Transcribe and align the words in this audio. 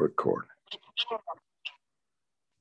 record. 0.00 0.44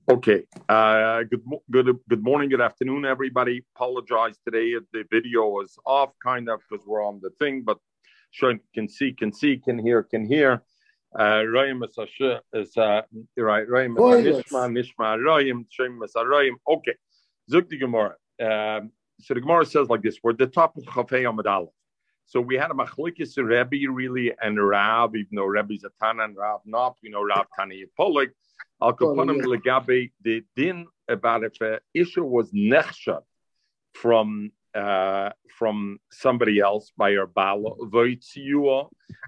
Okay. 0.09 0.43
Uh, 0.67 1.23
good, 1.23 1.43
good, 1.69 1.99
good 2.09 2.23
morning, 2.23 2.49
good 2.49 2.61
afternoon, 2.61 3.05
everybody. 3.05 3.63
Apologize 3.75 4.37
today. 4.43 4.73
The 4.91 5.03
video 5.11 5.61
is 5.61 5.77
off, 5.85 6.11
kind 6.23 6.49
of, 6.49 6.61
because 6.67 6.85
we're 6.85 7.05
on 7.05 7.19
the 7.21 7.29
thing, 7.37 7.61
but 7.63 7.77
Sean 8.31 8.59
can 8.73 8.89
see, 8.89 9.13
can 9.13 9.31
see, 9.31 9.57
can 9.57 9.77
hear, 9.77 10.03
can 10.03 10.25
hear. 10.25 10.63
Uh, 11.17 11.43
is 11.43 11.97
is 12.53 12.77
uh, 12.77 13.01
right. 13.37 13.67
Royim 13.67 13.97
is 13.97 14.45
Nishma, 14.45 14.69
Nishma, 14.69 15.17
Royim, 15.17 15.65
Shem 15.69 15.99
is 16.03 16.15
Okay. 16.15 16.95
Zuk 17.51 17.67
the 17.67 17.77
Gemara. 17.77 18.15
Um, 18.39 18.91
so 19.19 19.33
the 19.33 19.41
Gemara 19.41 19.65
says 19.65 19.89
like 19.89 20.03
this: 20.03 20.19
We're 20.23 20.33
the 20.33 20.47
top 20.47 20.77
of 20.77 20.83
Chafei 20.83 21.27
Aleph. 21.27 21.69
So 22.29 22.39
we 22.39 22.57
had 22.57 22.69
a 22.69 22.75
machlekes 22.75 23.37
Rebbe 23.37 23.91
really 23.91 24.31
and 24.39 24.63
Rab, 24.63 25.15
even 25.15 25.35
though 25.35 25.45
Rebbe's 25.45 25.83
a 25.83 25.89
Tana 25.99 26.25
and 26.25 26.37
Rab 26.37 26.59
not. 26.63 26.95
We 27.01 27.09
know 27.09 27.23
Rab 27.23 27.47
Tani 27.57 27.85
Polik. 27.99 28.29
Al 28.79 28.93
kaponim 28.93 29.41
legabe 29.41 30.11
the 30.21 30.43
din 30.55 30.85
about 31.07 31.43
if 31.43 31.59
an 31.59 31.79
issue 31.95 32.23
was 32.23 32.51
nechshat 32.51 33.23
from 33.95 34.51
uh, 34.75 35.31
from 35.57 35.97
somebody 36.11 36.59
else 36.59 36.91
by 36.95 37.13
her 37.13 37.25
bala 37.25 37.71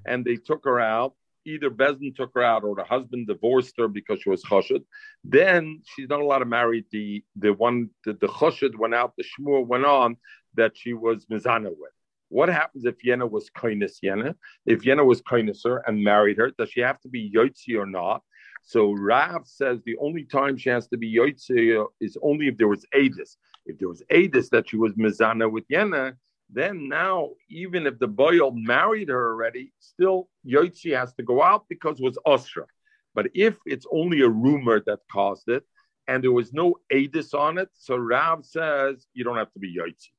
and 0.06 0.24
they 0.24 0.36
took 0.36 0.64
her 0.66 0.80
out. 0.80 1.16
Either 1.44 1.72
Bezdin 1.72 2.16
took 2.16 2.30
her 2.36 2.44
out 2.44 2.64
or 2.64 2.76
the 2.76 2.84
husband 2.84 3.26
divorced 3.26 3.74
her 3.80 3.88
because 3.88 4.22
she 4.22 4.30
was 4.30 4.44
chashid. 4.44 4.84
Then 5.24 5.82
she's 5.88 6.08
not 6.08 6.20
allowed 6.20 6.40
to 6.40 6.46
marry 6.46 6.86
the 6.92 7.24
the 7.36 7.52
one 7.52 7.90
the, 8.06 8.14
the 8.14 8.28
chashid 8.28 8.78
went 8.78 8.94
out, 8.94 9.14
the 9.18 9.24
shmur 9.24 9.66
went 9.66 9.86
on 9.86 10.18
that 10.54 10.74
she 10.78 10.94
was 10.94 11.26
mizana 11.26 11.72
with. 11.72 11.96
What 12.32 12.48
happens 12.48 12.86
if 12.86 12.96
Yena 13.06 13.30
was 13.30 13.50
kindness 13.50 14.00
Yena? 14.02 14.36
If 14.66 14.84
Yena 14.84 15.06
was 15.06 15.22
kindness 15.22 15.64
her 15.66 15.84
and 15.86 16.02
married 16.02 16.38
her, 16.38 16.52
does 16.58 16.70
she 16.70 16.80
have 16.80 16.98
to 17.02 17.10
be 17.10 17.30
Yotzi 17.30 17.78
or 17.78 17.86
not? 17.86 18.24
So 18.64 18.94
Rav 18.94 19.46
says 19.46 19.82
the 19.84 19.98
only 19.98 20.24
time 20.24 20.56
she 20.56 20.70
has 20.70 20.88
to 20.88 20.98
be 20.98 21.14
Yotzi 21.14 21.86
is 22.00 22.18
only 22.22 22.48
if 22.48 22.58
there 22.58 22.70
was 22.70 22.86
Adis. 22.96 23.36
If 23.66 23.80
there 23.80 23.90
was 23.90 24.02
Adis 24.10 24.50
that 24.52 24.70
she 24.70 24.78
was 24.78 24.94
Mizana 24.94 25.52
with 25.52 25.68
Yena, 25.68 26.16
then 26.50 26.88
now, 26.88 27.32
even 27.50 27.86
if 27.86 28.00
the 28.00 28.08
Boyle 28.08 28.52
married 28.52 29.10
her 29.10 29.32
already, 29.32 29.74
still 29.80 30.30
Yotzi 30.48 30.98
has 30.98 31.14
to 31.16 31.24
go 31.24 31.44
out 31.44 31.66
because 31.68 32.00
it 32.00 32.04
was 32.04 32.18
Osra. 32.26 32.66
But 33.14 33.28
if 33.34 33.58
it's 33.66 33.86
only 33.92 34.22
a 34.22 34.30
rumor 34.30 34.82
that 34.86 35.00
caused 35.12 35.50
it, 35.50 35.64
and 36.08 36.24
there 36.24 36.32
was 36.32 36.54
no 36.54 36.76
Adis 36.94 37.34
on 37.34 37.58
it, 37.58 37.68
so 37.74 37.98
Rav 37.98 38.46
says 38.46 39.06
you 39.14 39.26
don't 39.26 39.36
have 39.36 39.52
to 39.52 39.60
be 39.60 39.76
Yotzi. 39.76 40.12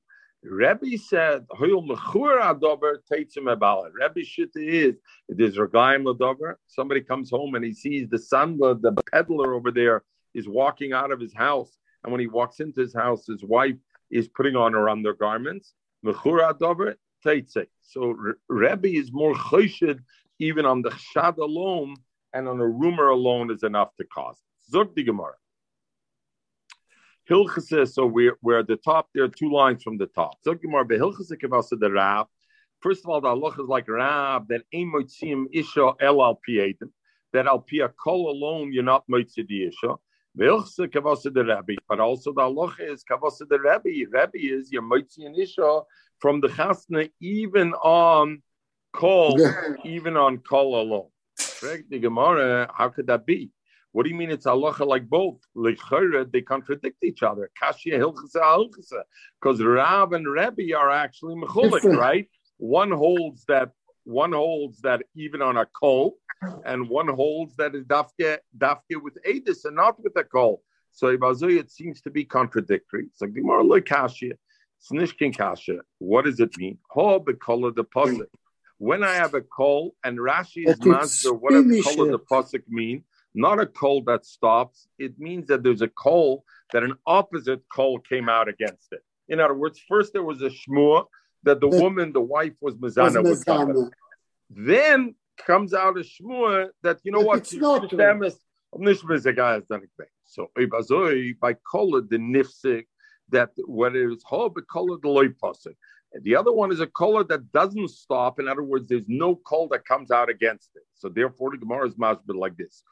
Rebbe 0.43 0.99
said, 0.99 1.47
Rebbe 1.61 1.87
shit 4.25 4.51
is, 4.57 4.95
it 5.29 5.41
is 5.41 5.57
Ragaim 5.57 6.05
Ladover. 6.05 6.55
Somebody 6.67 7.01
comes 7.01 7.31
home 7.31 7.55
and 7.55 7.65
he 7.65 7.73
sees 7.73 8.09
the 8.09 8.19
son, 8.19 8.59
the 8.59 8.93
peddler 9.13 9.55
over 9.55 9.71
there, 9.71 10.03
is 10.35 10.49
walking 10.49 10.93
out 10.93 11.13
of 11.13 11.21
his 11.21 11.33
house. 11.33 11.79
And 12.03 12.11
when 12.13 12.21
he 12.21 12.27
walks 12.27 12.59
into 12.61 12.81
his 12.81 12.95
house, 12.95 13.27
his 13.27 13.45
wife 13.45 13.77
is 14.11 14.29
putting 14.29 14.57
on 14.57 14.73
her 14.73 14.89
undergarments. 14.89 15.75
Mechura 16.05 16.59
Dover, 16.59 16.97
Teitze. 17.25 17.67
So 17.83 18.17
Rebbe 18.49 18.89
is 18.89 19.13
more 19.13 19.35
choshed 19.35 20.01
even 20.41 20.67
on 20.67 20.83
the 20.83 20.91
shad 20.97 21.39
alone, 21.39 21.95
and 22.33 22.49
on 22.49 22.59
a 22.59 22.67
rumor 22.67 23.09
alone 23.09 23.51
is 23.53 23.63
enough 23.63 23.95
to 23.97 24.05
cause. 24.05 24.39
Zog 24.69 24.95
the 24.97 25.05
Gemara. 25.05 25.35
Hilchase, 27.31 27.93
so 27.93 28.07
we're, 28.07 28.37
we're 28.43 28.61
at 28.61 28.67
the 28.67 28.77
top. 28.77 29.09
There 29.15 29.25
are 29.25 29.29
two 29.29 29.51
lines 29.51 29.83
from 29.83 29.97
the 29.97 30.07
top. 30.07 30.39
so 30.43 30.55
First 32.81 33.05
of 33.05 33.11
all, 33.11 33.21
the 33.21 33.29
halach 33.29 33.61
is 33.61 33.69
like 33.69 33.89
Rab 33.89 34.49
that 34.49 34.63
ain't 34.73 34.93
moitzim 34.93 35.47
isha 35.53 35.93
el 36.01 36.21
al 36.21 36.41
that 37.33 37.47
al 37.47 37.61
pia 37.61 37.89
kol 37.91 38.29
alone 38.29 38.73
you're 38.73 38.83
not 38.83 39.05
moitzi 39.09 39.47
the 39.47 39.65
isha. 39.67 39.95
Hilchase 40.37 40.89
kavasa 40.89 41.33
the 41.33 41.45
Rabbi, 41.45 41.75
but 41.89 42.01
also 42.01 42.33
the 42.33 42.41
halach 42.41 42.81
is 42.81 43.05
kavasa 43.09 43.49
the 43.49 43.61
Rabbi. 43.61 44.03
Rabbi 44.11 44.39
is 44.39 44.73
your 44.73 44.83
moitzi 44.83 45.27
and 45.27 45.39
isha 45.39 45.83
from 46.19 46.41
the 46.41 46.49
chasna 46.49 47.09
even 47.21 47.73
on 47.75 48.43
kol, 48.93 49.39
even 49.85 50.17
on 50.17 50.39
kol 50.39 50.81
alone. 50.81 51.09
The 51.89 52.01
Gemara, 52.01 52.69
how 52.75 52.89
could 52.89 53.07
that 53.07 53.25
be? 53.25 53.51
What 53.93 54.05
do 54.05 54.09
you 54.11 54.17
mean 54.17 54.31
it's 54.31 54.47
halacha 54.47 54.87
like 54.87 55.09
both? 55.09 55.39
Like 55.55 55.79
they 56.33 56.41
contradict 56.41 57.03
each 57.05 57.23
other. 57.23 57.51
Kashia 57.63 57.99
hilchasa 57.99 59.03
Because 59.41 59.63
Rav 59.63 60.13
and 60.13 60.27
Rebbe 60.27 60.75
are 60.77 60.91
actually 60.91 61.37
mechulik, 61.37 61.85
right? 61.97 62.29
One 62.57 62.91
holds 62.91 63.45
that 63.47 63.71
one 64.05 64.33
holds 64.33 64.81
that 64.81 65.03
even 65.15 65.43
on 65.43 65.57
a 65.57 65.67
kol, 65.67 66.17
and 66.65 66.89
one 66.89 67.09
holds 67.09 67.55
that 67.57 67.75
is 67.75 67.85
dafke 67.85 68.39
dafke 68.57 69.01
with 69.01 69.17
edis 69.25 69.65
and 69.65 69.77
not 69.77 70.03
with 70.03 70.17
a 70.17 70.25
kol. 70.25 70.63
So 70.93 71.09
it 71.09 71.71
seems 71.71 72.01
to 72.03 72.11
be 72.11 72.25
contradictory. 72.25 73.09
So 73.15 73.27
Gemara 73.27 73.63
like 73.63 73.85
kashia. 73.85 74.33
Snishkin 74.91 75.37
kasha. 75.37 75.79
What 75.99 76.25
does 76.25 76.41
it 76.41 76.57
mean? 76.57 76.79
Ho 76.91 77.21
bekola 77.21 77.75
the 77.75 77.85
pasuk. 77.85 78.27
When 78.79 79.05
I 79.05 79.15
have 79.15 79.35
a 79.35 79.43
kol 79.43 79.95
and 80.03 80.19
Rashi 80.19 80.67
is 80.67 80.85
master, 80.85 81.33
what 81.33 81.53
does 81.53 81.67
the 81.69 82.19
pasuk 82.29 82.63
mean? 82.69 83.05
Not 83.35 83.61
a 83.61 83.67
coal 83.67 84.03
that 84.05 84.27
stops. 84.27 84.89
It 84.99 85.19
means 85.19 85.49
that 85.49 85.63
there's 85.63 85.83
a 85.83 85.89
coal 85.89 86.45
that 86.73 86.83
an 86.83 86.95
opposite 87.07 87.63
coal 87.73 87.99
came 87.99 88.29
out 88.29 88.49
against 88.49 88.93
it. 88.93 89.03
In 89.29 89.41
other 89.41 89.55
words, 89.55 89.81
first 89.89 90.13
there 90.13 90.23
was 90.23 90.43
a 90.43 90.51
shmur 90.51 91.07
that 91.45 91.61
the 91.61 91.69
woman, 91.69 92.13
the 92.13 92.21
wife, 92.21 92.53
was 92.61 92.77
mezana 92.77 93.23
with 93.23 93.45
Then 94.51 95.15
comes 95.47 95.73
out 95.75 95.97
a 95.97 96.01
shmur 96.03 96.69
that 96.83 96.99
you 97.05 97.13
know 97.13 97.21
what? 97.21 97.39
It's 97.39 97.55
not 97.55 97.91
so 100.25 100.51
by 101.41 101.55
color 101.71 102.01
the 102.01 102.17
nifsik 102.17 102.87
that 103.31 103.51
what 103.67 103.97
is 103.97 104.23
hob 104.25 104.57
color 104.71 104.99
the 105.03 105.09
loy 105.09 105.29
the 106.21 106.37
other 106.37 106.53
one 106.53 106.73
is 106.73 106.81
a 106.81 106.87
color 106.87 107.25
that 107.25 107.53
doesn't 107.53 107.89
stop. 107.89 108.39
In 108.39 108.49
other 108.49 108.63
words, 108.63 108.89
there's 108.89 109.09
no 109.09 109.35
call 109.35 109.69
that 109.69 109.87
comes 109.87 110.11
out 110.11 110.29
against 110.29 110.71
it. 110.75 110.83
So 110.95 111.09
therefore, 111.09 111.51
the 111.53 111.57
Gemara 111.57 111.89
is 111.89 111.95
masbid 111.95 112.37
like 112.37 112.57
this. 112.57 112.83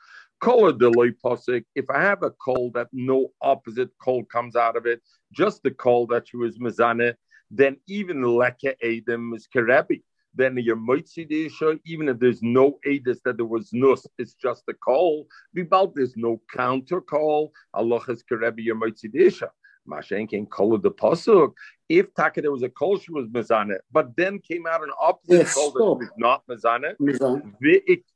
Kola 0.40 0.72
deloy 0.72 1.12
posik. 1.22 1.64
If 1.74 1.90
I 1.90 2.00
have 2.00 2.22
a 2.22 2.30
coal 2.30 2.70
that 2.74 2.88
no 2.92 3.28
opposite 3.42 3.90
coal 4.02 4.24
comes 4.24 4.56
out 4.56 4.74
of 4.74 4.86
it, 4.86 5.02
just 5.32 5.62
the 5.62 5.70
coal 5.70 6.06
that 6.06 6.28
she 6.28 6.38
was 6.38 6.58
mezane, 6.58 7.14
then 7.50 7.76
even 7.86 8.22
leke 8.22 8.74
edim 8.82 9.36
is 9.36 9.46
kerebi. 9.54 10.02
Then 10.34 10.56
your 10.56 10.76
moitzi 10.76 11.80
even 11.84 12.08
if 12.08 12.18
there's 12.18 12.42
no 12.42 12.78
edis 12.86 13.18
that 13.24 13.36
there 13.36 13.44
was 13.44 13.68
nus, 13.74 14.06
it's 14.16 14.32
just 14.34 14.62
a 14.68 14.74
coal. 14.74 15.26
Vibal, 15.54 15.92
there's 15.94 16.16
no 16.16 16.40
counter 16.56 17.02
call. 17.02 17.52
Allah 17.74 18.00
is 18.08 18.22
kerebi 18.22 18.64
your 18.64 18.76
moitzi 18.76 19.42
Mashenkin 19.86 20.48
kola 20.48 20.78
the 20.78 20.90
posuk. 20.90 21.52
If 21.90 22.14
taka 22.14 22.40
there 22.40 22.52
was 22.52 22.62
a 22.62 22.70
call, 22.70 22.98
she 22.98 23.12
was 23.12 23.26
mezane, 23.26 23.76
but 23.92 24.16
then 24.16 24.38
came 24.38 24.66
out 24.66 24.82
an 24.82 24.90
opposite 24.98 25.38
yes, 25.38 25.54
kol 25.54 25.72
that 25.72 25.84
was 25.84 26.08
not 26.16 26.46
mezane, 26.46 26.94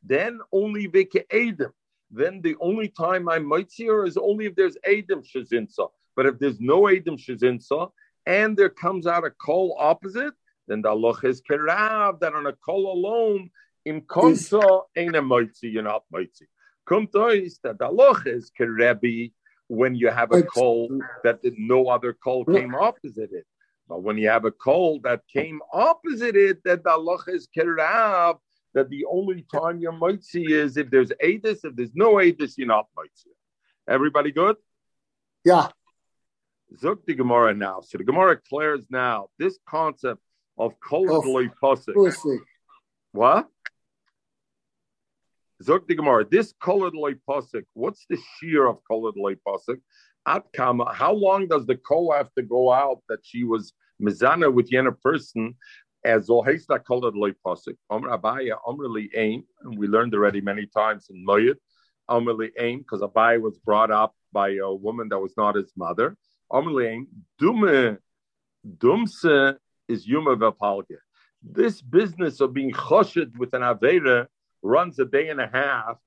then 0.03 0.41
only 0.53 0.87
vike 0.87 1.27
edim 1.31 1.71
then 2.15 2.41
the 2.41 2.57
only 2.61 2.89
time 2.89 3.29
I 3.29 3.39
might 3.39 3.71
see 3.71 3.87
her 3.87 4.07
is 4.07 4.17
only 4.17 4.47
if 4.47 4.55
there's 4.55 4.77
Adam 4.85 5.23
Shazinsa. 5.23 5.89
But 6.17 6.27
if 6.27 6.39
there's 6.39 6.61
no 6.61 6.89
Adam 6.89 7.17
Shazinsa 7.17 7.91
and 8.27 8.57
there 8.57 8.69
comes 8.69 9.07
out 9.07 9.25
a 9.25 9.31
call 9.31 9.77
opposite, 9.79 10.35
then 10.69 10.83
the 10.83 10.91
Allah 10.91 11.15
is 11.25 11.43
kerav 11.43 12.21
that 12.21 12.35
on 12.35 12.47
a 12.47 12.53
call 12.53 12.93
alone, 12.93 13.51
im 13.85 14.01
konsa 14.03 14.83
ain't 14.97 15.17
a 15.17 15.23
mitzi, 15.23 15.69
you're 15.69 15.83
not 15.83 16.05
mitzi. 16.13 16.47
Kumta 16.89 17.43
is 17.43 17.59
that 17.65 17.79
the 17.79 17.87
Allah 17.87 18.23
is 18.27 18.51
kerebi 18.59 19.33
when 19.69 19.95
you 19.95 20.09
have 20.09 20.33
a 20.33 20.43
call 20.43 20.89
that 21.25 21.41
no 21.57 21.89
other 21.89 22.13
call 22.13 22.45
came 22.45 22.75
opposite 22.75 23.33
it. 23.33 23.47
But 23.89 24.03
when 24.03 24.17
you 24.19 24.29
have 24.29 24.45
a 24.45 24.51
call 24.51 25.01
that 25.01 25.23
came 25.27 25.61
opposite 25.73 26.37
it, 26.37 26.63
that 26.65 26.85
the 26.85 26.91
Allah 26.91 27.19
is 27.29 27.49
kerav 27.57 28.39
that 28.75 28.91
the 28.91 29.05
only 29.07 29.47
time 29.53 29.79
you 29.81 29.93
might 29.93 30.25
see 30.25 30.53
is 30.53 30.77
if 30.77 30.91
there's 30.91 31.13
Adis, 31.23 31.65
if 31.65 31.75
there's 31.77 31.95
no 31.95 32.15
Adis, 32.15 32.55
you're 32.59 32.67
not 32.67 32.87
might 32.97 33.11
see. 33.15 33.31
Everybody 33.89 34.33
good? 34.33 34.57
Yeah. 35.45 35.69
Zuk 36.83 37.05
the 37.07 37.15
Gemara 37.15 37.55
now. 37.55 37.81
So 37.83 37.99
the 37.99 38.05
Gemara 38.05 38.37
declares 38.37 38.85
now 38.91 39.29
this 39.39 39.59
concept 39.67 40.21
of 40.59 40.75
kolodloy 40.81 41.51
oh, 41.63 41.77
pasuk. 41.77 42.39
What? 43.13 43.49
Zuk 45.63 45.87
the 45.87 45.95
Gemara. 45.95 46.25
This 46.29 46.53
kolodloy 46.53 47.19
pasuk. 47.29 47.65
What's 47.75 48.07
the 48.09 48.19
shear 48.39 48.67
of 48.67 48.79
kolodloy 48.91 49.37
pasuk? 49.47 49.81
At 50.27 50.45
kama. 50.53 50.93
How 50.93 51.13
long 51.13 51.47
does 51.47 51.67
the 51.67 51.77
kol 51.77 52.13
have 52.13 52.33
to 52.35 52.43
go 52.43 52.73
out 52.73 53.03
that 53.09 53.21
she 53.23 53.45
was 53.45 53.73
mizana 54.01 54.53
with 54.53 54.69
the 54.69 54.79
other 54.79 54.93
person 54.93 55.55
as 56.05 56.29
Zohesta 56.29 56.83
called 56.85 57.05
it 57.05 57.37
pasuk. 57.45 57.77
Omer 57.91 58.17
Abaya, 58.17 58.57
Omer 58.67 58.87
Aim, 59.15 59.45
and 59.63 59.79
we 59.79 59.87
learned 59.87 60.15
already 60.15 60.41
many 60.41 60.67
times 60.67 61.07
in 61.11 61.25
Moyed, 61.25 61.57
Omer 62.09 62.49
Aim, 62.59 62.81
because 62.81 63.01
Abaya 63.01 63.41
was 63.41 63.59
brought 63.59 63.91
up 63.91 64.15
by 64.33 64.51
a 64.57 64.73
woman 64.73 65.09
that 65.09 65.19
was 65.19 65.35
not 65.37 65.57
his 65.57 65.73
mother. 65.77 66.17
Omer 66.51 66.83
Aim, 66.83 67.09
Dume, 67.41 67.99
Dumse 68.79 69.57
is 69.89 70.07
Yuma 70.07 70.37
Vapalge. 70.37 70.97
This 71.43 71.81
business 71.81 72.41
of 72.41 72.55
being 72.55 72.73
choshed 72.73 73.37
with 73.37 73.53
an 73.55 73.63
Avera 73.63 74.27
runs 74.63 74.99
a 74.99 75.05
day 75.05 75.29
and 75.29 75.41
a 75.41 75.47
half 75.47 75.99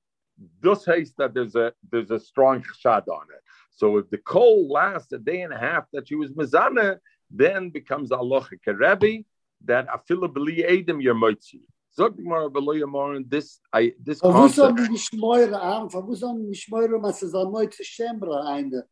this 0.62 0.84
says 0.84 1.12
that 1.18 1.34
there's 1.34 1.56
a 1.56 1.72
there's 1.90 2.10
a 2.10 2.20
strong 2.20 2.62
chshad 2.62 3.08
on 3.08 3.26
it. 3.34 3.42
So 3.70 3.96
if 3.98 4.10
the 4.10 4.18
coal 4.18 4.68
lasts 4.68 5.12
a 5.12 5.18
day 5.18 5.42
and 5.42 5.52
a 5.52 5.58
half 5.58 5.84
that 5.92 6.08
she 6.08 6.14
was 6.14 6.30
mezana, 6.32 6.98
then 7.30 7.70
becomes 7.70 8.12
Allah 8.12 8.46
Rebbe 8.66 9.24
that 9.64 9.86
afila 9.88 10.32
beli 10.32 10.62
edim 10.62 11.02
your 11.02 11.14
moitzi. 11.14 11.60
Zog 11.96 12.16
gemara 12.16 12.50
beloy 12.50 12.84
morin 12.86 13.24
this 13.28 13.60
I 13.72 13.92
this 14.02 14.20
concept. 14.20 14.78
Warum 14.78 14.92
nicht 14.92 15.14
moire 15.14 15.54
an? 15.54 15.88
Warum 15.88 16.48
nicht 16.48 16.70
moire 16.70 17.00
mas 17.00 17.22
es 17.22 17.34
an 17.34 17.46
moitze 17.46 17.82
shembra 17.82 18.46
eine? 18.46 18.82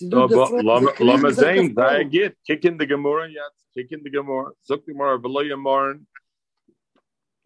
Lama 0.00 1.30
zayn, 1.30 1.78
I 1.78 2.02
get 2.02 2.36
kicking 2.44 2.76
the 2.76 2.86
gemara 2.86 3.28
yet, 3.28 3.52
kicking 3.76 4.02
the 4.02 4.10
gemara. 4.10 4.50
Zog 4.66 4.84
gemara 4.86 5.18
beloy 5.18 5.54
morin 5.54 6.06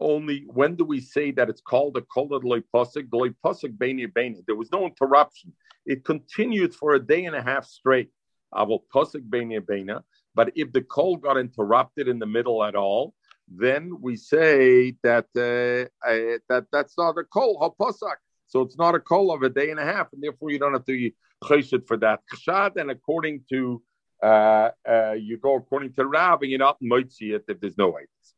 only 0.01 0.45
when 0.47 0.75
do 0.77 0.85
we 0.85 1.01
say 1.01 1.31
that 1.33 1.49
it's 1.51 1.61
called 1.61 1.97
a 1.97 2.01
kol 2.01 2.29
loy 2.29 2.63
pasuk? 2.75 3.13
Loy 3.13 3.31
pasuk 3.45 3.77
beini 3.77 4.07
beini. 4.07 4.45
There 4.47 4.57
was 4.57 4.71
no 4.71 4.87
interruption. 4.87 5.53
It 5.85 6.05
continued 6.05 6.75
for 6.75 6.95
a 6.95 7.01
day 7.01 7.25
and 7.25 7.35
a 7.37 7.43
half 7.43 7.67
straight. 7.67 8.11
Avol 8.55 8.83
pasuk 8.95 9.29
beini 9.29 9.61
beina. 9.61 10.03
But 10.35 10.53
if 10.55 10.73
the 10.73 10.83
call 10.83 11.17
got 11.17 11.37
interrupted 11.37 12.09
in 12.09 12.19
the 12.19 12.27
middle 12.27 12.63
at 12.63 12.75
all, 12.75 13.15
then 13.49 14.01
we 14.01 14.17
say 14.17 14.95
that 15.03 15.27
uh, 15.35 15.89
that 16.49 16.67
that's 16.71 16.97
not 16.99 17.17
a 17.19 17.25
hapasak. 17.25 18.19
So 18.47 18.63
it's 18.63 18.79
not 18.79 18.95
a 18.95 19.01
kol 19.01 19.33
of 19.33 19.43
a 19.43 19.49
day 19.49 19.71
and 19.71 19.81
a 19.81 19.85
half, 19.85 20.09
and 20.13 20.23
therefore 20.23 20.51
you 20.51 20.59
don't 20.59 20.73
have 20.73 20.85
to 20.87 21.11
cheshit 21.45 21.87
for 21.87 21.97
that 21.99 22.21
chshad. 22.33 22.77
And 22.77 22.91
according 22.91 23.45
to 23.51 23.83
uh, 24.23 24.71
uh, 24.89 25.13
you 25.13 25.39
go 25.39 25.57
according 25.57 25.93
to 25.95 26.07
Rab, 26.07 26.43
and 26.43 26.51
you're 26.51 26.59
not 26.59 26.79
moitzi 26.83 27.35
it 27.35 27.45
if 27.49 27.61
there's 27.61 27.79
no 27.79 27.97
itis. 27.97 28.35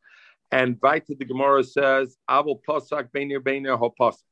And 0.52 0.80
Vaita 0.80 1.18
the 1.18 1.24
Gemara 1.24 1.64
says, 1.64 2.16
Avol 2.28 2.60
Pasak 2.68 3.10
Beiner 3.12 3.38
Beiner 3.38 3.78
Hopasak. 3.78 4.22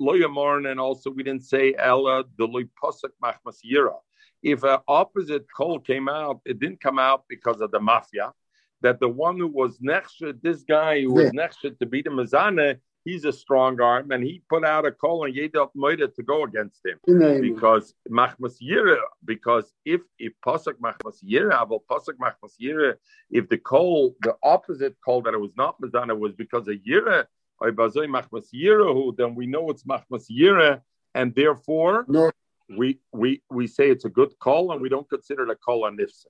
Loyamarn, 0.00 0.70
and 0.70 0.80
also 0.80 1.10
we 1.10 1.22
didn't 1.22 1.44
say 1.44 1.74
Ella 1.78 2.24
the 2.38 2.46
Pasak 2.82 3.10
Machmas 3.22 3.58
Yira. 3.70 3.96
If 4.42 4.62
an 4.62 4.78
opposite 4.86 5.46
call 5.54 5.80
came 5.80 6.08
out, 6.08 6.40
it 6.44 6.58
didn't 6.60 6.80
come 6.80 6.98
out 6.98 7.24
because 7.28 7.60
of 7.60 7.70
the 7.70 7.80
mafia. 7.80 8.32
That 8.80 9.00
the 9.00 9.08
one 9.08 9.38
who 9.38 9.48
was 9.48 9.78
next 9.80 10.22
this 10.42 10.62
guy 10.62 11.00
who 11.02 11.12
was 11.12 11.32
next 11.32 11.62
to 11.62 11.86
be 11.86 12.00
the 12.00 12.10
Mazana, 12.10 12.78
he's 13.04 13.24
a 13.24 13.32
strong 13.32 13.80
arm, 13.80 14.12
and 14.12 14.22
he 14.22 14.42
put 14.48 14.64
out 14.64 14.86
a 14.86 14.92
call 14.92 15.24
on 15.24 15.32
Yedot 15.32 15.70
Moida 15.76 16.14
to 16.14 16.22
go 16.22 16.44
against 16.44 16.86
him 16.86 16.98
because 17.40 17.94
Machmas 18.08 18.62
Yira. 18.62 19.00
Because 19.24 19.72
if 19.84 20.02
if 20.20 20.32
Pasuk 20.46 20.74
Machmas 20.74 21.24
Yira, 21.24 21.68
well, 21.68 21.82
Pasuk 21.90 22.18
Machmas 22.22 22.52
Yira, 22.62 22.94
if 23.30 23.48
the 23.48 23.58
call, 23.58 24.14
the 24.20 24.36
opposite 24.44 24.94
call 25.04 25.22
that 25.22 25.34
it 25.34 25.40
was 25.40 25.56
not 25.56 25.80
Mazana 25.80 26.16
was 26.16 26.32
because 26.34 26.68
of 26.68 26.76
Yira, 26.88 27.26
or 27.60 27.72
Bazoi 27.72 28.06
Machmas 28.06 28.46
Yira, 28.54 29.16
then 29.16 29.34
we 29.34 29.46
know 29.46 29.70
it's 29.70 29.82
Machmas 29.82 30.26
Yira, 30.30 30.82
and 31.14 31.34
therefore 31.34 32.04
no. 32.06 32.30
We 32.76 32.98
we 33.12 33.42
we 33.50 33.66
say 33.66 33.90
it's 33.90 34.04
a 34.04 34.10
good 34.10 34.38
call, 34.38 34.72
and 34.72 34.80
we 34.80 34.88
don't 34.88 35.08
consider 35.08 35.46
the 35.46 35.54
call 35.54 35.84
on 35.84 35.96
Nifsa. 35.96 36.26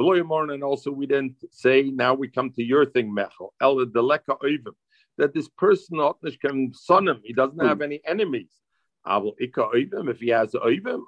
And 0.00 0.62
also, 0.62 0.92
we 0.92 1.06
didn't 1.06 1.36
say. 1.50 1.82
Now 1.82 2.14
we 2.14 2.28
come 2.28 2.50
to 2.52 2.62
your 2.62 2.86
thing, 2.86 3.14
Mechel. 3.14 3.50
El 3.60 3.76
deleka 3.86 4.38
oivim 4.40 4.74
that 5.18 5.34
this 5.34 5.48
person 5.48 5.98
can 6.40 6.72
son 6.72 7.08
him. 7.08 7.20
He 7.24 7.32
doesn't 7.32 7.58
have 7.58 7.82
any 7.82 8.00
enemies. 8.06 8.50
If 9.06 10.20
he 10.20 10.28
has 10.28 10.52
oivim, 10.52 11.02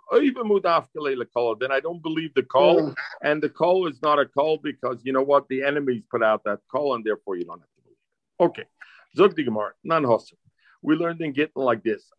then 1.61 1.73
I 1.73 1.81
don't 1.81 2.03
believe 2.03 2.35
the 2.35 2.43
call. 2.43 2.89
Hmm. 2.89 2.93
And 3.23 3.43
the 3.43 3.49
call 3.49 3.87
is 3.87 4.03
not 4.03 4.19
a 4.19 4.27
call 4.27 4.59
because 4.59 5.01
you 5.05 5.13
know 5.13 5.23
what? 5.23 5.49
The 5.49 5.63
enemies 5.63 6.03
put 6.11 6.23
out 6.23 6.45
that 6.45 6.59
call, 6.71 6.95
and 6.95 7.05
therefore 7.05 7.37
you 7.37 7.45
don't 7.45 7.61
have 7.61 7.69
to 7.69 7.83
believe 7.83 7.97
it. 7.97 8.45
Okay. 8.45 8.65
Zog 9.17 9.35
the 9.35 9.45
Gemara, 9.45 9.73
non 9.85 10.05
We 10.83 10.95
learned 10.97 11.21
in 11.21 11.33
Gittin 11.35 11.63
like 11.63 11.83
this. 11.83 12.11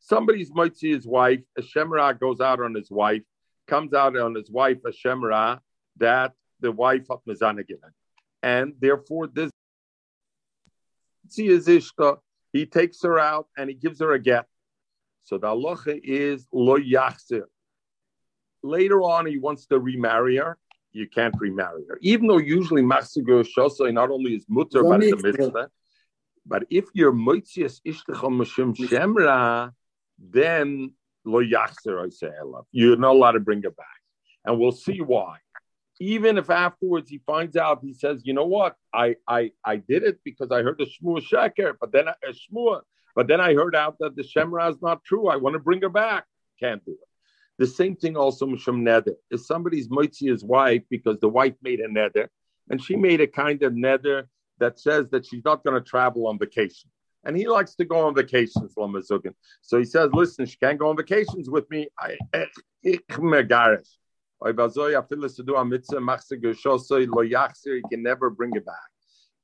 Somebody's 0.00 0.50
moitzi 0.50 0.94
his 0.94 1.06
wife, 1.06 1.40
a 1.56 1.62
shemra 1.62 2.18
goes 2.18 2.40
out 2.40 2.60
on 2.60 2.74
his 2.74 2.90
wife, 2.90 3.22
comes 3.66 3.94
out 3.94 4.16
on 4.16 4.34
his 4.34 4.50
wife, 4.50 4.78
a 4.84 4.90
shemra, 4.90 5.60
that 5.98 6.32
the 6.60 6.72
wife 6.72 7.10
of 7.10 7.20
Mizanagilan. 7.24 7.92
and 8.42 8.74
therefore 8.80 9.26
this 9.26 9.50
he 11.34 12.66
takes 12.66 13.02
her 13.02 13.18
out 13.18 13.46
and 13.56 13.68
he 13.70 13.74
gives 13.74 14.00
her 14.00 14.12
a 14.12 14.18
get. 14.18 14.46
So 15.24 15.38
the 15.38 15.46
halacha 15.46 16.00
is 16.02 16.46
lo 16.52 16.76
yachzir. 16.78 17.44
Later 18.62 19.02
on, 19.02 19.26
he 19.26 19.38
wants 19.38 19.66
to 19.66 19.78
remarry 19.78 20.36
her. 20.36 20.58
You 20.92 21.08
can't 21.08 21.34
remarry 21.40 21.84
her, 21.88 21.98
even 22.02 22.26
though 22.26 22.38
usually 22.38 22.82
machzigur 22.82 23.46
shosai 23.56 23.92
not 23.94 24.10
only 24.10 24.34
is 24.34 24.44
mutter 24.48 24.82
but 24.84 25.02
it's 25.02 25.12
a 25.12 25.26
mitzvah. 25.26 25.70
But 26.46 26.64
if 26.70 26.86
you're 26.92 27.12
moitzias 27.12 27.80
ishtacham 27.86 28.40
mashum 28.40 28.76
shemra, 28.76 29.72
then 30.18 30.92
lo 31.24 31.40
say 32.10 32.28
You're 32.72 32.96
not 32.96 33.12
allowed 33.12 33.32
to 33.32 33.40
bring 33.40 33.62
her 33.62 33.70
back, 33.70 33.86
and 34.44 34.58
we'll 34.58 34.72
see 34.72 35.00
why 35.00 35.38
even 36.02 36.36
if 36.36 36.50
afterwards 36.50 37.08
he 37.08 37.18
finds 37.24 37.56
out, 37.56 37.78
he 37.80 37.94
says, 37.94 38.22
you 38.24 38.32
know 38.32 38.46
what, 38.46 38.74
I 38.92 39.16
I, 39.26 39.52
I 39.64 39.76
did 39.76 40.02
it 40.02 40.18
because 40.24 40.50
I 40.50 40.62
heard 40.62 40.78
the 40.78 40.86
shmua 40.86 41.22
sheker, 41.22 41.74
but 41.80 41.92
then 41.92 42.08
a 42.08 42.10
uh, 42.10 42.32
shmua, 42.32 42.80
but 43.14 43.28
then 43.28 43.40
I 43.40 43.54
heard 43.54 43.76
out 43.76 43.96
that 44.00 44.16
the 44.16 44.22
shemra 44.22 44.68
is 44.70 44.82
not 44.82 45.04
true. 45.04 45.28
I 45.28 45.36
want 45.36 45.54
to 45.54 45.60
bring 45.60 45.82
her 45.82 45.88
back. 45.88 46.24
Can't 46.58 46.84
do 46.84 46.92
it. 46.92 47.08
The 47.58 47.68
same 47.68 47.94
thing 47.94 48.16
also 48.16 48.46
mishum 48.46 48.82
neder. 48.82 49.14
If 49.30 49.42
somebody's 49.42 49.88
moitzi 49.88 50.28
his 50.28 50.42
wife 50.42 50.82
because 50.90 51.20
the 51.20 51.28
wife 51.28 51.54
made 51.62 51.78
a 51.78 51.88
neder, 51.88 52.26
and 52.68 52.82
she 52.82 52.96
made 52.96 53.20
a 53.20 53.28
kind 53.28 53.62
of 53.62 53.72
neder 53.72 54.24
that 54.62 54.78
says 54.78 55.08
that 55.10 55.26
she's 55.26 55.44
not 55.44 55.64
going 55.64 55.74
to 55.74 55.86
travel 55.86 56.28
on 56.28 56.38
vacation. 56.38 56.88
And 57.24 57.36
he 57.36 57.46
likes 57.48 57.74
to 57.76 57.84
go 57.84 58.06
on 58.06 58.14
vacations, 58.14 58.74
Lamazugin. 58.76 59.34
So 59.60 59.78
he 59.78 59.84
says, 59.84 60.10
listen, 60.12 60.46
she 60.46 60.56
can't 60.56 60.78
go 60.78 60.88
on 60.88 60.96
vacations 60.96 61.50
with 61.50 61.68
me. 61.70 61.88
I, 61.98 62.16
ich, 62.82 62.98
you 67.76 67.82
can 67.90 68.02
never 68.02 68.30
bring 68.30 68.54
it 68.54 68.64
back. 68.64 68.90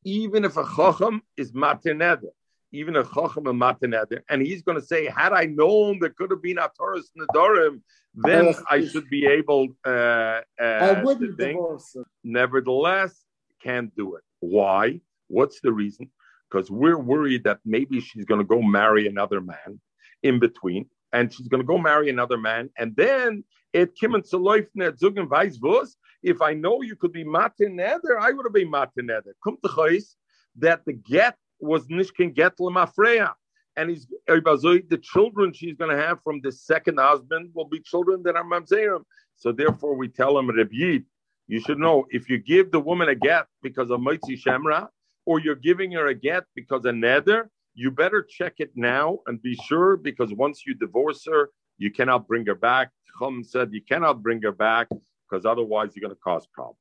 Even 0.05 0.45
if 0.45 0.57
a 0.57 0.65
chacham 0.77 1.23
is 1.37 1.53
matineder, 1.53 2.33
even 2.73 2.97
a 2.97 3.05
chacham 3.05 3.47
a 3.47 3.53
matineder, 3.53 4.21
and 4.29 4.43
he's 4.43 4.63
going 4.63 4.79
to 4.81 4.85
say, 4.85 5.07
had 5.07 5.33
I 5.33 5.45
known 5.47 5.99
there 6.01 6.11
could 6.11 6.31
have 6.31 6.43
been 6.43 6.59
a 6.59 6.71
Taurus 6.77 7.11
Nadarim, 7.19 7.81
then 8.15 8.55
I 8.69 8.85
should 8.87 9.09
be 9.09 9.27
able 9.27 9.69
uh, 9.87 10.41
uh, 10.61 10.63
I 10.63 11.03
wouldn't 11.03 11.39
divorce 11.39 11.97
Nevertheless, 12.25 13.25
can't 13.63 13.95
do 13.95 14.17
it. 14.17 14.25
Why? 14.41 15.01
What's 15.29 15.61
the 15.61 15.73
reason? 15.73 16.11
Because 16.51 16.71
we're 16.71 16.99
worried 16.99 17.45
that 17.45 17.61
maybe 17.65 18.01
she's 18.01 18.25
going 18.25 18.41
to 18.41 18.47
go 18.47 18.61
marry 18.63 19.07
another 19.07 19.41
man 19.41 19.81
in 20.23 20.39
between, 20.39 20.87
and 21.13 21.33
she's 21.33 21.49
going 21.49 21.63
to 21.63 21.67
go 21.67 21.79
marry 21.79 22.11
another 22.11 22.39
man, 22.39 22.71
and 22.79 22.97
then 22.97 23.45
it 23.73 23.93
laufen 24.03 24.83
at 24.83 24.99
zugen 24.99 25.29
weiß 25.29 25.89
if 26.23 26.41
i 26.41 26.55
know 26.55 26.81
you 26.81 26.97
could 26.97 27.13
be 27.13 27.23
matin 27.23 27.79
i 27.79 28.33
would 28.33 28.47
have 28.47 28.53
been 28.55 28.71
matin 28.71 29.09
kommt 29.47 29.61
the 29.63 29.69
choice 29.69 30.17
that 30.57 30.83
the 30.87 30.95
get 30.95 31.37
was 31.61 31.87
nicht 31.91 32.15
can 32.17 32.31
get 32.33 32.57
lemafreya 32.57 33.35
and 33.79 33.91
he's 33.91 34.09
the 34.27 35.01
children 35.01 35.53
she's 35.53 35.77
going 35.77 35.91
to 35.97 36.03
have 36.03 36.21
from 36.25 36.41
the 36.43 36.51
second 36.51 36.99
husband 36.99 37.51
will 37.55 37.69
be 37.69 37.81
children 37.81 38.23
that 38.25 38.35
are 38.35 38.45
mamzerim. 38.45 39.05
So 39.37 39.53
therefore 39.53 39.95
we 39.95 40.09
tell 40.09 40.37
him 40.37 40.49
Rebbe, 40.49 41.05
you 41.47 41.61
should 41.61 41.79
know 41.79 42.05
if 42.11 42.29
you 42.29 42.39
give 42.39 42.73
the 42.73 42.81
woman 42.81 43.09
a 43.09 43.15
get 43.15 43.47
because 43.63 43.91
of 43.91 44.01
Moitzi 44.01 44.37
Shemra, 44.37 44.89
or 45.29 45.39
you're 45.39 45.63
giving 45.71 45.93
her 45.93 46.07
a 46.07 46.15
get 46.15 46.45
because 46.55 46.87
of 46.87 46.95
nether, 46.95 47.51
you 47.75 47.91
better 47.91 48.23
check 48.23 48.55
it 48.65 48.71
now 48.75 49.19
and 49.27 49.43
be 49.43 49.55
sure 49.69 49.99
because 49.99 50.33
once 50.33 50.63
you 50.67 50.73
divorce 50.75 51.23
her, 51.31 51.51
you 51.77 51.91
cannot 51.91 52.27
bring 52.27 52.47
her 52.47 52.55
back. 52.55 52.89
Chum 53.19 53.45
said 53.45 53.69
you 53.71 53.83
cannot 53.83 54.23
bring 54.23 54.41
her 54.41 54.53
back 54.53 54.89
because 55.29 55.45
otherwise 55.45 55.91
you're 55.95 56.01
going 56.01 56.17
to 56.17 56.21
cause 56.31 56.47
problems. 56.55 56.79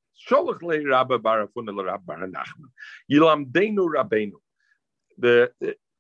The 5.20 5.52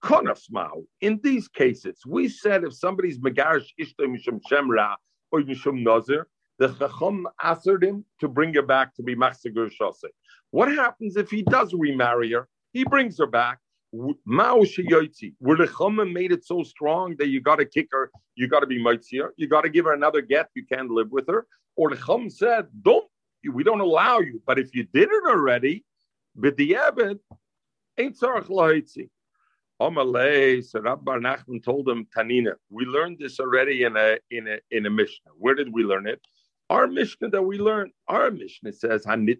konafsmau. 0.01 0.86
In 1.01 1.20
these 1.22 1.50
cases, 1.50 2.00
we 2.08 2.30
said 2.30 2.63
if 2.63 2.74
somebody's 2.74 3.20
megarish 3.20 3.68
ishto 3.82 4.04
mishum 4.13 4.39
shemra 4.50 4.96
or 5.34 5.42
mishum 5.42 5.84
nazir, 5.84 6.27
the 6.60 6.70
chacham 6.70 7.27
asked 7.44 7.68
him 7.68 8.06
to 8.22 8.27
bring 8.30 8.54
her 8.54 8.62
back 8.62 8.96
to 8.96 9.04
be 9.04 9.16
machzigur 9.18 9.70
shose. 9.70 10.10
What 10.51 10.70
happens 10.70 11.18
if 11.18 11.30
he 11.30 11.42
does 11.44 11.74
remarry 11.74 12.32
her? 12.32 12.48
He 12.74 12.84
brings 12.84 13.18
her 13.20 13.27
back. 13.27 13.60
Mao 14.25 14.58
Shiyoitzi, 14.60 15.34
where 15.39 15.58
the 15.58 15.66
Chumma 15.66 16.12
made 16.12 16.32
it 16.32 16.46
so 16.46 16.62
strong 16.63 17.16
that 17.18 17.30
you 17.30 17.39
got 17.39 17.56
to 17.56 17.66
kick 17.66 17.88
her, 17.92 18.12
you 18.36 18.48
got 18.48 18.60
to 18.60 18.68
be 18.68 18.77
Maitzir, 18.77 19.30
you 19.38 19.48
got 19.48 19.62
to 19.62 19.70
give 19.70 19.86
her 19.86 19.94
another 19.94 20.22
get, 20.22 20.50
you 20.56 20.66
can't 20.66 20.89
live 20.89 21.10
with 21.10 21.27
her. 21.27 21.48
Or 21.77 21.89
the 21.89 21.96
Chum 21.96 22.30
said, 22.30 22.68
don't, 22.82 23.06
we 23.51 23.63
don't 23.63 23.80
allow 23.80 24.20
you. 24.20 24.42
But 24.46 24.60
if 24.60 24.75
you 24.75 24.84
did 24.84 25.10
it 25.10 25.24
already, 25.25 25.86
but 26.36 26.58
the 26.58 26.75
Ebed, 26.75 27.20
ain't 27.98 28.20
Sarach 28.20 28.48
Laitzi. 28.48 29.10
Amalei, 29.82 30.66
so 30.66 30.82
Rabbi 30.82 31.18
Nachman 31.18 31.63
told 31.63 31.88
him, 31.88 32.08
Tanina, 32.16 32.54
we 32.70 32.86
learned 32.86 33.20
this 33.20 33.39
already 33.39 33.84
in 33.84 33.96
a 33.96 34.18
in 34.32 34.48
a 34.48 34.58
in 34.72 34.88
a 34.88 34.89
Mishnah. 34.89 35.32
Where 35.38 35.54
did 35.54 35.72
we 35.72 35.84
learn 35.84 36.08
it? 36.08 36.20
Our 36.70 36.88
Mishnah 36.88 37.30
that 37.30 37.42
we 37.42 37.60
learned, 37.60 37.92
our 38.08 38.30
Mishnah 38.30 38.74
says, 38.74 39.06
Hanit 39.06 39.40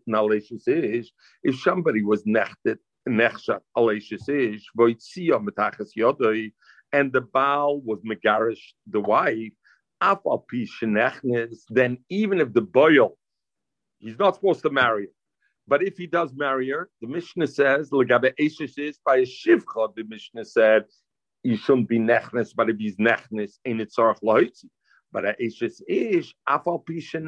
is 0.68 1.12
if 1.44 1.60
somebody 1.60 2.04
was 2.04 2.24
nechted 2.24 2.78
nechshat 3.08 3.60
aleshis 3.76 4.30
ish 4.30 4.66
voitzia 4.78 5.44
metachas 5.44 5.90
yodoi, 5.98 6.52
and 6.94 7.12
the 7.12 7.22
Baal 7.22 7.82
was 7.82 8.00
megarish 8.02 8.62
the 8.88 9.00
wife. 9.00 9.52
Afal 10.02 10.44
pishenechnes. 10.52 11.64
Then 11.70 11.98
even 12.10 12.40
if 12.40 12.54
the 12.54 12.62
boil, 12.62 13.18
he's 14.00 14.18
not 14.20 14.36
supposed 14.36 14.62
to 14.62 14.70
marry 14.70 15.06
her. 15.06 15.12
But 15.68 15.84
if 15.84 15.98
he 15.98 16.08
does 16.08 16.32
marry 16.34 16.70
her, 16.70 16.90
the 17.02 17.08
Mishnah 17.08 17.48
says, 17.48 17.90
Legabe 17.90 18.34
Eshes 18.40 18.78
is 18.78 19.00
by 19.06 19.18
a 19.18 19.26
Shivcha, 19.26 19.94
the 19.96 20.04
Mishnah 20.08 20.46
said, 20.46 20.86
you 21.44 21.58
shouldn't 21.58 21.90
be 21.90 22.00
nechnes, 22.00 22.52
but 22.56 22.70
if 22.70 22.78
he's 22.78 22.96
nechnes, 22.98 23.54
in 23.66 23.82
it 23.82 23.92
sarach 23.98 24.22
loitzi. 24.24 24.66
But 25.12 25.26
uh, 25.26 25.34
a 25.40 25.44
Eshes 25.44 25.82
is, 25.88 26.34
afal 26.48 26.84
pisha 26.86 27.22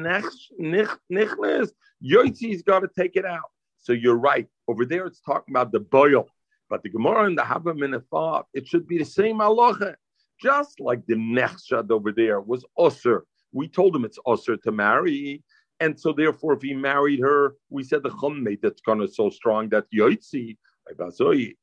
nechnes, 0.60 1.70
yoitzi's 2.04 2.62
got 2.62 2.80
to 2.80 2.88
take 2.96 3.16
it 3.16 3.24
out. 3.24 3.50
So 3.78 3.92
you're 3.92 4.18
right. 4.18 4.46
Over 4.68 4.84
there, 4.84 5.06
it's 5.06 5.20
talking 5.20 5.52
about 5.52 5.72
the 5.72 5.80
boil. 5.80 6.26
But 6.68 6.82
the 6.82 6.90
Gemara 6.90 7.24
and 7.24 7.36
the 7.36 7.42
the 7.42 8.04
thought, 8.10 8.46
it 8.54 8.68
should 8.68 8.86
be 8.86 8.98
the 8.98 9.04
same 9.04 9.38
halacha. 9.38 9.94
Just 10.40 10.80
like 10.80 11.04
the 11.06 11.14
nechshad 11.14 11.90
over 11.90 12.12
there 12.12 12.40
was 12.40 12.64
usher. 12.78 13.24
We 13.52 13.68
told 13.68 13.96
him 13.96 14.04
it's 14.04 14.18
usher 14.26 14.56
to 14.58 14.72
marry. 14.72 15.42
And 15.80 15.98
so, 15.98 16.12
therefore, 16.12 16.52
if 16.52 16.62
he 16.62 16.74
married 16.74 17.20
her, 17.20 17.54
we 17.70 17.82
said 17.82 18.02
the 18.02 18.10
chummed 18.10 18.58
that's 18.62 18.82
kind 18.82 19.02
of 19.02 19.12
so 19.14 19.30
strong 19.30 19.70
that 19.70 19.86
yoitzi 19.92 20.56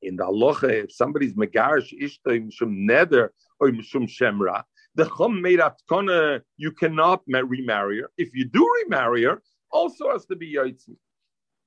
in 0.02 0.16
the 0.16 0.24
halacha, 0.24 0.86
if 0.86 0.92
somebody's 0.92 1.34
megarish 1.34 1.94
ishta 2.02 2.28
mishum 2.28 2.88
neder 2.90 3.30
or 3.60 3.70
mishum 3.70 4.08
shemra, 4.08 4.64
the 4.98 5.10
chum 5.18 5.42
made 5.42 5.60
atkana, 5.60 6.42
you 6.58 6.72
cannot 6.72 7.22
remarry 7.28 8.02
her. 8.02 8.10
If 8.18 8.36
you 8.36 8.46
do 8.46 8.70
remarry 8.84 9.24
her, 9.24 9.42
also 9.72 10.12
has 10.12 10.26
to 10.26 10.36
be 10.36 10.56
yoitzi. 10.56 10.98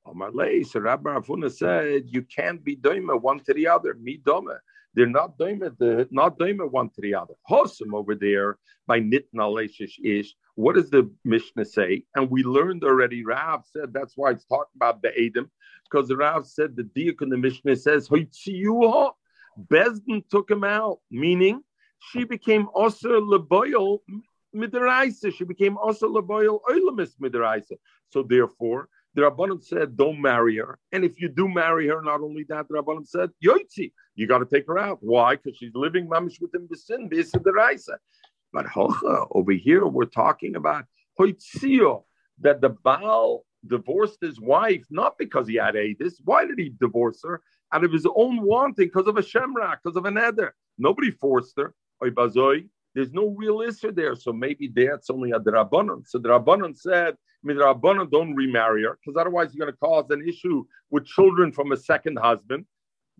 Oh, 0.04 0.12
Amarlei, 0.12 0.66
so 0.66 0.80
Rabbi 0.80 1.10
Rafuna 1.10 1.50
said 1.50 2.04
you 2.06 2.22
can't 2.22 2.62
be 2.64 2.76
doima 2.76 3.20
one 3.20 3.40
to 3.40 3.54
the 3.54 3.68
other. 3.68 3.94
Me 3.94 4.20
doma. 4.26 4.58
They're 4.94 5.06
not 5.06 5.38
doima, 5.38 5.78
the 5.78 6.08
not 6.10 6.38
doima 6.38 6.68
one 6.68 6.90
to 6.90 7.00
the 7.00 7.14
other. 7.14 7.34
Hosam 7.48 7.94
over 7.94 8.16
there 8.16 8.58
by 8.88 9.00
nitna 9.00 9.64
ish 9.64 10.34
what 10.56 10.74
does 10.74 10.90
the 10.90 11.08
Mishnah 11.24 11.64
say? 11.64 12.04
And 12.16 12.28
we 12.30 12.42
learned 12.42 12.82
already, 12.82 13.24
Rav 13.24 13.64
said 13.72 13.92
that's 13.92 14.16
why 14.16 14.32
it's 14.32 14.44
talking 14.44 14.72
about 14.74 15.02
the 15.02 15.12
Adam, 15.18 15.48
because 15.84 16.12
Rav 16.12 16.44
said 16.46 16.74
the 16.74 16.82
Diak 16.82 17.22
in 17.22 17.28
the 17.28 17.38
Mishnah 17.38 17.76
says, 17.76 18.08
Bezdin 18.08 18.28
took 20.30 20.50
him 20.50 20.64
out, 20.64 20.98
meaning 21.10 21.62
she 22.00 22.24
became 22.24 22.68
also 22.74 23.20
leboyal 23.20 24.00
midiraisa. 24.54 25.32
She 25.32 25.44
became 25.44 25.76
also 25.76 26.08
leboyal 26.08 26.60
oilamis 26.68 27.12
midiraisa. 27.20 27.76
So 28.08 28.22
therefore, 28.22 28.88
the 29.14 29.22
Rabbanim 29.22 29.62
said, 29.62 29.96
don't 29.96 30.20
marry 30.20 30.56
her. 30.56 30.78
And 30.92 31.04
if 31.04 31.20
you 31.20 31.28
do 31.28 31.48
marry 31.48 31.88
her, 31.88 32.00
not 32.00 32.20
only 32.20 32.44
that, 32.48 32.68
the 32.68 32.74
Rabbanim 32.74 33.06
said, 33.06 33.30
yoitzi, 33.44 33.92
you 34.14 34.26
got 34.26 34.38
to 34.38 34.46
take 34.46 34.66
her 34.66 34.78
out. 34.78 34.98
Why? 35.00 35.36
Because 35.36 35.56
she's 35.58 35.74
living 35.74 36.08
mamish 36.08 36.40
with 36.40 36.52
within 36.52 36.68
the 36.70 36.76
sin, 36.76 37.10
but 38.52 38.66
hocha, 38.66 39.28
over 39.30 39.52
here, 39.52 39.86
we're 39.86 40.04
talking 40.06 40.56
about 40.56 40.84
hoitzio, 41.18 42.04
that 42.40 42.60
the 42.60 42.70
Baal 42.70 43.44
divorced 43.66 44.18
his 44.20 44.40
wife 44.40 44.84
not 44.90 45.18
because 45.18 45.46
he 45.46 45.56
had 45.56 45.74
Adis. 45.74 46.14
Why 46.24 46.46
did 46.46 46.58
he 46.58 46.72
divorce 46.80 47.20
her? 47.24 47.42
Out 47.72 47.84
of 47.84 47.92
his 47.92 48.06
own 48.16 48.42
wanting, 48.42 48.86
because 48.86 49.06
of 49.06 49.16
a 49.18 49.22
shemra, 49.22 49.76
because 49.82 49.96
of 49.96 50.04
an 50.06 50.18
eder. 50.18 50.54
Nobody 50.78 51.10
forced 51.10 51.56
her. 51.58 51.74
There's 52.02 53.12
no 53.12 53.28
real 53.36 53.60
issue 53.60 53.92
there. 53.92 54.16
So 54.16 54.32
maybe 54.32 54.68
that's 54.74 55.10
only 55.10 55.30
a 55.30 55.38
drabanon. 55.38 56.06
So 56.06 56.18
the 56.18 56.30
rabbanon 56.30 56.76
said, 56.76 57.16
Midrabanon 57.46 58.10
don't 58.10 58.34
remarry 58.34 58.82
her, 58.82 58.98
because 59.00 59.16
otherwise 59.18 59.54
you're 59.54 59.64
going 59.64 59.72
to 59.72 59.78
cause 59.78 60.10
an 60.10 60.26
issue 60.28 60.64
with 60.90 61.06
children 61.06 61.52
from 61.52 61.72
a 61.72 61.76
second 61.76 62.18
husband. 62.18 62.66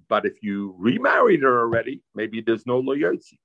But 0.09 0.27
if 0.27 0.43
you 0.43 0.75
remarried 0.79 1.43
her 1.43 1.61
already, 1.61 2.03
maybe 2.15 2.41
there's 2.41 2.67
no 2.67 2.81
loyalty. 2.81 3.39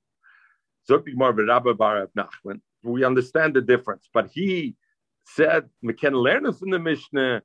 We 2.84 3.04
understand 3.04 3.54
the 3.56 3.62
difference, 3.62 4.10
but 4.14 4.28
he 4.32 4.76
said, 5.26 5.70
"We 5.82 5.94
can 5.94 6.14
learn 6.14 6.52
from 6.54 6.70
the 6.70 6.80
Mishnah." 6.80 7.42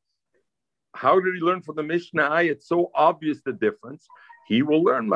How 0.95 1.21
did 1.21 1.35
he 1.35 1.41
learn 1.41 1.63
from 1.63 1.77
the 1.77 1.83
Mishnah? 1.83 2.43
It's 2.43 2.67
so 2.69 2.91
obvious 2.95 3.41
the 3.43 3.53
difference. 3.53 4.07
He 4.49 4.63
will 4.63 4.83
learn 4.83 5.09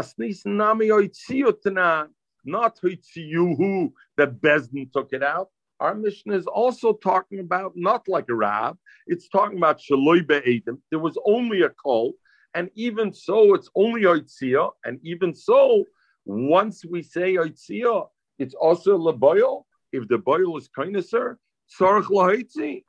not 2.45 2.79
hoitziyuhu 2.81 3.93
that 4.17 4.41
Bezdin 4.41 4.93
took 4.93 5.13
it 5.13 5.23
out. 5.23 5.49
Our 5.81 5.95
mission 5.95 6.33
is 6.33 6.47
also 6.47 6.93
talking 6.93 7.41
about 7.41 7.73
not 7.75 8.07
like 8.09 8.29
a 8.29 8.35
rab. 8.35 8.79
It's 9.07 9.29
talking 9.29 9.59
about 9.59 9.81
shaloi 9.81 10.27
be'edim. 10.27 10.79
There 10.91 11.01
was 11.01 11.19
only 11.27 11.63
a 11.63 11.71
call, 11.71 12.15
and 12.55 12.71
even 12.75 13.13
so, 13.13 13.55
it's 13.55 13.69
only 13.75 14.03
oitzia, 14.03 14.71
and 14.85 15.01
even 15.03 15.35
so, 15.35 15.85
once 16.25 16.85
we 16.85 17.03
say 17.03 17.35
oitzia, 17.35 18.07
it's 18.39 18.55
also 18.55 18.97
laboil. 18.97 19.65
If 19.93 20.09
the 20.09 20.19
boil 20.19 20.57
is 20.57 20.69
kindnesser, 20.69 21.37
sarach 21.69 22.07
lahaitzi. 22.07 22.85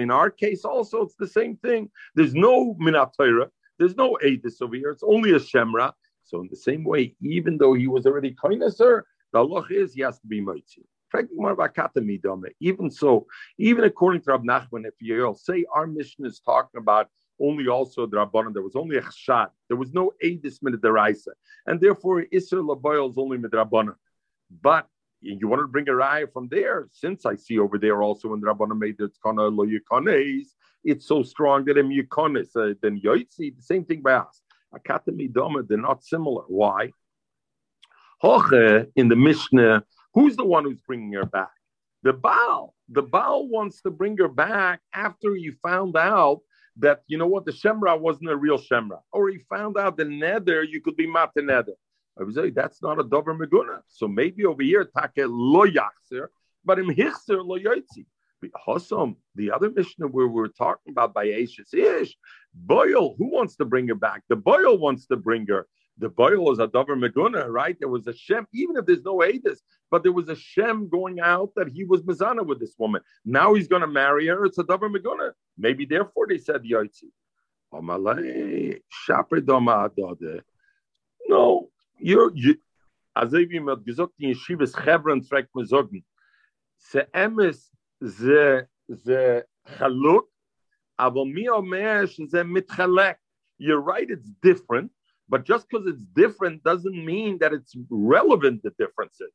In 0.00 0.10
our 0.10 0.30
case, 0.30 0.64
also, 0.64 1.02
it's 1.02 1.16
the 1.16 1.26
same 1.28 1.56
thing. 1.56 1.90
There's 2.14 2.34
no 2.34 2.74
minatayra. 2.80 3.48
There's 3.78 3.96
no 3.96 4.18
edis 4.24 4.62
over 4.62 4.76
here. 4.76 4.90
It's 4.90 5.02
only 5.02 5.32
a 5.32 5.40
shemra. 5.40 5.92
So 6.28 6.40
in 6.42 6.48
the 6.50 6.56
same 6.56 6.84
way, 6.84 7.16
even 7.22 7.56
though 7.56 7.72
he 7.72 7.86
was 7.86 8.04
already 8.06 8.34
kindnesser, 8.34 9.02
the 9.32 9.38
Allah 9.38 9.64
is 9.70 9.94
he 9.94 10.02
has 10.02 10.18
to 10.20 10.26
be 10.26 10.40
mitzi. 10.40 10.84
Even 12.60 12.90
so, 12.90 13.26
even 13.58 13.84
according 13.84 14.20
to 14.22 14.30
Rab 14.32 14.44
Nachman, 14.44 14.86
if 14.86 14.94
you 15.00 15.34
say 15.38 15.64
our 15.74 15.86
mission 15.86 16.26
is 16.26 16.40
talking 16.40 16.78
about 16.78 17.08
only 17.40 17.66
also 17.66 18.04
the 18.04 18.18
Rabbanon, 18.18 18.52
there 18.52 18.62
was 18.62 18.76
only 18.76 18.98
a 18.98 19.02
chshad, 19.02 19.48
there 19.68 19.78
was 19.78 19.94
no 19.94 20.12
edis 20.22 20.58
minute 20.60 20.84
and 21.66 21.80
therefore 21.80 22.24
Isser 22.30 22.62
laboil 22.62 23.08
is 23.08 23.16
only 23.16 23.38
midrabanan. 23.38 23.94
But 24.60 24.86
you 25.22 25.48
want 25.48 25.60
to 25.60 25.66
bring 25.66 25.88
a 25.88 25.92
raya 25.92 26.30
from 26.30 26.48
there, 26.48 26.88
since 26.92 27.24
I 27.24 27.36
see 27.36 27.58
over 27.58 27.78
there 27.78 28.02
also 28.02 28.28
when 28.28 28.40
the 28.40 28.48
Rabbanah 28.48 28.78
made 28.78 29.00
it 29.00 29.12
kana 29.24 29.46
lo 29.46 29.64
it's 30.84 31.06
so 31.06 31.22
strong 31.22 31.64
that 31.64 31.78
im 31.78 31.90
yukanes, 31.90 32.54
uh, 32.54 32.74
then 32.82 33.00
yoitzi, 33.00 33.56
the 33.56 33.62
same 33.62 33.84
thing 33.84 34.02
by 34.02 34.12
us. 34.12 34.42
Akatami 34.74 35.30
doma, 35.30 35.66
they're 35.66 35.78
not 35.78 36.04
similar. 36.04 36.42
Why? 36.48 36.90
Hoche 38.22 38.90
in 38.96 39.08
the 39.08 39.16
Mishnah, 39.16 39.84
who's 40.14 40.36
the 40.36 40.44
one 40.44 40.64
who's 40.64 40.80
bringing 40.80 41.12
her 41.12 41.26
back? 41.26 41.50
The 42.02 42.12
Baal. 42.12 42.74
The 42.88 43.02
Baal 43.02 43.48
wants 43.48 43.80
to 43.82 43.90
bring 43.90 44.16
her 44.18 44.28
back 44.28 44.80
after 44.92 45.34
he 45.34 45.50
found 45.62 45.96
out 45.96 46.40
that, 46.78 47.02
you 47.06 47.18
know 47.18 47.26
what, 47.26 47.44
the 47.44 47.52
Shemra 47.52 47.98
wasn't 47.98 48.30
a 48.30 48.36
real 48.36 48.58
Shemra. 48.58 49.00
Or 49.12 49.28
he 49.28 49.38
found 49.50 49.76
out 49.76 49.96
the 49.96 50.04
Nether, 50.04 50.62
you 50.62 50.80
could 50.80 50.96
be 50.96 51.06
Mata 51.06 51.42
Nether. 51.42 51.74
I 52.18 52.24
was 52.24 52.34
saying 52.34 52.54
that's 52.54 52.82
not 52.82 52.98
a 52.98 53.04
dover 53.04 53.34
meguna. 53.34 53.80
So 53.86 54.08
maybe 54.08 54.44
over 54.44 54.62
here 54.62 54.84
take 54.84 55.26
lo 55.28 55.64
yachzer, 55.64 56.28
but 56.64 56.78
im 56.78 56.88
hichzer 56.88 57.42
lo 57.42 57.56
yotzi. 57.58 58.06
Hosom, 58.66 59.16
the 59.34 59.50
other 59.50 59.70
Mishnah 59.70 60.08
where 60.08 60.28
we 60.28 60.42
are 60.42 60.48
talking 60.48 60.92
about 60.92 61.14
by 61.14 61.28
Ashes 61.28 61.72
Ish, 61.72 62.16
Boyle, 62.54 63.14
who 63.18 63.30
wants 63.30 63.56
to 63.56 63.64
bring 63.64 63.88
her 63.88 63.94
back? 63.94 64.22
The 64.28 64.36
Boyle 64.36 64.78
wants 64.78 65.06
to 65.06 65.16
bring 65.16 65.46
her. 65.48 65.66
The 65.98 66.08
Boyle 66.08 66.52
is 66.52 66.60
a 66.60 66.68
dover 66.68 66.96
meguna, 66.96 67.48
right? 67.48 67.76
There 67.78 67.88
was 67.88 68.06
a 68.06 68.14
Shem, 68.14 68.46
even 68.54 68.76
if 68.76 68.86
there's 68.86 69.02
no 69.02 69.16
Adis, 69.16 69.58
but 69.90 70.04
there 70.04 70.12
was 70.12 70.28
a 70.28 70.36
Shem 70.36 70.88
going 70.88 71.18
out 71.18 71.50
that 71.56 71.68
he 71.68 71.84
was 71.84 72.02
Mizana 72.02 72.46
with 72.46 72.60
this 72.60 72.74
woman. 72.78 73.02
Now 73.24 73.54
he's 73.54 73.66
going 73.66 73.82
to 73.82 73.88
marry 73.88 74.28
her. 74.28 74.44
It's 74.44 74.58
a 74.58 74.64
dover 74.64 74.88
meguna. 74.88 75.32
Maybe 75.56 75.84
therefore 75.86 76.26
they 76.28 76.38
said 76.38 76.62
Yotzi. 76.62 77.10
No, 81.28 81.70
you're, 81.98 82.32
you, 82.34 82.56
wie 83.16 83.58
man 83.58 83.84
gesagt, 83.84 84.12
in 84.18 84.34
Yeshivas 84.34 84.78
Hebron 84.78 85.20
emes 87.14 87.68
ze, 88.04 88.66
ze 88.88 89.44
chaluk, 89.64 90.24
aber 90.98 91.24
mi 91.26 91.48
omer 91.48 92.06
ze 92.06 92.44
mitchalek. 92.44 93.16
You're 93.58 93.80
right, 93.80 94.08
it's 94.08 94.30
different, 94.42 94.90
but 95.28 95.44
just 95.44 95.68
because 95.68 95.86
it's 95.86 96.04
different 96.14 96.62
doesn't 96.62 97.04
mean 97.04 97.38
that 97.38 97.52
it's 97.52 97.74
relevant, 97.90 98.62
the 98.62 98.70
differences. 98.78 99.34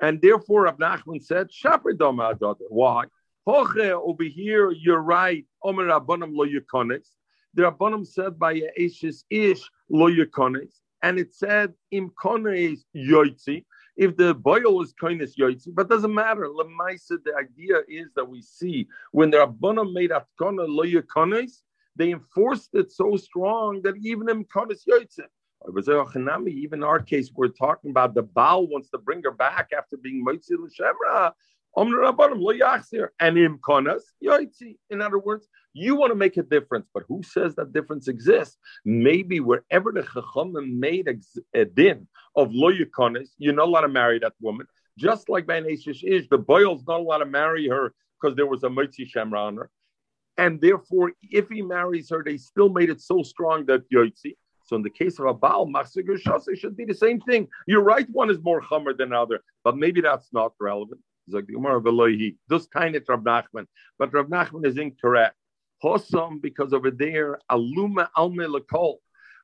And 0.00 0.20
therefore, 0.20 0.66
Abnachman 0.66 1.22
said, 1.22 1.52
Shaper 1.52 1.94
Doma 1.94 2.36
Why? 2.68 3.04
Hoche, 3.46 3.90
over 3.90 4.24
here, 4.24 4.70
you're 4.70 5.02
right. 5.02 5.44
Omer 5.62 5.86
Rabbanim 5.86 6.30
lo 6.32 6.46
yukonis. 6.46 7.08
The 7.54 7.62
Rabbanim 7.62 8.06
said 8.06 8.38
by 8.38 8.62
Ashes 8.78 9.24
Ish 9.30 9.68
lo 9.88 10.10
yukonis 10.10 10.80
and 11.04 11.18
it 11.18 11.34
said 11.34 11.74
im 11.90 12.10
is 12.46 12.86
yoitzi. 12.96 13.64
If 13.96 14.16
the 14.16 14.34
boil 14.34 14.82
is 14.82 14.92
kindness 14.92 15.36
yoitzi, 15.36 15.68
but 15.72 15.88
doesn't 15.88 16.12
matter. 16.12 16.48
Lemaisa, 16.48 17.22
the 17.24 17.34
idea 17.38 17.82
is 17.88 18.08
that 18.16 18.28
we 18.28 18.42
see 18.42 18.88
when 19.12 19.30
the 19.30 19.38
Rabbana 19.38 19.92
made 19.92 20.10
atkona 20.10 20.66
lo 20.66 20.84
they 21.96 22.10
enforced 22.10 22.70
it 22.74 22.90
so 22.90 23.16
strong 23.16 23.82
that 23.82 23.94
even 24.02 24.28
im 24.28 24.44
konis 24.44 24.84
yoitzi. 24.88 25.26
Even 25.66 26.78
in 26.78 26.84
our 26.84 27.00
case, 27.00 27.30
we're 27.34 27.48
talking 27.48 27.90
about 27.90 28.14
the 28.14 28.22
Baal 28.22 28.66
wants 28.66 28.90
to 28.90 28.98
bring 28.98 29.22
her 29.22 29.30
back 29.30 29.70
after 29.76 29.96
being 29.96 30.24
Moitzi 30.24 30.58
L'Shemra. 30.58 31.32
And 31.76 31.92
yoitzi. 34.22 34.76
In 34.90 35.00
other 35.02 35.18
words, 35.18 35.48
you 35.72 35.96
want 35.96 36.12
to 36.12 36.14
make 36.14 36.36
a 36.36 36.42
difference, 36.42 36.88
but 36.94 37.02
who 37.08 37.22
says 37.22 37.56
that 37.56 37.72
difference 37.72 38.06
exists? 38.06 38.56
Maybe 38.84 39.40
wherever 39.40 39.90
the 39.90 40.02
chachamim 40.02 40.74
made 40.78 41.08
a 41.52 41.64
din 41.64 42.06
of 42.36 42.52
lo 42.52 42.68
you're 42.68 43.54
not 43.54 43.68
allowed 43.68 43.80
to 43.80 43.88
marry 43.88 44.18
that 44.20 44.34
woman. 44.40 44.66
Just 44.96 45.28
like 45.28 45.46
by 45.46 45.58
Ish, 45.58 45.84
the 45.84 46.38
boy's 46.38 46.86
not 46.86 47.00
allowed 47.00 47.18
to 47.18 47.26
marry 47.26 47.68
her 47.68 47.92
because 48.20 48.36
there 48.36 48.46
was 48.46 48.62
a 48.62 48.70
mitzi 48.70 49.04
shemra 49.04 49.38
on 49.48 49.56
her. 49.56 49.70
And 50.36 50.60
therefore, 50.60 51.12
if 51.22 51.48
he 51.48 51.62
marries 51.62 52.10
her, 52.10 52.22
they 52.24 52.36
still 52.36 52.68
made 52.68 52.90
it 52.90 53.00
so 53.00 53.22
strong 53.22 53.66
that 53.66 53.88
yoitzi. 53.90 54.36
So 54.66 54.76
in 54.76 54.82
the 54.82 54.90
case 54.90 55.18
of 55.18 55.26
a 55.26 55.34
Baal, 55.34 55.66
Machsigur 55.66 56.18
Shase 56.18 56.58
should 56.58 56.76
be 56.76 56.84
the 56.84 56.94
same 56.94 57.20
thing. 57.20 57.48
You're 57.66 57.82
right, 57.82 58.08
one 58.10 58.30
is 58.30 58.38
more 58.42 58.62
Chomer 58.62 58.96
than 58.96 59.12
other, 59.12 59.40
but 59.62 59.76
maybe 59.76 60.00
that's 60.00 60.32
not 60.32 60.54
relevant. 60.60 61.00
Zog 61.30 61.46
the 61.46 61.54
Gemara 61.54 61.80
Velohi. 61.80 62.36
This 62.48 62.66
kind 62.66 62.96
of 62.96 63.04
Rav 63.08 63.20
Nachman, 63.20 63.66
but 63.98 64.12
Rav 64.12 64.26
Nachman 64.26 64.66
is 64.66 64.78
incorrect. 64.78 65.36
Hossam, 65.82 66.40
because 66.40 66.72
over 66.72 66.90
there, 66.90 67.38
Aluma 67.50 68.08
Alme 68.16 68.46
Lakol. 68.46 68.96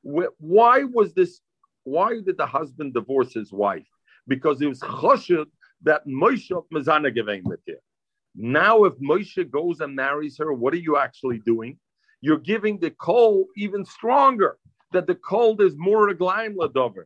Why 0.02 0.84
was 0.84 1.12
this? 1.14 1.40
Why 1.84 2.20
did 2.24 2.36
the 2.36 2.46
husband 2.46 2.94
divorce 2.94 3.34
his 3.34 3.52
wife? 3.52 3.86
Because 4.28 4.60
it 4.60 4.66
was 4.66 4.80
choshed 4.80 5.46
that 5.82 6.06
Moshe 6.06 6.50
Mazana 6.72 7.14
giving 7.14 7.42
with 7.44 7.60
you. 7.66 7.78
Now, 8.34 8.84
if 8.84 8.94
Moshe 8.94 9.50
goes 9.50 9.80
and 9.80 9.94
marries 9.96 10.38
her, 10.38 10.52
what 10.52 10.72
are 10.74 10.78
you 10.78 10.96
actually 10.96 11.40
doing? 11.40 11.78
You're 12.20 12.38
giving 12.38 12.78
the 12.78 12.90
coal 12.90 13.46
even 13.56 13.84
stronger. 13.84 14.56
That 14.92 15.06
the 15.06 15.14
cold 15.14 15.60
is 15.62 15.76
more 15.76 16.08
reglaim 16.08 16.56
ladover. 16.56 17.04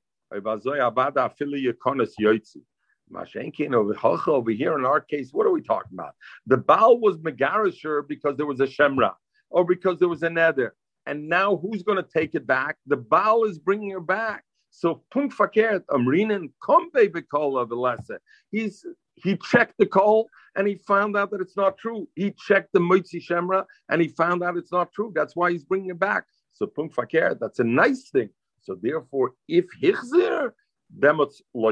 Mashenkin 3.12 3.75
over 3.75 3.94
over 4.30 4.50
here 4.50 4.78
in 4.78 4.84
our 4.84 5.00
case, 5.00 5.30
what 5.32 5.46
are 5.46 5.50
we 5.52 5.62
talking 5.62 5.92
about? 5.92 6.14
The 6.46 6.56
Baal 6.56 7.00
was 7.00 7.18
Megarisher 7.18 8.06
because 8.06 8.37
there 8.37 8.46
was 8.46 8.61
a 8.61 8.66
Shemra 8.66 9.12
or 9.50 9.64
because 9.64 9.99
there 9.99 10.08
was 10.08 10.23
a 10.23 10.30
Nether. 10.30 10.75
And 11.06 11.28
now 11.28 11.56
who's 11.56 11.82
going 11.82 12.02
to 12.02 12.08
take 12.11 12.34
it 12.34 12.46
back? 12.46 12.76
The 12.87 12.96
Baal 12.96 13.44
is 13.44 13.58
bringing 13.58 13.90
her 13.90 14.00
back. 14.00 14.44
So 14.70 15.04
Punk 15.12 15.34
Fakert 15.34 15.84
Amrinin 15.90 16.50
Kombe 16.62 17.08
Bikola 17.08 17.68
the 17.68 17.76
lesson. 17.76 18.18
He's 18.50 18.84
he 19.16 19.37
checked 19.37 19.75
the 19.78 19.87
call 19.87 20.28
and 20.56 20.66
he 20.66 20.75
found 20.75 21.16
out 21.16 21.30
that 21.30 21.40
it's 21.40 21.56
not 21.56 21.78
true. 21.78 22.08
He 22.16 22.32
checked 22.32 22.73
the 22.73 22.80
Mitzi 22.80 23.20
Shemra 23.20 23.64
and 23.88 24.02
he 24.02 24.08
found 24.08 24.42
out 24.42 24.56
it's 24.56 24.73
not 24.73 24.92
true. 24.92 25.12
That's 25.14 25.37
why 25.37 25.52
he's 25.52 25.64
bringing 25.64 25.90
it 25.90 25.99
back. 26.00 26.25
So 26.52 26.66
Punk 26.66 26.92
that's 27.40 27.61
a 27.61 27.64
nice 27.64 28.11
thing. 28.11 28.30
So 28.62 28.76
therefore, 28.80 29.32
if 29.46 29.66
Hichzer, 29.80 30.54
demotz 30.99 31.40
lo 31.54 31.70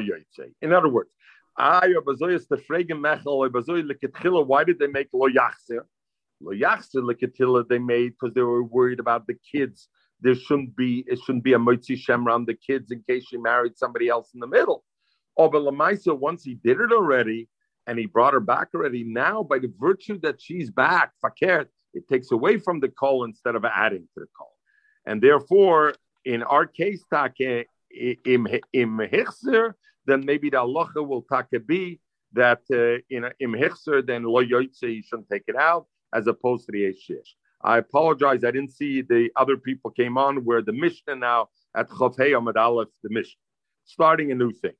In 0.60 0.72
other 0.72 0.88
words, 0.88 1.10
why 1.58 1.80
did 4.64 4.78
they 4.78 4.86
make 4.86 5.08
lo 5.12 5.28
yachzer? 5.28 5.84
Lo 6.40 6.52
yachzer 6.52 7.02
leketila 7.02 7.68
they 7.68 7.78
made 7.78 8.12
because 8.12 8.34
they 8.34 8.42
were 8.42 8.62
worried 8.62 9.00
about 9.00 9.26
the 9.26 9.36
kids. 9.50 9.88
There 10.20 10.34
shouldn't 10.34 10.76
be 10.76 11.04
it 11.06 11.18
shouldn't 11.20 11.44
be 11.44 11.52
a 11.52 11.58
motzi 11.58 11.96
shem 11.96 12.26
around 12.26 12.46
the 12.46 12.54
kids 12.54 12.90
in 12.90 13.02
case 13.08 13.26
she 13.28 13.36
married 13.36 13.76
somebody 13.76 14.08
else 14.08 14.30
in 14.34 14.40
the 14.40 14.46
middle. 14.46 14.84
Oh, 15.36 15.48
but 15.48 15.62
Lamaisa, 15.62 16.18
once 16.18 16.44
he 16.44 16.54
did 16.54 16.80
it 16.80 16.92
already 16.92 17.48
and 17.86 17.98
he 17.98 18.06
brought 18.06 18.34
her 18.34 18.40
back 18.40 18.68
already, 18.74 19.02
now 19.02 19.42
by 19.42 19.58
the 19.58 19.72
virtue 19.78 20.18
that 20.20 20.40
she's 20.40 20.70
back, 20.70 21.12
fakert, 21.24 21.66
it 21.94 22.08
takes 22.08 22.30
away 22.30 22.58
from 22.58 22.80
the 22.80 22.88
call 22.88 23.24
instead 23.24 23.54
of 23.56 23.64
adding 23.64 24.08
to 24.14 24.20
the 24.20 24.26
call. 24.36 24.52
And 25.06 25.20
therefore, 25.20 25.94
in 26.24 26.42
our 26.42 26.66
case, 26.66 27.04
take 27.10 27.66
im 28.24 28.46
im 28.72 29.00
then 30.06 30.24
maybe 30.24 30.50
the 30.50 30.56
halacha 30.56 31.06
will 31.06 31.24
take 31.32 31.66
be 31.66 32.00
that 32.32 32.62
uh, 32.72 33.02
in 33.10 33.30
im 33.40 33.52
then 34.06 34.24
lo 34.24 34.42
yoytze, 34.42 34.82
you 34.82 35.02
shouldn't 35.02 35.28
take 35.30 35.44
it 35.46 35.56
out, 35.56 35.86
as 36.14 36.26
opposed 36.26 36.66
to 36.66 36.72
the 36.72 36.84
eshish. 36.84 37.28
I 37.64 37.78
apologize, 37.78 38.42
I 38.44 38.50
didn't 38.50 38.72
see 38.72 39.02
the 39.02 39.30
other 39.36 39.56
people 39.56 39.90
came 39.90 40.18
on 40.18 40.44
where 40.44 40.62
the 40.62 40.72
Mishnah 40.72 41.16
now 41.16 41.48
at 41.76 41.88
Chavhei 41.88 42.32
Amad 42.32 42.56
Aleph, 42.56 42.88
the 43.02 43.10
Mishnah, 43.10 43.38
starting 43.84 44.32
a 44.32 44.34
new 44.34 44.52
thing. 44.52 44.72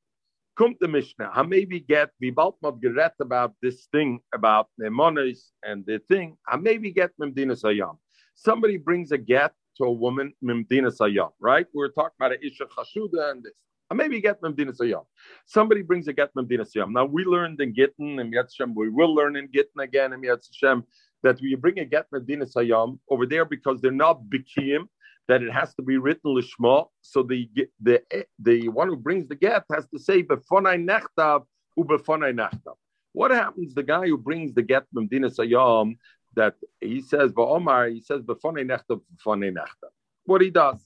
Come 0.57 0.75
the 0.81 0.89
Mishnah, 0.89 1.31
I 1.33 1.43
maybe 1.43 1.81
get 1.81 2.11
Vibaltmod 2.23 2.83
Geret 2.83 3.13
about 3.21 3.55
this 3.63 3.87
thing 3.93 4.21
about 4.35 4.69
Nemonis 4.81 5.51
and 5.63 5.87
the 5.87 5.99
thing, 6.09 6.37
I 6.47 6.57
maybe 6.57 6.91
get 6.93 7.11
Memdina 7.21 7.59
Sayam. 7.63 7.97
Somebody 8.35 8.77
brings 8.77 9.13
a 9.13 9.19
get 9.19 9.53
to 9.79 9.85
a 9.85 9.93
woman, 9.93 10.33
Memdina 10.45 10.91
Sayam, 10.95 11.31
right? 11.41 11.67
We're 11.73 11.89
talking 11.89 12.17
about 12.19 12.33
an 12.33 12.39
Isha 12.43 12.67
Chashuda 12.67 13.31
and 13.31 13.45
this. 13.45 13.53
Or 13.93 13.95
maybe 13.95 14.23
get 14.23 14.41
Memdina 14.41 14.75
Sayyam. 14.75 15.05
Somebody 15.45 15.83
brings 15.83 16.09
a 16.09 16.15
get 16.15 16.35
Memdina 16.35 16.67
Sayyam. 16.67 16.93
Now 16.93 17.05
we 17.05 17.27
learned 17.27 17.61
in 17.61 17.75
Gittin 17.75 18.21
and 18.21 18.35
Hashem, 18.35 18.75
we 18.75 18.89
will 18.89 19.15
learn 19.15 19.37
in 19.37 19.51
Gittin 19.53 19.81
again 19.81 20.15
in 20.15 20.23
Yetz 20.23 20.49
Hashem 20.51 20.83
that 21.23 21.39
we 21.43 21.55
bring 21.57 21.79
a 21.79 21.85
get 21.85 22.07
Medina 22.11 22.47
Sayyam 22.47 22.99
over 23.11 23.27
there 23.27 23.45
because 23.45 23.83
they're 23.83 23.91
not 24.07 24.23
Bikiyim, 24.31 24.87
that 25.29 25.43
it 25.43 25.53
has 25.53 25.75
to 25.75 25.83
be 25.83 25.99
written 25.99 26.35
Lishma. 26.35 26.87
So 27.03 27.23
the 27.23 27.51
the 27.83 28.03
the 28.39 28.71
one 28.71 28.89
who 28.89 28.97
brings 28.97 29.29
the 29.29 29.35
get 29.35 29.65
has 29.71 29.87
to 29.89 29.99
say 29.99 30.23
Befonai 30.23 30.83
Nechtav 30.91 31.45
Ubefonai 31.79 32.33
Nechtav. 32.35 32.77
What 33.13 33.31
happens? 33.31 33.75
The 33.75 33.83
guy 33.83 34.07
who 34.07 34.17
brings 34.17 34.55
the 34.55 34.63
get 34.63 34.85
Medina 34.95 35.29
Sayyam 35.29 35.99
that 36.35 36.55
he 36.81 37.03
says 37.03 37.31
Omar, 37.37 37.89
he 37.89 38.01
says 38.01 38.23
Befonai 38.23 38.65
Nechtav 38.65 39.03
Befonai 39.15 39.53
Nechtav. 39.53 39.91
What 40.25 40.41
he 40.41 40.49
does. 40.49 40.83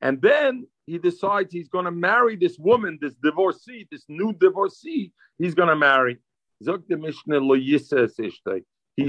And 0.00 0.20
then 0.20 0.66
he 0.86 0.98
decides 0.98 1.52
he's 1.52 1.68
going 1.68 1.84
to 1.84 1.90
marry 1.90 2.36
this 2.36 2.58
woman, 2.58 2.98
this 3.00 3.14
divorcee, 3.22 3.86
this 3.90 4.04
new 4.08 4.32
divorcee, 4.32 5.12
he's 5.38 5.54
going 5.54 5.68
to 5.68 5.76
marry. 5.76 6.18
He 6.58 6.66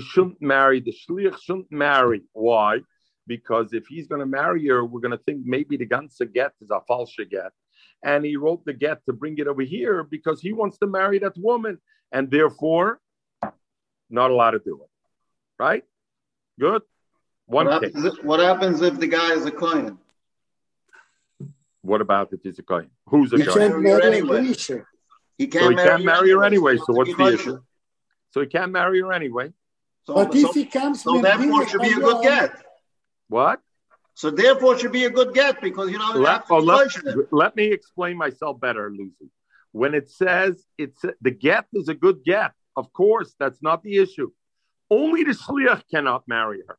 shouldn't 0.02 0.42
marry, 0.42 0.82
the 0.82 0.94
shliach 0.94 1.42
shouldn't 1.42 1.72
marry. 1.72 2.24
Why? 2.34 2.80
Because 3.26 3.74
if 3.74 3.88
he's 3.88 4.08
going 4.08 4.20
to 4.20 4.26
marry 4.26 4.68
her, 4.68 4.84
we're 4.84 5.02
going 5.02 5.18
to 5.18 5.24
think 5.24 5.46
maybe 5.46 5.78
the 5.78 5.86
ganze 5.86 6.34
get 6.34 6.52
is 6.62 6.72
a 6.72 6.82
false 6.88 7.16
get. 7.30 7.52
And 8.04 8.26
he 8.26 8.38
wrote 8.38 8.66
the 8.66 8.74
get 8.74 9.06
to 9.06 9.14
bring 9.14 9.38
it 9.38 9.48
over 9.48 9.62
here 9.62 10.04
because 10.04 10.42
he 10.42 10.52
wants 10.54 10.80
to 10.80 10.88
marry 10.88 11.20
that 11.20 11.38
woman. 11.38 11.78
And 12.12 12.32
therefore, 12.32 13.00
not 14.10 14.32
allowed 14.32 14.52
to 14.52 14.60
do 14.60 14.82
it. 14.84 14.90
Right? 15.60 15.84
Good. 16.60 16.82
One 17.46 17.68
what, 17.68 17.84
happens 17.84 18.06
if, 18.06 18.24
what 18.24 18.40
happens 18.40 18.82
if 18.82 19.00
the 19.00 19.08
guy 19.08 19.34
is 19.34 19.46
a 19.46 19.52
client? 19.52 20.00
What 21.88 22.02
about 22.02 22.34
if 22.34 22.42
he's 22.44 22.60
a 22.60 22.64
guy? 22.64 22.88
Who's 23.06 23.32
a 23.32 23.38
he 23.38 23.46
kohen? 23.46 23.82
Can't 23.82 24.04
anyway. 24.04 24.54
He 25.38 25.48
can't 25.48 25.64
so 25.64 25.70
he 25.70 25.76
marry 25.76 25.88
can't 25.88 26.04
marry 26.04 26.32
her 26.32 26.44
anyway. 26.44 26.76
So 26.76 26.92
what's 26.94 27.16
the 27.16 27.28
issue? 27.34 27.60
So 28.32 28.42
he 28.42 28.48
can't 28.48 28.74
marry 28.74 29.00
her 29.00 29.14
anyway. 29.14 29.54
So, 30.04 30.16
but 30.16 30.36
if 30.36 30.54
he 30.54 30.66
comes, 30.66 31.04
so 31.04 31.22
therefore 31.22 31.64
it 31.64 31.70
should 31.70 31.82
be 31.82 31.94
a 31.94 32.00
good 32.00 32.24
get. 32.24 32.52
What? 33.30 33.62
So 34.16 34.32
therefore 34.32 34.74
it 34.74 34.82
should 34.82 34.92
be 34.92 35.06
a 35.06 35.10
good 35.10 35.34
get 35.34 35.62
because 35.62 35.90
you 35.90 35.98
know. 35.98 36.12
Let, 36.12 36.44
oh, 36.50 36.58
let, 36.58 36.90
let 37.32 37.56
me 37.56 37.68
explain 37.68 38.18
myself 38.18 38.60
better, 38.60 38.92
Lucy. 38.92 39.32
When 39.72 39.94
it 39.94 40.10
says 40.10 40.62
it's 40.78 41.06
the 41.22 41.32
get 41.32 41.68
is 41.74 41.88
a 41.88 41.94
good 41.94 42.22
get, 42.26 42.52
of 42.76 42.92
course 42.92 43.34
that's 43.40 43.62
not 43.62 43.82
the 43.82 43.96
issue. 43.98 44.32
Only 44.92 45.24
the 45.24 45.32
shliach 45.32 45.84
cannot 45.90 46.28
marry 46.28 46.64
her. 46.68 46.78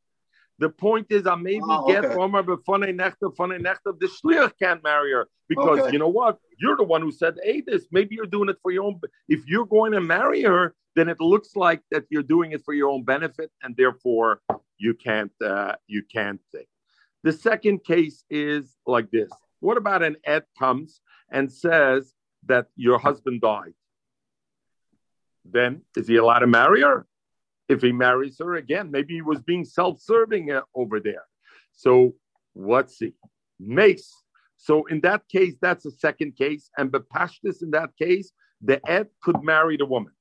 The 0.58 0.68
point 0.68 1.06
is, 1.10 1.26
I 1.26 1.36
maybe 1.36 1.60
oh, 1.62 1.84
okay. 1.84 2.00
get 2.00 2.16
Omar 2.16 2.42
b'fanei 2.42 2.92
nechta, 2.92 3.34
fanei 3.36 3.60
nechta. 3.60 3.98
The 3.98 4.08
shliach 4.08 4.52
can't 4.60 4.82
marry 4.82 5.12
her 5.12 5.28
because 5.48 5.80
okay. 5.80 5.92
you 5.92 5.98
know 5.98 6.08
what? 6.08 6.38
You're 6.58 6.76
the 6.76 6.82
one 6.82 7.00
who 7.00 7.12
said, 7.12 7.36
"Hey, 7.44 7.60
this." 7.60 7.86
Maybe 7.92 8.16
you're 8.16 8.26
doing 8.26 8.48
it 8.48 8.56
for 8.60 8.72
your 8.72 8.84
own. 8.84 9.00
If 9.28 9.46
you're 9.46 9.66
going 9.66 9.92
to 9.92 10.00
marry 10.00 10.42
her, 10.42 10.74
then 10.96 11.08
it 11.08 11.20
looks 11.20 11.54
like 11.54 11.82
that 11.92 12.04
you're 12.10 12.24
doing 12.24 12.52
it 12.52 12.64
for 12.64 12.74
your 12.74 12.90
own 12.90 13.04
benefit, 13.04 13.52
and 13.62 13.76
therefore 13.76 14.40
you 14.78 14.94
can't. 14.94 15.32
Uh, 15.40 15.76
you 15.86 16.02
can't 16.12 16.40
think. 16.52 16.66
The 17.22 17.32
second 17.32 17.84
case 17.84 18.24
is 18.28 18.76
like 18.84 19.10
this: 19.12 19.30
What 19.60 19.76
about 19.76 20.02
an 20.02 20.16
ed 20.24 20.42
comes 20.58 21.00
and 21.30 21.52
says 21.52 22.14
that 22.46 22.66
your 22.74 22.98
husband 22.98 23.42
died? 23.42 23.74
Then 25.44 25.82
is 25.96 26.08
he 26.08 26.16
allowed 26.16 26.40
to 26.40 26.48
marry 26.48 26.82
her? 26.82 27.06
If 27.68 27.83
he 27.83 27.92
marries 27.92 28.38
her 28.38 28.54
again. 28.54 28.90
Maybe 28.90 29.14
he 29.14 29.22
was 29.22 29.40
being 29.42 29.64
self-serving 29.64 30.50
uh, 30.52 30.62
over 30.74 31.00
there. 31.00 31.24
So 31.72 32.14
what's 32.54 32.98
he? 32.98 33.12
Mace. 33.61 34.12
So 34.57 34.87
in 34.87 35.00
that 35.02 35.22
case, 35.28 35.54
that's 35.61 35.87
a 35.87 35.90
second 35.90 36.37
case. 36.37 36.70
And 36.76 36.90
Bepashtis, 36.90 37.62
in 37.62 37.70
that 37.72 37.90
case, 38.00 38.33
the 38.61 38.81
Ed 38.90 39.09
could 39.22 39.42
marry 39.42 39.76
the 39.76 39.87
woman. 39.87 40.12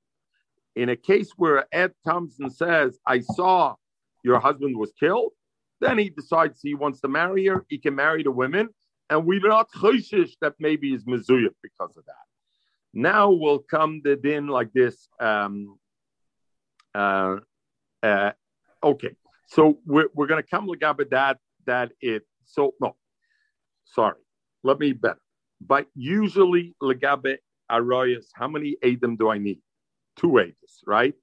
In 0.76 0.90
a 0.90 0.96
case 0.96 1.32
where 1.38 1.66
Ed 1.72 1.94
comes 2.08 2.36
and 2.40 2.54
says, 2.54 3.00
I 3.08 3.22
saw 3.22 3.76
your 4.24 4.40
husband 4.40 4.78
was 4.78 4.94
killed, 5.00 5.32
then 5.82 5.98
he 5.98 6.10
decides 6.10 6.60
he 6.62 6.76
wants 6.76 7.02
to 7.02 7.08
marry 7.08 7.46
her, 7.48 7.66
he 7.70 7.80
can 7.80 7.96
marry 7.96 8.22
the 8.24 8.32
women, 8.32 8.70
and 9.10 9.26
we're 9.26 9.40
not 9.40 9.72
choshish 9.72 10.34
that 10.42 10.54
maybe 10.60 10.92
he's 10.92 11.06
mezuyah 11.06 11.54
because 11.64 11.96
of 11.98 12.06
that. 12.06 12.14
Now 12.94 13.32
will 13.32 13.60
come 13.60 14.02
the 14.04 14.16
din 14.16 14.48
like 14.48 14.72
this. 14.74 15.08
Um, 15.20 15.80
uh, 16.98 17.36
uh, 18.04 18.32
okay, 18.84 19.16
so 19.46 19.80
we're, 19.86 20.10
we're 20.14 20.28
going 20.28 20.42
to 20.42 20.50
come 20.50 20.68
legabe 20.68 21.10
that 21.12 21.38
that 21.66 21.92
it. 22.02 22.24
So 22.46 22.74
no, 22.82 22.96
sorry, 23.86 24.22
let 24.64 24.80
me 24.80 24.94
better. 24.94 25.20
But 25.60 25.88
usually 25.96 26.76
legabe 26.82 27.38
arroyas, 27.70 28.28
how 28.34 28.48
many 28.48 28.78
adam 28.84 29.16
do 29.16 29.30
I 29.30 29.38
need? 29.38 29.60
two 30.18 30.32
edis, 30.32 30.82
right? 30.86 31.14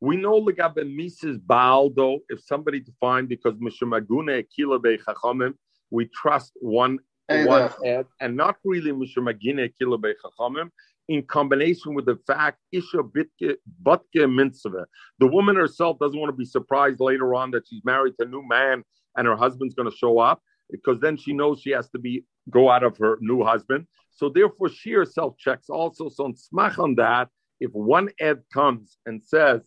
We 0.00 0.16
know 0.16 0.40
legabe 0.40 0.78
Mrs. 0.78 1.40
Baal 1.44 1.90
though, 1.90 2.20
if 2.28 2.40
somebody 2.40 2.80
to 2.80 2.92
find 3.00 3.28
because 3.28 3.54
Mishumagune 3.54 4.44
Kila 4.54 4.80
Chachamim, 4.80 5.54
we 5.90 6.06
trust 6.06 6.52
one 6.60 6.98
one 7.28 7.70
ed, 7.84 8.06
and 8.20 8.36
not 8.36 8.56
really 8.64 8.92
Mishumagine 8.92 9.70
Kila 9.78 9.98
Chachamim, 9.98 10.70
in 11.08 11.22
combination 11.24 11.94
with 11.94 12.06
the 12.06 12.18
fact 12.26 12.58
Isha 12.72 12.98
Bitke 13.02 13.56
Butke 13.82 14.32
Mitzvah. 14.32 14.86
The 15.18 15.26
woman 15.26 15.56
herself 15.56 15.98
doesn't 15.98 16.18
want 16.18 16.30
to 16.30 16.36
be 16.36 16.44
surprised 16.44 17.00
later 17.00 17.34
on 17.34 17.50
that 17.52 17.66
she's 17.68 17.84
married 17.84 18.14
to 18.18 18.26
a 18.26 18.28
new 18.28 18.42
man 18.46 18.82
and 19.16 19.26
her 19.26 19.36
husband's 19.36 19.74
going 19.74 19.90
to 19.90 19.96
show 19.96 20.18
up 20.18 20.42
because 20.70 20.98
then 21.00 21.16
she 21.16 21.32
knows 21.32 21.60
she 21.60 21.70
has 21.70 21.88
to 21.90 21.98
be 21.98 22.24
go 22.50 22.70
out 22.70 22.82
of 22.82 22.96
her 22.98 23.18
new 23.20 23.42
husband. 23.44 23.86
So 24.10 24.28
therefore, 24.28 24.68
she 24.70 24.92
herself 24.92 25.36
checks 25.38 25.68
also. 25.68 26.08
So 26.08 26.24
on 26.24 26.34
smach 26.34 26.78
on 26.82 26.94
that, 26.96 27.28
if 27.60 27.70
one 27.72 28.08
ed 28.18 28.42
comes 28.52 28.98
and 29.06 29.22
says, 29.22 29.60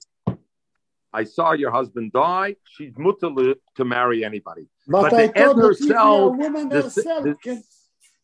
"I 1.13 1.23
saw 1.23 1.53
your 1.53 1.71
husband 1.71 2.11
die," 2.11 2.55
she's 2.65 2.93
mutal 2.97 3.55
to 3.77 3.85
marry 3.85 4.25
anybody. 4.25 4.67
But, 4.87 5.01
But 5.03 5.13
I 5.13 5.27
the 5.27 5.37
ed 5.37 5.45
thought 5.45 5.55
that 5.55 5.61
if 5.61 5.79
herself- 5.79 6.37
woman 6.37 6.71
herself 6.71 7.23
can, 7.43 7.63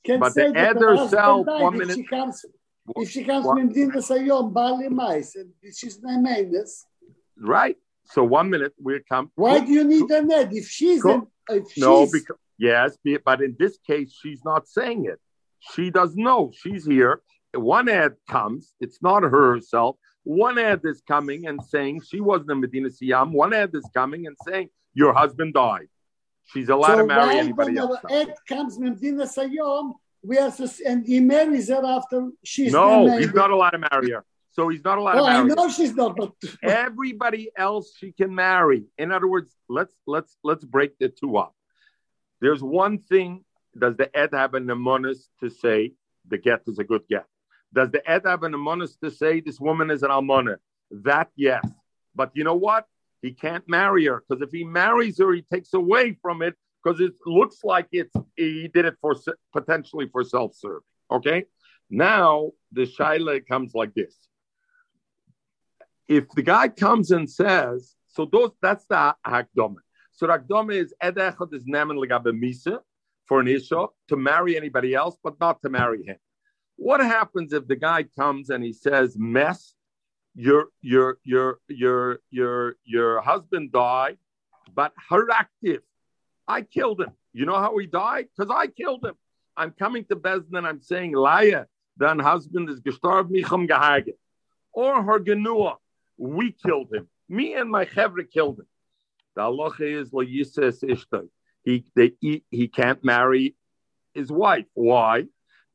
can 0.04 0.20
but 0.20 0.34
say 0.34 0.52
the 0.52 0.58
ed 0.60 0.78
herself, 0.78 1.46
one 1.48 1.78
minute- 1.78 1.96
she 1.96 2.04
comes, 2.04 2.44
if 2.98 3.10
she 3.10 3.24
comes 3.24 3.46
What- 3.46 3.58
from 3.58 3.70
Dina 3.72 3.98
Sayom, 3.98 4.54
Bali 4.54 4.90
Mais, 4.90 5.36
and 5.36 5.52
she's 5.74 6.02
Mendes, 6.02 6.86
Right. 7.38 7.78
So 8.06 8.24
one 8.24 8.50
minute 8.52 8.74
we 8.82 9.00
come. 9.10 9.32
why 9.36 9.60
do 9.60 9.72
you 9.72 9.84
need 9.84 10.10
an 10.12 10.32
ed? 10.32 10.54
If 10.54 10.68
she's 10.68 11.04
an, 11.04 11.26
if 11.50 11.76
No, 11.78 12.04
she's, 12.04 12.12
because 12.12 12.38
yes, 12.58 12.98
but 13.26 13.42
in 13.42 13.56
this 13.58 13.78
case, 13.80 14.14
she's 14.22 14.46
not 14.46 14.68
saying 14.68 15.06
it. 15.06 15.20
She 15.74 15.90
doesn't 15.90 16.22
know. 16.22 16.52
She's 16.54 16.86
here. 16.86 17.22
One 17.54 17.90
ad 17.90 18.18
comes. 18.30 18.76
It's 18.80 19.02
not 19.02 19.24
her 19.24 19.54
herself. 19.56 19.98
One 20.24 20.60
ad 20.60 20.82
is 20.84 21.02
coming 21.08 21.48
and 21.48 21.64
saying 21.64 22.02
she 22.02 22.20
wasn't 22.20 22.52
in 22.52 22.62
Medina 22.62 22.90
Siyam. 22.90 23.32
One 23.32 23.54
ad 23.54 23.72
is 23.74 23.90
coming 23.94 24.28
and 24.28 24.38
saying 24.48 24.70
your 24.94 25.14
husband 25.14 25.54
died. 25.56 25.88
She's 26.46 26.70
allowed 26.70 26.98
so 26.98 27.02
to 27.02 27.08
marry 27.08 27.40
anybody 27.40 27.78
else. 27.78 27.98
our 28.04 28.12
ed 28.12 28.36
comes 28.48 28.78
from 28.78 28.96
Dina 28.96 29.24
Sayom, 29.24 29.96
we 30.26 30.38
are 30.38 30.52
and 30.86 31.06
he 31.06 31.20
marries 31.20 31.70
her 31.70 31.84
after 31.86 32.30
she's 32.44 32.72
No, 32.72 33.18
he's 33.18 33.34
not 33.34 33.52
allowed 33.52 33.72
to 33.72 33.80
marry 33.92 34.12
her. 34.12 34.24
So 34.52 34.70
he's 34.70 34.84
not 34.84 34.98
allowed 34.98 35.18
Oh, 35.18 35.26
to 35.26 35.32
I 35.32 35.34
marry 35.34 35.50
her. 35.50 35.56
know 35.56 35.70
she's 35.70 35.94
not, 35.96 36.16
but 36.16 36.32
everybody 36.64 37.52
else 37.58 37.94
she 37.98 38.12
can 38.12 38.34
marry. 38.34 38.86
In 38.98 39.12
other 39.12 39.28
words, 39.28 39.54
let's 39.70 39.94
let's 40.08 40.38
let's 40.44 40.64
break 40.64 40.98
the 40.98 41.10
two 41.10 41.38
up. 41.38 41.54
There's 42.42 42.64
one 42.64 43.00
thing. 43.00 43.44
Does 43.78 43.98
the 43.98 44.10
ed 44.18 44.30
have 44.34 44.54
an 44.54 44.68
amonis 44.68 45.20
to 45.42 45.50
say 45.50 45.94
the 46.28 46.38
get 46.38 46.62
is 46.68 46.80
a 46.80 46.84
good 46.86 47.02
get? 47.10 47.26
Does 47.74 47.92
the 47.92 48.10
ed 48.10 48.22
have 48.26 48.44
an 48.44 48.54
amonis 48.54 48.98
to 49.04 49.12
say 49.12 49.42
this 49.42 49.60
woman 49.60 49.92
is 49.92 50.02
an 50.04 50.12
almona? 50.12 50.58
That 50.92 51.30
yes. 51.36 51.66
But 52.16 52.32
you 52.34 52.46
know 52.46 52.56
what? 52.56 52.86
He 53.22 53.32
can't 53.34 53.68
marry 53.68 54.06
her 54.06 54.24
because 54.28 54.42
if 54.42 54.52
he 54.52 54.64
marries 54.64 55.18
her, 55.20 55.34
he 55.34 55.42
takes 55.42 55.74
away 55.74 56.18
from 56.22 56.42
it 56.42 56.56
because 56.86 57.02
it 57.02 57.14
looks 57.26 57.64
like 57.64 57.88
it's 57.92 58.16
he 58.36 58.70
did 58.72 58.86
it 58.86 58.96
for 59.02 59.16
potentially 59.52 60.08
for 60.12 60.24
self-serve. 60.24 60.84
Okay. 61.12 61.46
Now 61.90 62.52
the 62.72 62.84
shaila 62.86 63.46
comes 63.48 63.74
like 63.74 63.94
this 63.96 64.16
if 66.08 66.30
the 66.32 66.42
guy 66.42 66.68
comes 66.68 67.12
and 67.12 67.30
says, 67.30 67.96
so 68.08 68.26
those 68.26 68.52
that's 68.62 68.86
the 68.86 69.16
hakdama. 69.26 69.78
So 70.14 70.28
hakdama 70.28 70.76
is 70.76 70.94
Edechad 71.04 71.54
is 71.54 71.66
nemen 71.66 71.98
misa 71.98 72.80
for 73.26 73.40
an 73.40 73.48
isha 73.48 73.88
to 74.10 74.16
marry 74.16 74.56
anybody 74.56 74.94
else, 74.94 75.18
but 75.24 75.40
not 75.40 75.62
to 75.64 75.70
marry 75.70 76.04
him. 76.04 76.18
What 76.76 77.00
happens 77.00 77.54
if 77.54 77.68
the 77.68 77.76
guy 77.76 78.04
comes 78.04 78.50
and 78.50 78.64
he 78.64 78.74
says, 78.74 79.18
"Mess, 79.18 79.74
your 80.36 80.68
your 80.82 81.18
your 81.24 81.60
your 81.68 82.20
your 82.30 82.76
your 82.84 83.22
husband 83.22 83.72
died, 83.72 84.18
but 84.74 84.94
haraktiv, 85.10 85.80
I 86.48 86.62
killed 86.62 87.02
him. 87.02 87.12
You 87.34 87.46
know 87.46 87.58
how 87.58 87.78
he 87.78 87.88
died? 87.88 88.28
Because 88.36 88.54
I 88.56 88.68
killed 88.68 89.06
him. 89.06 89.16
I'm 89.58 89.72
coming 89.72 90.06
to 90.06 90.16
Bezdin 90.16 90.58
and 90.58 90.68
I'm 90.68 90.82
saying, 90.82 91.14
Laya, 91.14 91.66
then 91.98 92.20
husband 92.20 92.70
is 92.70 92.82
gestorben, 92.82 93.32
micham 93.32 93.68
gehaget. 93.68 94.18
Or 94.74 95.02
her 95.02 95.20
genua, 95.20 95.78
we 96.18 96.52
killed 96.52 96.94
him. 96.94 97.08
Me 97.30 97.54
and 97.54 97.70
my 97.70 97.86
chevre 97.86 98.24
killed 98.24 98.60
him. 98.60 98.68
The 99.36 99.42
halacha 99.42 100.02
is 100.02 100.14
lo 100.14 100.24
yises 100.24 100.84
ishtay. 100.84 101.28
He, 101.64 101.86
they, 101.96 102.12
he, 102.20 102.44
he 102.52 102.68
can't 102.68 103.04
marry 103.04 103.56
his 104.14 104.32
wife. 104.32 104.66
Why? 104.74 105.26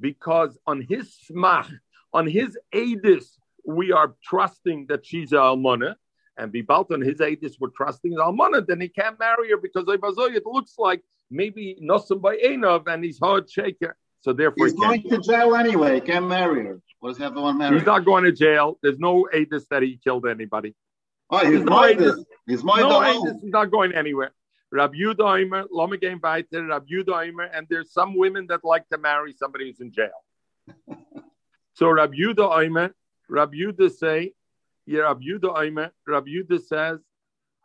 Because 0.00 0.56
on 0.66 0.82
his 0.82 1.14
smach, 1.30 1.70
on 2.12 2.26
his 2.26 2.58
edis, 2.72 3.26
we 3.64 3.92
are 3.92 4.14
trusting 4.24 4.86
that 4.88 5.04
she's 5.04 5.32
a 5.32 5.36
almana, 5.36 5.96
and 6.40 6.52
bibalt 6.52 6.90
on 6.92 7.00
his 7.00 7.18
edis, 7.18 7.54
we're 7.60 7.68
trusting 7.68 8.12
the 8.12 8.22
almana. 8.22 8.66
Then 8.66 8.80
he 8.80 8.88
can't 8.88 9.18
marry 9.18 9.50
her 9.50 9.56
because 9.56 9.84
it 9.88 10.46
looks 10.46 10.74
like 10.78 11.02
maybe 11.30 11.78
nosim 11.82 12.20
by 12.20 12.36
Einov 12.36 12.86
and 12.88 13.04
he's 13.04 13.18
hard 13.18 13.50
shaker. 13.50 13.96
So 14.20 14.32
therefore, 14.32 14.66
He's 14.66 14.74
he 14.74 14.80
going 14.80 15.02
to 15.10 15.18
jail 15.18 15.54
anyway. 15.54 15.94
He 15.94 16.00
can't 16.00 16.26
marry 16.26 16.64
her. 16.66 16.80
What 17.00 17.10
does 17.10 17.18
he 17.18 17.22
have 17.24 17.34
to 17.34 17.52
marry? 17.52 17.76
He's 17.76 17.86
not 17.86 18.04
going 18.04 18.24
to 18.24 18.32
jail. 18.32 18.78
There's 18.82 18.98
no 18.98 19.26
edis 19.34 19.66
that 19.70 19.82
he 19.82 19.98
killed 20.02 20.26
anybody. 20.26 20.74
oh, 21.30 21.38
he's 21.38 21.58
he's 21.58 21.64
my 21.64 21.92
not- 21.92 22.18
He's 22.46 22.64
my 22.64 22.80
No, 22.80 22.88
dog. 22.88 23.04
edis 23.04 23.36
is 23.36 23.44
not 23.44 23.70
going 23.70 23.94
anywhere. 23.94 24.32
Rab 24.72 24.92
Yuda 24.94 25.42
Omer, 25.42 25.64
Lama 25.70 25.96
game 25.96 26.20
weiter, 26.22 26.64
Rab 26.66 26.86
Yuda 26.86 27.50
and 27.52 27.66
there's 27.68 27.92
some 27.92 28.16
women 28.16 28.46
that 28.48 28.64
like 28.64 28.88
to 28.90 28.98
marry 28.98 29.32
somebody 29.32 29.66
who's 29.66 29.80
in 29.80 29.90
jail. 29.92 30.20
so 31.74 31.88
Rab 31.88 32.12
Yuda 32.12 32.64
Omer, 32.66 32.94
Rab 33.28 33.52
Yuda 33.52 33.90
say, 33.90 34.32
yeah, 34.90 35.02
Rab 35.02 35.20
Yuda 35.22 35.56
Omer, 35.56 35.92
Rab 36.04 36.26
Yuda 36.26 36.60
says, 36.60 36.98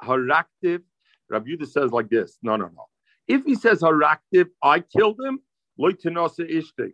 haraktiv. 0.04 0.82
Rab 1.28 1.48
Yuda 1.48 1.68
says 1.68 1.92
like 1.92 2.08
this. 2.08 2.38
No, 2.44 2.56
no, 2.56 2.66
no. 2.68 2.86
If 3.28 3.46
he 3.46 3.56
says 3.56 3.82
haraktiv, 3.82 4.50
I 4.62 4.82
killed 4.82 5.20
him. 5.20 5.40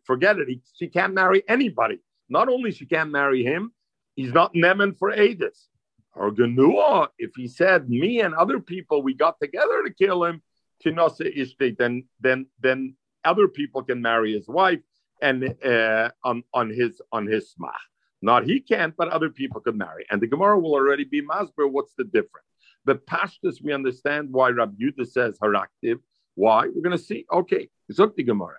Forget 0.06 0.40
it. 0.40 0.48
He, 0.48 0.62
she 0.74 0.88
can't 0.88 1.14
marry 1.14 1.44
anybody. 1.50 2.00
Not 2.30 2.48
only 2.48 2.72
she 2.72 2.86
can't 2.86 3.12
marry 3.12 3.44
him, 3.44 3.74
he's 4.16 4.32
not 4.32 4.54
nemen 4.54 4.98
for 4.98 5.12
Adis. 5.12 5.68
Or 6.14 6.32
Genua, 6.32 7.10
if 7.18 7.32
he 7.36 7.50
said 7.50 7.90
me 7.90 8.22
and 8.22 8.34
other 8.34 8.62
people 8.62 9.04
we 9.04 9.14
got 9.14 9.36
together 9.42 9.84
to 9.84 9.94
kill 9.94 10.24
him, 10.24 10.42
then 10.84 12.04
then 12.22 12.46
then 12.62 12.96
other 13.26 13.48
people 13.50 13.84
can 13.84 14.02
marry 14.02 14.34
his 14.34 14.48
wife 14.48 14.80
and 15.22 15.56
uh, 15.64 16.10
on 16.24 16.44
on 16.54 16.70
his 16.70 17.02
on 17.12 17.28
his 17.28 17.54
smach. 17.54 17.91
Not 18.22 18.46
he 18.46 18.60
can't, 18.60 18.96
but 18.96 19.08
other 19.08 19.30
people 19.30 19.62
could 19.62 19.76
marry. 19.76 20.06
And 20.12 20.22
the 20.22 20.28
Gemara 20.28 20.60
will 20.60 20.74
already 20.74 21.06
be 21.06 21.22
masber. 21.22 21.70
What's 21.70 21.94
the 21.98 22.04
difference? 22.04 22.48
The 22.86 22.96
pashtus 22.96 23.62
we 23.64 23.74
understand 23.74 24.32
why 24.32 24.50
Rabbi 24.50 24.76
Yudah 24.84 25.08
says 25.08 25.38
haraktiv. 25.40 25.98
Why? 26.36 26.68
We're 26.68 26.82
going 26.82 26.98
to 26.98 27.04
see. 27.04 27.26
Okay, 27.32 27.70
Zuk 27.92 28.16
the 28.16 28.24
Gemara. 28.24 28.58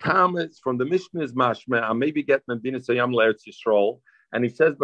Thomas 0.00 0.60
from 0.62 0.78
the 0.78 0.84
Mishnah 0.84 1.22
is 1.22 1.32
mashma. 1.32 1.82
I 1.82 1.92
maybe 1.92 2.22
get 2.22 2.42
Medina 2.46 2.78
Sayam 2.78 3.14
Leretz 3.14 3.42
Yisrael, 3.48 4.00
and 4.32 4.44
he 4.44 4.50
says. 4.50 4.74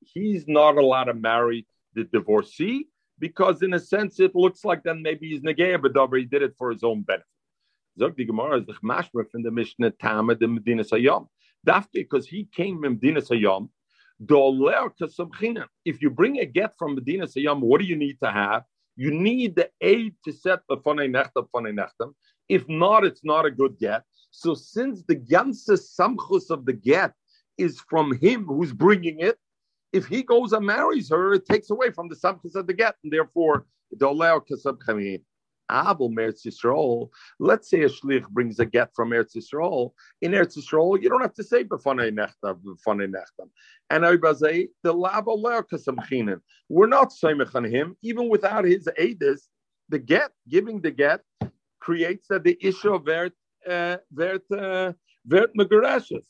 He's 0.00 0.48
not 0.48 0.76
allowed 0.76 1.04
to 1.04 1.14
marry 1.14 1.66
the 1.94 2.04
divorcee 2.04 2.88
because, 3.18 3.62
in 3.62 3.74
a 3.74 3.80
sense, 3.80 4.20
it 4.20 4.34
looks 4.34 4.64
like 4.64 4.82
then 4.82 5.02
maybe 5.02 5.30
he's 5.30 5.42
negaya 5.42 5.78
b'davar. 5.78 6.18
He 6.18 6.24
did 6.24 6.42
it 6.42 6.54
for 6.56 6.70
his 6.70 6.82
own 6.82 7.02
benefit. 7.02 7.26
Zog 7.98 8.16
the 8.16 8.24
Gemara 8.24 8.60
is 8.60 8.66
the 8.66 8.74
mashma 8.84 9.30
from 9.30 9.42
the 9.42 9.50
Mishnah 9.50 9.90
Tama 9.92 10.34
the 10.36 10.48
Medina 10.48 10.84
Sayam. 10.84 11.26
Because 11.92 12.26
he 12.26 12.48
came 12.54 12.80
from 12.80 12.94
Medina 12.94 13.20
Sayam. 13.20 13.68
If 15.84 16.02
you 16.02 16.10
bring 16.10 16.40
a 16.40 16.44
get 16.44 16.76
from 16.78 16.94
Medina 16.94 17.26
Sayyam, 17.26 17.60
what 17.60 17.80
do 17.80 17.86
you 17.86 17.96
need 17.96 18.18
to 18.22 18.30
have? 18.30 18.64
You 18.96 19.10
need 19.10 19.56
the 19.56 19.70
aid 19.80 20.14
to 20.24 20.32
set 20.32 20.60
the 20.68 20.76
fonei 20.76 21.08
nechtav 21.08 21.48
fonei 21.54 21.72
nechtav. 21.72 22.12
If 22.48 22.68
not, 22.68 23.04
it's 23.04 23.24
not 23.24 23.46
a 23.46 23.50
good 23.50 23.78
get. 23.78 24.04
So 24.30 24.52
since 24.54 25.02
the 25.04 25.16
ganze 25.16 25.70
samchus 25.70 26.50
of 26.50 26.66
the 26.66 26.74
get 26.74 27.14
is 27.56 27.80
from 27.88 28.14
him 28.18 28.44
who's 28.44 28.72
bringing 28.72 29.20
it, 29.20 29.38
if 29.92 30.06
he 30.06 30.22
goes 30.22 30.52
and 30.52 30.66
marries 30.66 31.08
her, 31.08 31.32
it 31.32 31.46
takes 31.46 31.70
away 31.70 31.90
from 31.90 32.08
the 32.08 32.14
samchus 32.14 32.54
of 32.54 32.66
the 32.66 32.74
get, 32.74 32.96
and 33.02 33.12
therefore 33.12 33.64
the 33.90 34.06
oleo 34.06 34.40
kasab 34.40 34.78
chamim. 34.86 35.22
Abel 35.70 36.10
Eretz 36.10 36.46
Yisrael. 36.46 37.08
Let's 37.38 37.70
say 37.70 37.82
a 37.82 37.88
shlich 37.88 38.28
brings 38.28 38.58
a 38.58 38.66
get 38.66 38.90
from 38.94 39.10
Eretz 39.10 39.36
Yisrael. 39.36 39.92
In 40.20 40.32
Eretz 40.32 40.58
Yisrael, 40.58 41.00
you 41.00 41.08
don't 41.08 41.22
have 41.22 41.34
to 41.34 41.44
say 41.44 41.64
b'fanei 41.64 42.10
nechtav, 42.12 42.60
b'fanei 42.62 43.08
nechtav. 43.08 43.48
And 43.90 44.04
Oibazei, 44.04 44.68
the 44.82 44.92
lab 44.92 45.28
oleo 45.28 45.62
kasab 45.62 45.98
chinen. 46.08 46.40
We're 46.68 46.86
not 46.86 47.10
soimech 47.10 47.54
on 47.54 47.64
him, 47.64 47.96
even 48.02 48.28
without 48.28 48.64
his 48.64 48.88
aidis. 48.98 49.42
The 49.88 49.98
get, 49.98 50.30
giving 50.48 50.80
the 50.80 50.90
get, 50.90 51.20
creates 51.80 52.26
that 52.28 52.44
the 52.44 52.56
issue 52.60 52.94
of 52.94 53.04
vert 53.04 53.32
uh, 53.68 53.96
vert 54.12 54.42
uh, 54.52 54.92
vert 55.26 55.50
megarashes. 55.56 56.26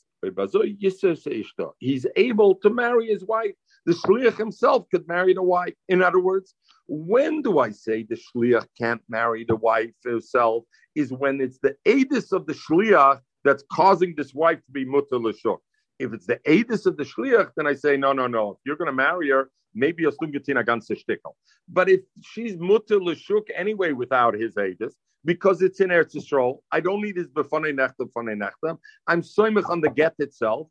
He's 1.78 2.06
able 2.16 2.54
to 2.56 2.70
marry 2.70 3.06
his 3.06 3.24
wife. 3.24 3.54
The 3.86 3.92
shliach 3.92 4.36
himself 4.36 4.86
could 4.90 5.08
marry 5.08 5.32
the 5.32 5.42
wife. 5.42 5.74
In 5.88 6.02
other 6.02 6.20
words, 6.20 6.54
when 6.90 7.40
do 7.40 7.60
I 7.60 7.70
say 7.70 8.02
the 8.02 8.16
shliach 8.16 8.66
can't 8.76 9.02
marry 9.08 9.44
the 9.44 9.56
wife 9.56 9.92
herself? 10.04 10.64
Is 10.94 11.12
when 11.12 11.40
it's 11.40 11.58
the 11.58 11.76
edis 11.86 12.32
of 12.32 12.46
the 12.46 12.52
shliach 12.52 13.20
that's 13.44 13.64
causing 13.72 14.14
this 14.16 14.34
wife 14.34 14.58
to 14.66 14.72
be 14.72 14.84
mutter 14.84 15.18
l'shuk. 15.18 15.58
If 15.98 16.12
it's 16.12 16.26
the 16.26 16.40
Adis 16.46 16.86
of 16.86 16.96
the 16.96 17.04
Shliach, 17.04 17.50
then 17.56 17.66
I 17.66 17.74
say, 17.74 17.96
no, 17.96 18.12
no, 18.12 18.26
no. 18.26 18.52
If 18.52 18.58
you're 18.64 18.76
going 18.76 18.86
to 18.86 18.92
marry 18.92 19.30
her, 19.30 19.50
maybe 19.74 20.04
a 20.04 20.10
Stungatina 20.10 20.64
ganze 20.64 20.90
Stickel. 20.90 21.34
But 21.68 21.88
if 21.88 22.00
she's 22.22 22.56
mutter 22.56 22.98
l'shuk 23.00 23.48
anyway 23.54 23.92
without 23.92 24.34
his 24.34 24.54
Adis, 24.54 24.94
because 25.24 25.60
it's 25.60 25.80
in 25.80 25.90
Eretz 25.90 26.14
Yisrael, 26.14 26.60
I 26.72 26.80
don't 26.80 27.02
need 27.02 27.16
his 27.16 27.28
befane 27.28 27.74
nechta 27.74 28.08
befane 28.08 28.40
nechta. 28.40 28.78
I'm 29.06 29.20
soimich 29.20 29.68
on 29.68 29.82
the 29.82 29.90
get 29.90 30.14
itself. 30.18 30.68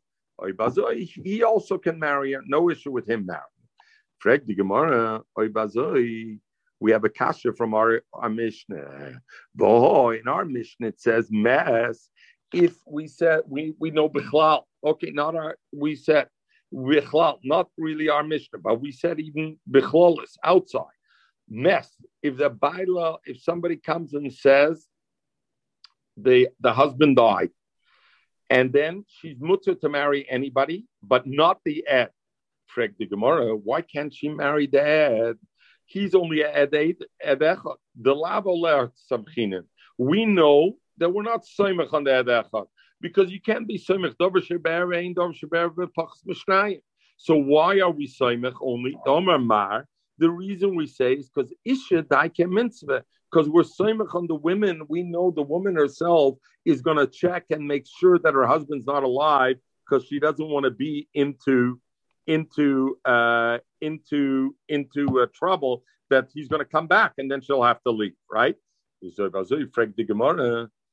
He 1.22 1.42
also 1.44 1.78
can 1.78 1.98
marry 1.98 2.32
her. 2.32 2.40
No 2.46 2.70
issue 2.70 2.90
with 2.90 3.08
him 3.08 3.26
marrying. 3.26 3.44
Frag 4.20 4.46
the 4.46 4.54
Gemara, 4.54 5.22
we 6.78 6.92
have 6.92 7.04
a 7.04 7.08
kasha 7.08 7.54
from 7.54 7.72
our, 7.72 8.02
our 8.12 8.28
Mishnah. 8.28 9.20
In 9.58 10.28
our 10.28 10.44
Mishnah 10.44 10.88
it 10.88 11.00
says 11.00 11.28
mass. 11.30 12.08
If 12.52 12.76
we 12.86 13.06
said 13.06 13.40
we 13.46 13.74
we 13.78 13.90
know 13.90 14.10
bichlal, 14.10 14.64
okay, 14.84 15.10
not 15.10 15.36
our 15.36 15.56
we 15.72 15.96
said 15.96 16.28
bichlal, 16.72 17.38
not 17.44 17.68
really 17.78 18.10
our 18.10 18.22
Mishnah, 18.22 18.58
but 18.58 18.80
we 18.80 18.92
said 18.92 19.20
even 19.20 19.58
bichlalis 19.70 20.36
outside 20.44 20.98
mess. 21.48 21.90
If 22.22 22.36
the 22.36 22.50
baila, 22.50 23.18
if 23.24 23.42
somebody 23.42 23.76
comes 23.76 24.12
and 24.12 24.30
says 24.32 24.86
the 26.18 26.48
the 26.60 26.74
husband 26.74 27.16
died, 27.16 27.50
and 28.50 28.70
then 28.70 29.04
she's 29.08 29.40
mutter 29.40 29.74
to 29.76 29.88
marry 29.88 30.28
anybody, 30.28 30.86
but 31.02 31.26
not 31.26 31.60
the 31.64 31.86
ed. 31.86 32.10
Freg 32.74 32.94
the 32.98 33.06
Gemara, 33.06 33.56
why 33.56 33.80
can't 33.82 34.14
she 34.14 34.28
marry 34.28 34.68
ed? 34.72 35.36
He's 35.86 36.14
only 36.14 36.42
a 36.42 36.52
ed 36.52 36.72
echad. 36.72 37.76
The 38.00 38.14
lavo 38.14 38.54
samchinin. 39.10 39.64
We 39.98 40.24
know 40.24 40.76
that 40.98 41.10
we're 41.10 41.22
not 41.22 41.44
soimach 41.44 41.92
on 41.92 42.04
the 42.04 42.14
ed 42.14 42.64
because 43.00 43.30
you 43.30 43.40
can't 43.40 43.66
be 43.66 43.78
soimach 43.78 44.16
dover 44.18 44.40
sheber 44.40 44.96
ein 44.96 45.14
dover 45.14 45.32
sheber 45.32 45.70
v'pachs 45.70 46.24
mishnayim. 46.28 46.80
So 47.16 47.36
why 47.36 47.80
are 47.80 47.90
we 47.90 48.06
soimach 48.06 48.56
only 48.60 48.96
domer 49.06 49.42
mar? 49.42 49.86
The 50.18 50.30
reason 50.30 50.76
we 50.76 50.86
say 50.86 51.14
is 51.14 51.30
because 51.30 51.52
isha 51.64 52.02
daike 52.04 52.48
mitzvah 52.48 53.04
because 53.30 53.48
we're 53.48 53.62
soimach 53.62 54.14
on 54.14 54.26
the 54.26 54.34
women. 54.34 54.82
We 54.88 55.02
know 55.02 55.30
the 55.30 55.42
woman 55.42 55.76
herself 55.76 56.36
is 56.64 56.82
going 56.82 56.98
to 56.98 57.06
check 57.06 57.46
and 57.50 57.66
make 57.66 57.86
sure 57.98 58.18
that 58.18 58.34
her 58.34 58.46
husband's 58.46 58.86
not 58.86 59.02
alive 59.02 59.56
because 59.88 60.06
she 60.06 60.20
doesn't 60.20 60.48
want 60.48 60.64
to 60.64 60.70
be 60.70 61.08
into 61.14 61.80
into 62.26 62.96
uh, 63.04 63.58
into 63.80 64.54
into 64.68 65.20
uh, 65.20 65.26
trouble 65.34 65.82
that 66.10 66.28
he's 66.32 66.48
going 66.48 66.60
to 66.60 66.68
come 66.68 66.86
back 66.86 67.12
and 67.18 67.30
then 67.30 67.40
she'll 67.40 67.62
have 67.62 67.82
to 67.82 67.90
leave, 67.90 68.14
right? 68.30 68.56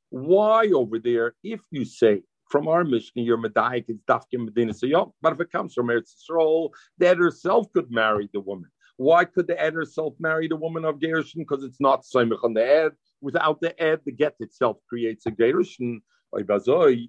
Why 0.10 0.68
over 0.68 1.00
there, 1.00 1.34
if 1.44 1.60
you 1.72 1.86
say 1.86 2.24
from 2.50 2.68
our 2.68 2.84
Mishnah, 2.84 3.24
your 3.24 3.38
Medayik 3.38 3.90
is 3.90 3.98
Dafkin 4.08 4.46
Medina 4.46 4.72
Sayyam, 4.72 5.12
but 5.22 5.34
if 5.34 5.42
it 5.42 5.52
comes 5.52 5.74
from 5.74 5.88
Eretz 5.88 6.13
Yisrael, 6.16 6.70
that 7.00 7.18
herself 7.18 7.68
could 7.74 7.92
marry 7.92 8.30
the 8.32 8.40
woman. 8.40 8.70
Why 8.98 9.26
could 9.26 9.48
the 9.48 9.62
Ed 9.62 9.74
herself 9.74 10.13
marry 10.20 10.48
the 10.48 10.56
woman 10.56 10.86
of 10.86 11.00
Gershon? 11.00 11.42
Because 11.42 11.63
it's 11.63 11.82
not 11.82 12.04
Saimach 12.04 12.44
on 12.44 12.54
the 12.54 12.66
Ed. 12.66 12.92
Without 13.22 13.62
the 13.62 13.80
Ed, 13.82 14.00
the 14.06 14.12
get 14.12 14.36
itself 14.40 14.78
creates 14.90 15.26
a 15.26 15.32
Gershon. 15.32 16.02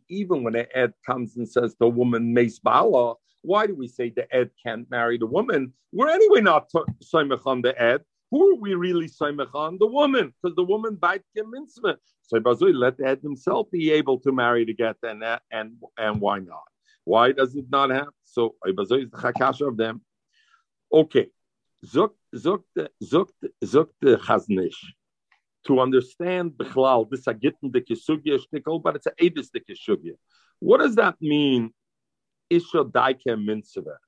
Even 0.09 0.43
when 0.43 0.53
the 0.53 0.77
Ed 0.77 0.93
comes 1.07 1.37
and 1.37 1.49
says 1.49 1.77
the 1.79 1.89
woman 1.89 2.35
Mace 2.35 2.59
Bala, 2.59 3.15
why 3.43 3.67
do 3.67 3.75
we 3.75 3.89
say 3.89 4.11
the 4.11 4.27
Ed 4.35 4.51
can't 4.65 4.91
marry 4.91 5.19
the 5.19 5.27
woman? 5.27 5.73
We're 5.93 6.11
anyway 6.11 6.41
not 6.41 6.71
Saimach 7.03 7.47
on 7.47 7.63
the 7.63 7.81
Ed. 7.81 8.03
Who 8.31 8.53
are 8.53 8.61
we 8.61 8.75
really 8.75 9.09
Saimach 9.09 9.55
on? 9.55 9.79
The 9.79 9.87
woman, 9.87 10.35
because 10.43 10.55
the 10.55 10.65
woman 10.65 10.97
bite 10.97 11.23
mitzvah. 11.35 11.99
So 12.23 12.41
Bazoi 12.41 12.75
let 12.75 12.99
the 12.99 13.07
Ed 13.07 13.21
himself 13.23 13.71
be 13.71 13.91
able 13.93 14.19
to 14.21 14.33
marry 14.33 14.67
to 14.67 14.75
get 14.75 14.97
and 15.03 15.25
and 15.51 15.77
and 15.97 16.21
why 16.21 16.41
not? 16.41 16.69
Why 17.05 17.33
does 17.33 17.57
it 17.57 17.65
not 17.71 17.91
happen? 17.91 18.13
So 18.25 18.57
Bazoi 18.67 19.05
is 19.05 19.11
the 19.11 19.17
chakasha 19.17 19.67
of 19.67 19.77
them. 19.79 20.03
Okay, 20.93 21.29
Zukt 21.85 22.17
Chaznish. 23.65 24.77
To 25.67 25.81
understand 25.81 26.53
Bechlal, 26.53 27.09
this 27.11 27.27
a 27.27 27.35
gitten 27.35 27.71
de 27.71 27.81
kisugya 27.81 28.39
shtickle, 28.39 28.83
but 28.83 28.97
it's 28.97 29.07
a 29.07 29.13
edis 29.21 29.51
de 29.51 29.61
kisugya. 29.61 30.13
What 30.61 30.79
does 30.81 30.95
that 30.97 31.17
mean? 31.21 31.73
Isha 32.51 32.85
daike 32.85 33.45
mitzvah. 33.45 33.99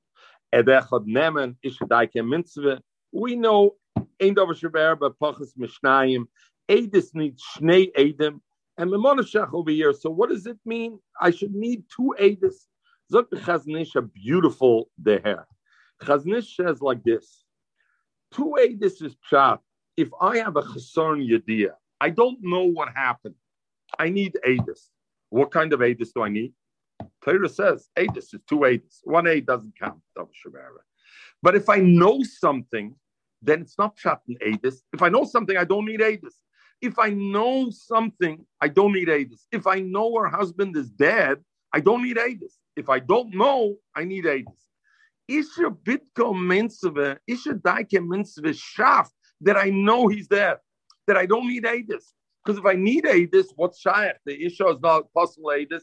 Edechad 0.55 1.07
nemen, 1.07 1.57
isha 1.63 1.85
daike 1.85 2.27
mitzvah. 2.27 2.81
We 3.13 3.37
know, 3.37 3.77
ein 4.21 4.35
dover 4.35 4.55
sheber, 4.55 4.99
but 4.99 5.19
pachas 5.19 5.57
mishnayim. 5.59 6.27
Edis 6.69 7.15
needs 7.15 7.43
shnei 7.57 7.93
edim. 7.97 8.41
And 8.79 8.91
Memonashach 8.91 9.53
over 9.53 9.71
here. 9.71 9.93
So 9.93 10.11
what 10.11 10.31
does 10.31 10.47
it 10.47 10.59
mean? 10.65 10.99
I 11.21 11.31
should 11.31 11.55
need 11.55 11.85
two 11.95 12.15
edis. 12.19 12.67
Zukt 13.13 13.31
Chaznish, 13.31 13.97
a 13.97 14.03
beautiful 14.03 14.89
deher. 15.03 15.45
Chaznish 16.03 16.55
says 16.57 16.81
like 16.81 17.03
this. 17.03 17.45
Two 18.33 18.55
this 18.79 19.03
is 19.03 19.17
pshat. 19.31 19.59
If 19.97 20.09
I 20.21 20.39
have 20.39 20.57
a 20.57 20.63
chesron 20.63 21.29
yediyah, 21.29 21.75
I 22.01 22.11
don't 22.11 22.39
know 22.41 22.65
what 22.65 22.89
happened. 22.95 23.35
I 23.99 24.09
need 24.09 24.39
Adis. 24.47 24.89
What 25.29 25.51
kind 25.51 25.73
of 25.73 25.81
Adis 25.81 26.13
do 26.15 26.23
I 26.23 26.29
need? 26.29 26.55
Torah 27.23 27.49
says 27.49 27.89
Adis 27.97 28.35
is 28.35 28.41
two 28.49 28.61
Adis. 28.61 29.01
One 29.05 29.27
A 29.27 29.41
doesn't 29.41 29.79
count. 29.79 30.01
But 31.43 31.55
if 31.55 31.69
I 31.69 31.77
know 31.77 32.23
something, 32.23 32.95
then 33.43 33.63
it's 33.63 33.79
not 33.79 33.97
pshat 33.97 34.21
and 34.29 34.39
Adis. 34.41 34.83
If 34.93 35.03
I 35.03 35.09
know 35.09 35.25
something, 35.25 35.57
I 35.57 35.65
don't 35.65 35.87
need 35.87 36.01
Adis. 36.01 36.35
If 36.81 36.99
I 36.99 37.11
know 37.11 37.71
something, 37.71 38.45
I 38.61 38.69
don't 38.69 38.93
need 38.93 39.09
Adis. 39.09 39.47
If 39.53 39.67
I 39.67 39.81
know 39.81 40.19
her 40.19 40.29
husband 40.29 40.77
is 40.77 40.91
dead, 40.91 41.39
I 41.73 41.81
don't 41.81 42.03
need 42.03 42.17
Adis. 42.17 42.55
If 42.77 42.89
I 42.89 42.99
don't 42.99 43.35
know, 43.35 43.77
I 43.95 44.05
need 44.05 44.25
Adis. 44.25 44.67
Isha 45.29 45.71
bitko 45.71 46.35
mitzvah, 46.35 47.19
Isha 47.27 47.55
daike 47.55 48.05
mitzvah 48.05 48.55
shaft 48.55 49.13
that 49.43 49.57
I 49.57 49.71
know 49.71 50.09
he's 50.09 50.29
there, 50.29 50.59
that 51.07 51.17
I 51.17 51.27
don't 51.27 51.49
need 51.49 51.65
Adis. 51.65 52.05
Because 52.45 52.59
if 52.59 52.65
I 52.65 52.75
need 52.75 53.05
Adis, 53.05 53.47
what's 53.57 53.81
Shaykh? 53.81 54.17
The 54.25 54.45
Isha 54.47 54.69
is 54.69 54.81
not 54.81 55.13
possible 55.13 55.51
Adis. 55.51 55.83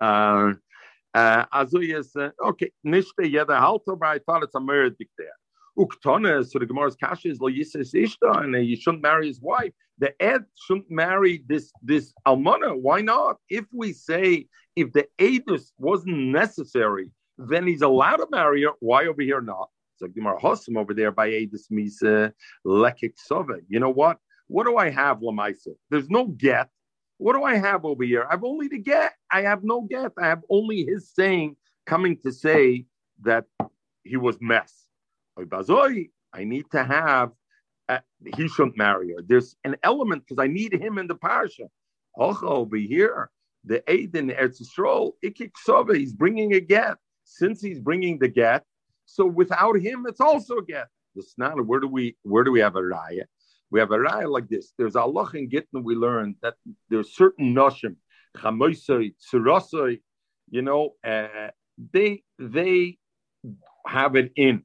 Uh, 0.00 0.52
uh, 1.14 1.44
also 1.52 1.78
uh, 1.78 2.30
okay, 2.44 2.70
nicht 2.84 3.12
jeder 3.18 3.56
Halter, 3.56 3.96
but 3.96 4.08
I 4.08 4.18
thought 4.18 4.42
it's 4.42 4.54
a 4.54 4.60
murder 4.60 4.94
there. 5.18 5.28
Uktone, 5.78 6.44
so 6.46 6.58
the 6.58 6.66
Gemara's 6.66 6.96
cash 6.96 7.24
is 7.24 7.40
lo 7.40 7.48
yises 7.48 7.94
ishta, 7.94 8.44
and 8.44 8.54
he 8.56 8.76
shouldn't 8.76 9.02
marry 9.02 9.28
his 9.28 9.40
wife. 9.40 9.72
The 9.98 10.12
Ed 10.20 10.44
shouldn't 10.66 10.90
marry 10.90 11.42
this 11.46 11.72
this 11.82 12.12
almana. 12.26 12.80
Why 12.80 13.00
not? 13.00 13.36
If 13.48 13.64
we 13.72 13.92
say 13.92 14.46
if 14.76 14.92
the 14.92 15.06
edus 15.18 15.72
wasn't 15.78 16.18
necessary, 16.18 17.10
then 17.36 17.66
he's 17.66 17.82
allowed 17.82 18.16
to 18.16 18.26
marry 18.30 18.62
her. 18.64 18.72
Why 18.80 19.06
over 19.06 19.22
here 19.22 19.40
not? 19.40 19.68
So 19.96 20.06
Gemara 20.06 20.38
Hossam 20.40 20.78
over 20.78 20.94
there 20.94 21.10
by 21.10 21.30
Edis 21.30 21.70
Misa 21.72 22.32
Lekik 22.66 23.14
Sove. 23.30 23.58
You 23.68 23.80
know 23.80 23.90
what? 23.90 24.18
What 24.46 24.66
do 24.66 24.76
I 24.76 24.90
have, 24.90 25.18
Lamaisa? 25.18 25.74
There's 25.90 26.08
no 26.08 26.26
get. 26.26 26.68
What 27.18 27.34
do 27.34 27.42
I 27.42 27.56
have 27.56 27.84
over 27.84 28.04
here? 28.04 28.26
I've 28.30 28.44
only 28.44 28.68
the 28.68 28.78
get. 28.78 29.12
I 29.30 29.42
have 29.42 29.64
no 29.64 29.82
get. 29.82 30.12
I 30.18 30.26
have 30.28 30.42
only 30.48 30.84
his 30.84 31.10
saying 31.12 31.56
coming 31.86 32.16
to 32.22 32.32
say 32.32 32.86
that 33.22 33.44
he 34.04 34.16
was 34.16 34.38
mess. 34.40 34.86
I 36.32 36.44
need 36.44 36.70
to 36.72 36.84
have, 36.84 37.32
uh, 37.88 38.00
he 38.36 38.48
shouldn't 38.48 38.76
marry 38.76 39.10
her. 39.10 39.22
There's 39.26 39.56
an 39.64 39.76
element 39.82 40.24
because 40.26 40.42
I 40.42 40.46
need 40.46 40.72
him 40.72 40.98
in 40.98 41.06
the 41.06 41.16
parsha. 41.16 41.68
over 42.16 42.76
here, 42.76 43.30
the 43.64 43.80
Aiden 43.88 44.36
Eretz 44.36 44.62
Yisrael, 44.62 45.12
Ikik 45.24 45.52
he's 45.94 46.12
bringing 46.12 46.54
a 46.54 46.60
get 46.60 46.96
since 47.24 47.60
he's 47.60 47.80
bringing 47.80 48.18
the 48.18 48.28
get, 48.28 48.64
so 49.04 49.26
without 49.26 49.78
him, 49.78 50.06
it's 50.06 50.20
also 50.20 50.56
a 50.56 50.64
get. 50.64 50.88
The 51.14 51.22
snana, 51.22 51.64
where 51.64 51.80
do 51.80 51.88
we 51.88 52.16
where 52.22 52.44
do 52.44 52.52
we 52.52 52.60
have 52.60 52.76
a 52.76 52.80
raya? 52.80 53.24
We 53.70 53.80
have 53.80 53.90
a 53.90 53.98
raya 53.98 54.28
like 54.30 54.48
this. 54.48 54.72
There's 54.78 54.96
Allah 54.96 55.30
in 55.34 55.50
Gittin 55.50 55.82
we 55.84 55.94
learned 55.94 56.36
that 56.42 56.54
there's 56.88 57.14
certain 57.14 57.54
noshim, 57.54 57.96
chamoisoi, 58.36 59.14
tsurosoi, 59.20 60.00
you 60.50 60.62
know, 60.62 60.94
uh, 61.06 61.48
they 61.92 62.22
they 62.38 62.98
have 63.86 64.16
it 64.16 64.32
in 64.36 64.62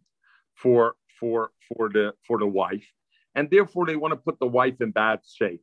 for 0.55 0.95
for 1.19 1.51
for 1.67 1.89
the 1.89 2.13
for 2.25 2.39
the 2.39 2.47
wife, 2.47 2.87
and 3.35 3.49
therefore 3.49 3.85
they 3.85 3.95
want 3.95 4.13
to 4.13 4.17
put 4.17 4.39
the 4.39 4.47
wife 4.47 4.79
in 4.79 4.91
bad 4.91 5.19
shape. 5.25 5.61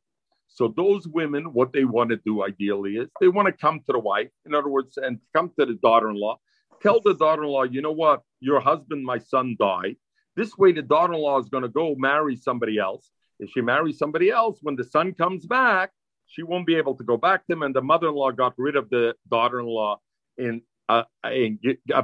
So 0.49 0.69
those 0.77 1.07
women, 1.07 1.53
what 1.53 1.73
they 1.73 1.85
want 1.85 2.11
to 2.11 2.17
do 2.17 2.43
ideally 2.45 2.97
is 2.97 3.09
they 3.21 3.29
want 3.29 3.47
to 3.47 3.53
come 3.53 3.79
to 3.87 3.93
the 3.93 3.99
wife, 3.99 4.31
in 4.45 4.55
other 4.55 4.69
words, 4.69 4.99
and 4.99 5.21
come 5.33 5.53
to 5.59 5.65
the 5.65 5.75
daughter-in-law 5.75 6.39
Tell 6.83 7.01
the 7.01 7.15
daughter-in-law, 7.15 7.65
you 7.65 7.83
know 7.83 7.93
what? 7.93 8.23
Your 8.41 8.61
husband, 8.61 9.05
my 9.05 9.19
son, 9.19 9.57
died. 9.59 9.97
This 10.35 10.57
way, 10.57 10.73
the 10.73 10.83
daughter-in-law 10.83 11.41
is 11.41 11.51
going 11.51 11.63
to 11.63 11.69
go 11.69 11.95
marry 11.97 12.37
somebody 12.37 12.79
else. 12.79 13.11
If 13.41 13.51
she 13.51 13.63
marries 13.63 13.99
somebody 13.99 14.31
else, 14.31 14.59
when 14.63 14.77
the 14.77 14.85
son 14.85 15.13
comes 15.15 15.47
back, 15.47 15.91
she 16.27 16.43
won't 16.43 16.67
be 16.67 16.77
able 16.77 16.95
to 16.95 17.05
go 17.05 17.17
back 17.17 17.47
to 17.47 17.53
him. 17.55 17.63
And 17.63 17.75
the 17.75 17.83
mother-in-law 17.83 18.33
got 18.33 18.55
rid 18.57 18.77
of 18.77 18.89
the 18.91 19.15
daughter-in-law 19.29 19.99
in 20.39 20.63
uh, 20.89 21.05
in 21.33 21.59
uh, 21.89 22.03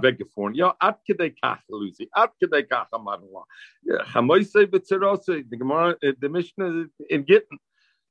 the 6.21 6.29
Mishnah 6.31 6.85
in 7.11 7.27
Gittin. 7.27 7.59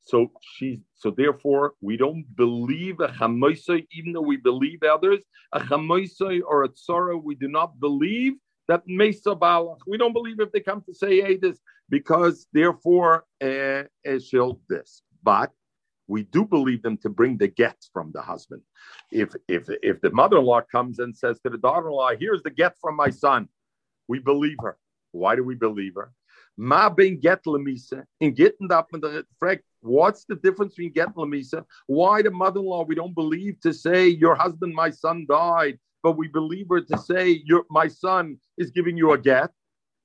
So 0.02 0.32
she's 0.42 0.80
so 0.94 1.12
therefore 1.12 1.74
we 1.82 1.98
don't 1.98 2.26
believe 2.36 3.00
a 3.00 3.08
chamoisei, 3.08 3.88
even 3.92 4.14
though 4.14 4.22
we 4.22 4.38
believe 4.38 4.84
others. 4.84 5.24
A 5.54 5.60
chamoisei 5.62 6.42
or 6.46 6.64
a 6.66 6.70
tzara, 6.70 7.22
we 7.22 7.36
do 7.36 7.48
not 7.48 7.80
believe 7.80 8.34
that 8.68 8.84
mesa 8.86 9.36
balach. 9.36 9.80
We 9.88 9.98
don't 9.98 10.14
believe 10.14 10.40
if 10.40 10.52
they 10.52 10.60
come 10.60 10.84
to 10.88 10.94
say 10.94 11.22
hey 11.22 11.38
this 11.38 11.60
because 11.90 12.48
therefore 12.54 13.26
uh, 13.42 13.84
she'll 14.20 14.60
this. 14.70 15.02
But 15.24 15.52
we 16.08 16.24
do 16.24 16.46
believe 16.46 16.84
them 16.84 16.98
to 16.98 17.10
bring 17.10 17.38
the 17.38 17.48
get 17.48 17.78
from 17.92 18.12
the 18.12 18.22
husband. 18.22 18.62
If 19.12 19.36
if 19.48 19.70
if 19.82 20.02
the 20.02 20.12
mother-in-law 20.12 20.62
comes 20.72 21.00
and 21.00 21.16
says 21.16 21.40
to 21.42 21.50
the 21.50 21.58
daughter-in-law, 21.58 22.12
"Here's 22.20 22.44
the 22.44 22.52
get 22.52 22.78
from 22.80 22.96
my 22.96 23.10
son," 23.10 23.50
we 24.08 24.20
believe 24.20 24.58
her. 24.62 24.78
Why 25.12 25.36
do 25.36 25.44
we 25.44 25.56
believe 25.56 25.96
her? 25.96 26.12
Ma 26.58 26.90
ben 26.90 27.20
get 27.20 27.44
lemisa 27.46 28.06
in 28.20 28.34
getting 28.34 28.72
up 28.72 28.94
in 28.94 29.02
the 29.02 29.26
frag. 29.40 29.62
What's 29.82 30.26
the 30.26 30.36
difference 30.36 30.74
between 30.76 30.94
get 30.94 31.16
lemisa? 31.16 31.66
Why 31.88 32.22
the 32.22 32.32
mother-in-law 32.32 32.84
we 32.84 32.96
don't 32.96 33.14
believe 33.14 33.60
to 33.62 33.74
say 33.74 34.08
your 34.08 34.36
husband, 34.36 34.74
my 34.74 34.90
son 34.90 35.26
died, 35.28 35.80
but 36.02 36.18
we 36.18 36.28
believe 36.28 36.68
her 36.70 36.82
to 36.82 36.98
say 36.98 37.42
your 37.46 37.66
my 37.70 37.88
son 37.88 38.38
is 38.58 38.72
giving 38.72 38.96
you 38.96 39.12
a 39.12 39.18
get. 39.18 39.52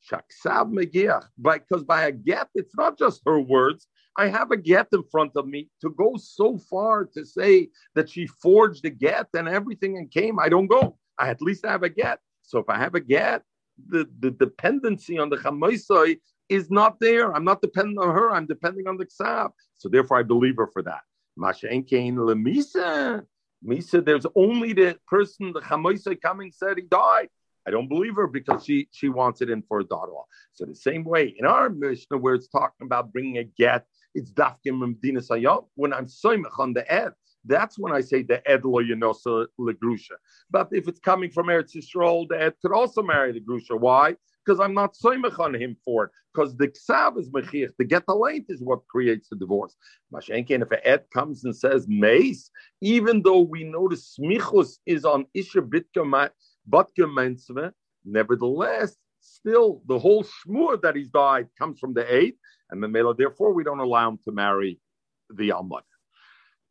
Shaksav 0.08 0.72
megiyah, 0.72 1.24
because 1.42 1.84
by 1.84 2.04
a 2.04 2.12
get, 2.12 2.48
it's 2.54 2.74
not 2.76 2.98
just 2.98 3.22
her 3.26 3.40
words, 3.40 3.86
I 4.16 4.28
have 4.28 4.50
a 4.50 4.56
get 4.56 4.88
in 4.92 5.02
front 5.04 5.32
of 5.36 5.46
me 5.46 5.68
to 5.82 5.90
go 5.90 6.16
so 6.16 6.58
far 6.58 7.04
to 7.14 7.24
say 7.24 7.68
that 7.94 8.10
she 8.10 8.26
forged 8.26 8.84
a 8.84 8.90
get 8.90 9.28
and 9.34 9.48
everything 9.48 9.96
and 9.98 10.10
came. 10.10 10.38
I 10.38 10.48
don't 10.48 10.66
go. 10.66 10.98
I 11.18 11.28
at 11.28 11.40
least 11.40 11.64
I 11.64 11.72
have 11.72 11.82
a 11.82 11.88
get. 11.88 12.18
So 12.42 12.58
if 12.58 12.68
I 12.68 12.76
have 12.76 12.94
a 12.94 13.00
get, 13.00 13.42
the, 13.88 14.08
the 14.18 14.30
dependency 14.30 15.18
on 15.18 15.30
the 15.30 15.36
chamoisoi 15.36 16.18
is 16.48 16.70
not 16.70 16.98
there. 17.00 17.34
I'm 17.34 17.44
not 17.44 17.62
dependent 17.62 17.98
on 17.98 18.14
her. 18.14 18.30
I'm 18.32 18.46
depending 18.46 18.88
on 18.88 18.96
the 18.96 19.06
ksab. 19.06 19.50
So 19.78 19.88
therefore, 19.88 20.18
I 20.18 20.22
believe 20.22 20.56
her 20.56 20.68
for 20.72 20.82
that. 20.82 21.00
Mashenkein 21.38 22.16
lemisa. 22.16 23.22
Misa, 23.64 24.04
there's 24.04 24.26
only 24.34 24.72
the 24.72 24.98
person, 25.06 25.52
the 25.52 25.60
chamoisoi 25.60 26.20
coming 26.20 26.50
said 26.50 26.78
he 26.78 26.82
died. 26.82 27.28
I 27.66 27.70
don't 27.70 27.88
believe 27.88 28.16
her 28.16 28.26
because 28.26 28.64
she 28.64 28.88
she 28.92 29.08
wants 29.08 29.42
it 29.42 29.50
in 29.50 29.62
for 29.62 29.80
a 29.80 29.84
daughter-in-law. 29.84 30.26
So 30.52 30.64
the 30.64 30.74
same 30.74 31.04
way 31.04 31.34
in 31.38 31.46
our 31.46 31.68
Mishnah 31.68 32.18
where 32.18 32.34
it's 32.34 32.48
talking 32.48 32.86
about 32.86 33.12
bringing 33.12 33.38
a 33.38 33.44
get 33.44 33.86
it's 34.14 34.32
dafkim 34.32 34.78
medina 34.78 35.20
sayom. 35.20 35.66
When 35.74 35.92
I'm 35.92 36.06
soymech 36.06 36.58
on 36.58 36.72
the 36.72 36.90
ed, 36.92 37.12
that's 37.44 37.78
when 37.78 37.92
I 37.92 38.00
say 38.00 38.22
the 38.22 38.48
ed 38.50 38.64
lo 38.64 38.82
yenosa 38.82 39.46
legrusha. 39.58 40.16
But 40.50 40.68
if 40.72 40.88
it's 40.88 41.00
coming 41.00 41.30
from 41.30 41.46
Eretz 41.46 41.76
Yisrael, 41.76 42.28
the 42.28 42.40
ed 42.40 42.54
could 42.60 42.72
also 42.72 43.02
marry 43.02 43.32
the 43.32 43.40
grusha. 43.40 43.78
Why? 43.78 44.16
Because 44.44 44.60
I'm 44.60 44.74
not 44.74 44.94
soymech 44.94 45.38
on 45.38 45.54
him 45.54 45.76
for 45.84 46.04
it. 46.04 46.10
Because 46.34 46.56
the 46.56 46.68
ksav 46.68 47.18
is 47.18 47.30
mechich. 47.30 47.70
The 47.78 47.84
get 47.84 48.08
length 48.08 48.50
is 48.50 48.62
what 48.62 48.86
creates 48.86 49.28
the 49.28 49.36
divorce. 49.36 49.76
Mashenkin, 50.12 50.62
if 50.62 50.70
an 50.70 50.78
ed 50.84 51.04
comes 51.12 51.44
and 51.44 51.54
says 51.54 51.86
mace, 51.88 52.50
even 52.80 53.22
though 53.22 53.40
we 53.40 53.64
know 53.64 53.88
the 53.88 53.96
smichus 53.96 54.78
is 54.86 55.04
on 55.04 55.26
isha 55.34 55.60
bitka 55.60 56.30
batka 56.70 57.72
nevertheless, 58.04 58.96
still 59.20 59.82
the 59.86 59.98
whole 59.98 60.24
shmur 60.24 60.80
that 60.82 60.96
he's 60.96 61.08
died 61.08 61.48
comes 61.58 61.78
from 61.78 61.94
the 61.94 62.14
eight, 62.14 62.36
and 62.70 62.82
Mamela, 62.82 63.16
therefore 63.16 63.52
we 63.52 63.64
don't 63.64 63.80
allow 63.80 64.08
him 64.08 64.18
to 64.24 64.32
marry 64.32 64.80
the 65.34 65.50
Almud. 65.50 65.82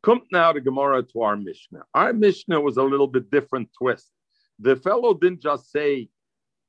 Come 0.02 0.22
now 0.32 0.52
to 0.52 0.60
Gemara 0.60 1.02
to 1.02 1.20
our 1.22 1.36
Mishnah. 1.36 1.82
Our 1.94 2.12
Mishnah 2.12 2.60
was 2.60 2.78
a 2.78 2.82
little 2.82 3.06
bit 3.06 3.30
different 3.30 3.68
twist. 3.76 4.10
The 4.58 4.76
fellow 4.76 5.14
didn't 5.14 5.42
just 5.42 5.70
say 5.70 6.08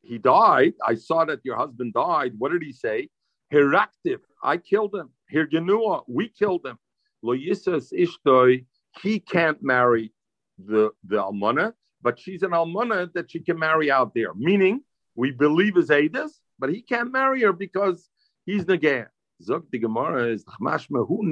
he 0.02 0.18
died. 0.18 0.74
I 0.86 0.96
saw 0.96 1.26
that 1.26 1.40
your 1.44 1.56
husband 1.56 1.94
died. 1.94 2.34
What 2.38 2.52
did 2.52 2.64
he 2.64 2.74
say? 2.74 3.10
Heraktiv, 3.54 4.20
I 4.44 4.58
killed 4.58 4.96
him. 4.96 5.10
Hirgenua, 5.34 6.04
we 6.08 6.30
killed 6.30 6.66
him. 6.66 6.78
Lo 7.22 7.36
yisas 7.36 7.94
ishtoi, 7.94 8.66
he 9.02 9.20
can't 9.20 9.62
marry 9.62 10.14
the, 10.58 10.92
the 11.06 11.18
almana, 11.18 11.74
but 12.04 12.20
she's 12.20 12.44
an 12.44 12.52
almana 12.52 13.12
that 13.14 13.32
she 13.32 13.40
can 13.40 13.58
marry 13.58 13.92
out 13.92 14.14
there. 14.14 14.34
Meaning, 14.34 14.82
we 15.16 15.32
believe 15.32 15.78
is 15.78 15.90
Adis, 15.90 16.32
but 16.60 16.70
he 16.70 16.82
can't 16.82 17.12
marry 17.12 17.42
her 17.42 17.54
because 17.54 18.10
he's 18.46 18.66
Nagaya. 18.66 19.08
Zog 19.42 19.66
the 19.72 19.80
Gemara 19.80 20.28
is 20.28 20.46
who 20.92 21.24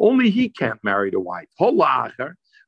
Only 0.00 0.30
he 0.30 0.48
can't 0.48 0.80
marry 0.82 1.10
the 1.10 1.20
wife. 1.20 1.48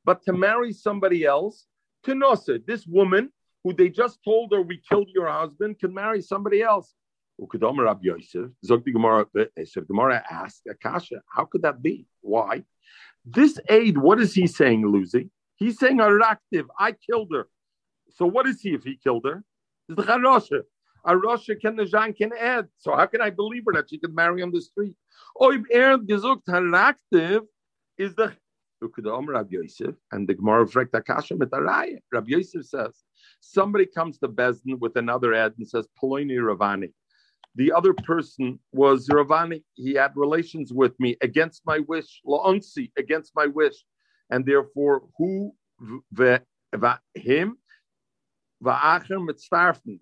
But 0.05 0.23
to 0.25 0.33
marry 0.33 0.73
somebody 0.73 1.25
else, 1.25 1.67
to 2.05 2.13
Nosa, 2.13 2.65
this 2.67 2.87
woman 2.87 3.33
who 3.63 3.73
they 3.73 3.89
just 3.89 4.19
told 4.23 4.53
her 4.53 4.61
we 4.61 4.83
killed 4.89 5.09
your 5.15 5.29
husband 5.29 5.79
can 5.79 5.95
marry 5.95 6.21
somebody 6.21 6.63
else. 6.63 6.95
Zog 7.41 8.85
the 8.85 8.93
Gemara, 8.93 9.27
uh, 9.37 9.41
uh, 9.41 9.65
so 9.65 9.81
Gemara 9.81 10.23
asked 10.31 10.63
Akasha, 10.71 11.23
how 11.35 11.47
could 11.47 11.63
that 11.63 11.83
be? 11.83 12.07
Why? 12.21 12.65
This 13.25 13.59
aid, 13.71 13.97
what 13.97 14.21
is 14.21 14.35
he 14.35 14.47
saying, 14.47 14.87
Lucy? 14.87 15.31
He's 15.57 15.79
saying 15.79 16.01
a 16.01 16.09
active. 16.25 16.67
I 16.79 16.93
killed 16.93 17.31
her. 17.33 17.49
So 18.11 18.27
what 18.27 18.47
is 18.47 18.61
he 18.61 18.75
if 18.75 18.85
he 18.85 18.97
killed 18.97 19.25
her? 19.25 19.45
It's 19.89 19.97
the 19.97 20.03
Charosha. 20.03 20.63
A 21.07 21.15
Rasha 21.15 21.61
can 21.61 21.77
the 21.77 21.85
Jan 21.85 22.15
can 22.15 22.33
add. 22.39 22.69
So 22.79 22.95
how 22.97 23.07
can 23.07 23.21
I 23.21 23.31
believe 23.31 23.65
her 23.67 23.73
that 23.75 23.91
she 23.91 23.99
could 23.99 24.15
marry 24.15 24.43
on 24.43 24.51
the 24.51 24.61
street? 24.61 24.95
Oib 25.41 25.65
er 25.75 25.99
gesucht 25.99 26.45
haraktiv 26.49 27.43
is 27.99 28.15
the 28.15 28.33
Rabbi 28.81 29.49
Yosef 29.51 29.95
and 30.13 30.29
the 30.29 30.35
Gemara 30.35 30.63
of 30.63 30.77
Akasha 30.77 31.35
mit 31.37 31.49
Rabbi 31.53 32.29
Yosef 32.29 32.67
says 32.67 33.03
somebody 33.41 33.87
comes 33.87 34.19
to 34.19 34.29
Bezdin 34.29 34.79
with 34.79 34.97
another 34.97 35.33
ad 35.35 35.55
and 35.59 35.69
says 35.69 35.87
Poloni 36.03 36.37
Ravani. 36.39 36.93
The 37.55 37.73
other 37.73 37.95
person 37.95 38.59
was 38.73 39.09
Ravani. 39.09 39.63
He 39.75 39.95
had 39.95 40.13
relations 40.17 40.73
with 40.73 40.99
me 40.99 41.17
against 41.23 41.63
my 41.65 41.79
wish, 41.81 42.21
launsi 42.27 42.91
against 42.99 43.33
my 43.37 43.47
wish, 43.47 43.75
and 44.31 44.45
therefore 44.47 45.03
who 45.19 45.55
him. 47.15 47.59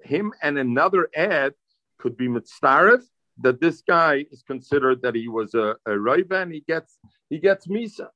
Him 0.03 0.33
and 0.43 0.59
another 0.59 1.09
ad 1.17 1.55
could 1.99 2.17
be 2.17 2.29
mitzaref 2.29 3.03
that 3.39 3.61
this 3.61 3.83
guy 3.83 4.27
is 4.31 4.43
considered 4.43 5.03
that 5.03 5.15
he 5.15 5.29
was 5.29 5.55
a, 5.55 5.77
a 5.87 5.99
and 6.31 6.53
he 6.53 6.61
gets 6.61 6.99
he 7.29 7.39
gets 7.39 7.67
Misa. 7.67 8.09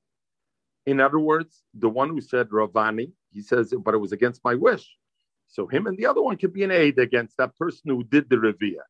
In 0.84 1.00
other 1.00 1.18
words, 1.18 1.62
the 1.74 1.88
one 1.88 2.10
who 2.10 2.20
said 2.20 2.50
Ravani, 2.50 3.12
he 3.32 3.42
says, 3.42 3.74
but 3.84 3.94
it 3.94 3.98
was 3.98 4.12
against 4.12 4.44
my 4.44 4.54
wish. 4.54 4.86
So 5.48 5.66
him 5.66 5.86
and 5.86 5.96
the 5.96 6.06
other 6.06 6.22
one 6.22 6.36
could 6.36 6.52
be 6.52 6.64
an 6.64 6.70
aid 6.70 6.98
against 6.98 7.36
that 7.38 7.56
person 7.56 7.90
who 7.90 8.04
did 8.04 8.28
the 8.28 8.36
Revia. 8.36 8.82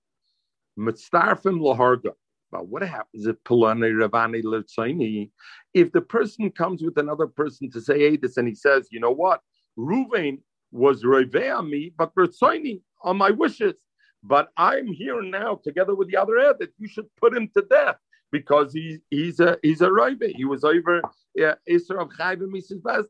Mitzarfim 0.78 1.60
laharga. 1.60 2.12
What 2.62 2.82
happens 2.82 3.26
if 3.26 3.36
Polani 3.44 3.88
Ravani 3.88 4.42
Lertzaini? 4.42 5.30
If 5.74 5.92
the 5.92 6.00
person 6.00 6.50
comes 6.50 6.82
with 6.82 6.98
another 6.98 7.26
person 7.26 7.70
to 7.72 7.80
say 7.80 8.16
this 8.16 8.36
and 8.36 8.48
he 8.48 8.54
says, 8.54 8.88
you 8.90 9.00
know 9.00 9.10
what? 9.10 9.40
Ruvain 9.78 10.38
was 10.72 11.04
Revea 11.04 11.68
me, 11.68 11.92
but 11.96 12.14
Bertsoini 12.14 12.80
on 13.02 13.16
my 13.16 13.30
wishes. 13.30 13.74
But 14.22 14.48
I'm 14.56 14.88
here 14.88 15.22
now 15.22 15.60
together 15.62 15.94
with 15.94 16.10
the 16.10 16.16
other 16.16 16.38
Ed 16.38 16.56
that 16.60 16.72
you 16.78 16.88
should 16.88 17.06
put 17.16 17.36
him 17.36 17.48
to 17.56 17.62
death 17.62 17.96
because 18.32 18.72
he, 18.72 18.98
he's 19.10 19.38
a 19.40 19.58
he's 19.62 19.82
a. 19.82 19.88
He 20.34 20.44
was 20.44 20.64
over 20.64 21.02
Isra 21.38 22.02
of 22.02 22.08
Chayv 22.18 22.40
Mrs. 22.40 23.06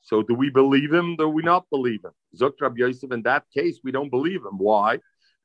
So 0.00 0.22
do 0.22 0.34
we 0.34 0.50
believe 0.50 0.92
him? 0.92 1.16
Do 1.16 1.28
we 1.28 1.42
not 1.42 1.66
believe 1.70 2.04
him? 2.04 2.12
Zok 2.36 2.54
Rabbi 2.60 2.78
Yosef, 2.78 3.12
in 3.12 3.22
that 3.22 3.44
case, 3.56 3.80
we 3.84 3.92
don't 3.92 4.10
believe 4.10 4.40
him. 4.40 4.58
Why? 4.58 4.98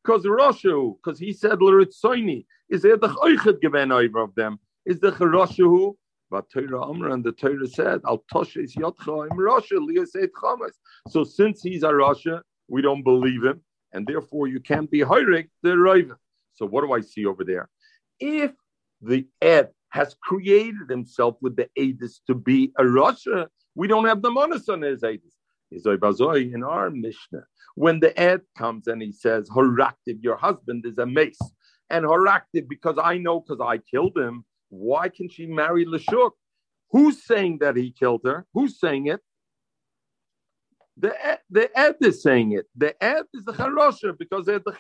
Because 0.08 0.24
Roshu, 0.24 0.96
because 1.04 1.20
he 1.20 1.34
said 1.34 1.62
L'ritzoini, 1.62 2.46
is 2.70 2.82
there 2.82 2.96
the 2.96 3.10
Choichet 3.10 3.60
given 3.60 3.92
over 3.92 4.20
of 4.20 4.34
them? 4.36 4.58
Is 4.86 5.02
the 5.02 5.12
Roshu 5.12 5.96
but 6.32 6.50
Torah 6.50 6.82
Amr 6.82 7.10
and 7.10 7.24
the 7.24 7.34
Torah 7.34 7.68
said, 7.68 8.00
Al 8.08 8.24
Toshes 8.34 8.74
Yotcha 8.76 9.30
Im 9.30 9.38
Rasha 9.38 9.74
Liyaseit 9.74 10.30
Chamas. 10.32 10.72
So 11.10 11.26
since 11.26 11.62
he's 11.62 11.84
a 11.84 11.88
Rasha, 11.88 12.42
we 12.70 12.82
don't 12.82 13.04
believe 13.04 13.44
him, 13.44 13.62
and 13.94 14.08
therefore 14.08 14.48
you 14.48 14.62
can't 14.62 14.90
be 14.90 15.00
Hirik 15.00 15.50
the 15.64 15.78
Raven. 15.78 16.16
So 16.54 16.66
what 16.66 16.86
do 16.86 16.94
I 16.94 17.02
see 17.02 17.26
over 17.26 17.44
there? 17.44 17.70
If 18.20 18.52
the 19.02 19.28
Ed 19.42 19.70
has 19.90 20.16
created 20.22 20.90
himself 20.90 21.36
with 21.42 21.56
the 21.56 21.70
Adis 21.78 22.20
to 22.28 22.36
be 22.36 22.72
a 22.78 22.84
Rasha, 22.84 23.48
we 23.76 23.88
don't 23.88 24.06
have 24.06 24.22
the 24.22 24.32
Monas 24.32 24.70
on 24.70 24.82
his 24.82 25.02
Adis. 25.02 25.37
In 25.72 26.64
our 26.64 26.90
Mishnah, 26.90 27.44
when 27.76 28.00
the 28.00 28.18
Ed 28.20 28.42
comes 28.58 28.88
and 28.88 29.02
he 29.02 29.12
says, 29.12 29.50
Horaktiv, 29.50 30.22
your 30.22 30.38
husband 30.38 30.86
is 30.86 30.98
a 30.98 31.06
mace, 31.06 31.40
and 31.90 32.06
Horaktiv, 32.06 32.68
because 32.68 32.98
I 33.02 33.18
know 33.18 33.42
because 33.42 33.60
I 33.62 33.78
killed 33.78 34.18
him, 34.18 34.46
why 34.70 35.10
can 35.10 35.30
she 35.30 35.46
marry 35.46 35.86
Lashuk? 35.86 36.32
Who's 36.92 37.26
saying 37.26 37.60
that 37.60 37.76
he 37.76 37.92
killed 37.92 38.22
her? 38.26 38.46
Who's 38.54 38.80
saying 38.80 39.08
it? 39.08 39.22
The 40.98 41.14
the 41.50 41.70
Ed 41.78 41.98
is 42.02 42.24
saying 42.24 42.54
it. 42.54 42.66
The 42.76 43.02
Ed 43.04 43.26
is 43.34 43.46
the 43.46 43.54
Charosha 43.54 44.18
because 44.18 44.46
they're 44.46 44.60
the 44.60 44.72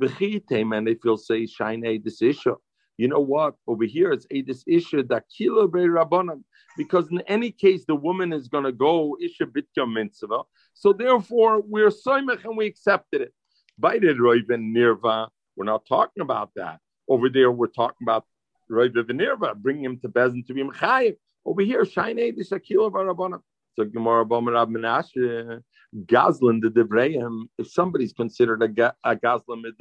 it. 0.00 0.72
And 0.72 0.88
if 0.88 0.98
you'll 1.04 1.18
say 1.18 1.46
Shine 1.46 1.82
this 2.02 2.22
issue. 2.22 2.56
You 2.96 3.08
know 3.08 3.20
what? 3.20 3.54
Over 3.66 3.84
here 3.84 4.12
it's 4.12 4.26
a 4.30 4.42
this 4.42 4.62
issue 4.66 5.02
that 5.04 5.24
kilo 5.36 5.66
rabbanim. 5.68 6.42
Because 6.76 7.10
in 7.10 7.20
any 7.22 7.50
case, 7.50 7.84
the 7.84 7.94
woman 7.94 8.32
is 8.32 8.48
going 8.48 8.64
to 8.64 8.72
go 8.72 9.16
isha 9.20 9.46
bitya 9.46 9.90
mitzvah. 9.92 10.42
So 10.74 10.92
therefore, 10.92 11.60
we're 11.60 11.90
soimach 11.90 12.44
and 12.44 12.56
we 12.56 12.66
accepted 12.66 13.20
it. 13.20 13.32
By 13.78 13.98
the 13.98 14.08
Roiven 14.08 14.72
Nirva, 14.74 15.28
we're 15.56 15.64
not 15.64 15.86
talking 15.86 16.20
about 16.20 16.50
that. 16.56 16.80
Over 17.08 17.28
there, 17.28 17.50
we're 17.50 17.66
talking 17.68 18.04
about 18.04 18.24
Roiven 18.70 19.10
Nirva, 19.10 19.56
bringing 19.56 19.84
him 19.84 20.00
to 20.00 20.08
Bezin 20.08 20.46
to 20.46 20.54
be 20.54 20.62
Mechayiv. 20.62 21.16
Over 21.44 21.62
here, 21.62 21.84
Shine 21.84 22.16
this 22.36 22.52
akil 22.52 22.86
of 22.86 22.94
rabbanim. 22.94 23.40
So 23.76 23.84
Gemara 23.84 24.24
Rab 24.24 24.70
Menashe, 24.70 25.60
Gazlan 26.06 26.60
the 26.62 26.68
Devrayim, 26.68 27.48
if 27.58 27.70
somebody's 27.70 28.12
considered 28.12 28.62
a, 28.62 28.94
a 29.04 29.16
Gazlan 29.16 29.62
the 29.62 29.72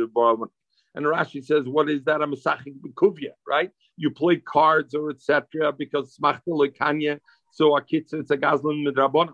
and 0.96 1.06
Rashi 1.06 1.44
says, 1.44 1.66
what 1.66 1.90
is 1.90 2.04
that? 2.06 2.22
A 2.22 2.28
Masachik 2.28 2.76
Bikuvya, 2.80 3.32
right? 3.48 3.72
You 3.98 4.12
play 4.12 4.38
cards 4.38 4.94
or 4.94 5.10
etc. 5.10 5.74
because 5.74 6.18
Smachta 6.18 6.78
Kanya, 6.78 7.20
so 7.52 7.76
a 7.76 7.82
kitz 7.82 8.14
it's 8.14 8.32
a 8.32 8.38
Gazlan 8.38 8.86
Midrabona. 8.86 9.34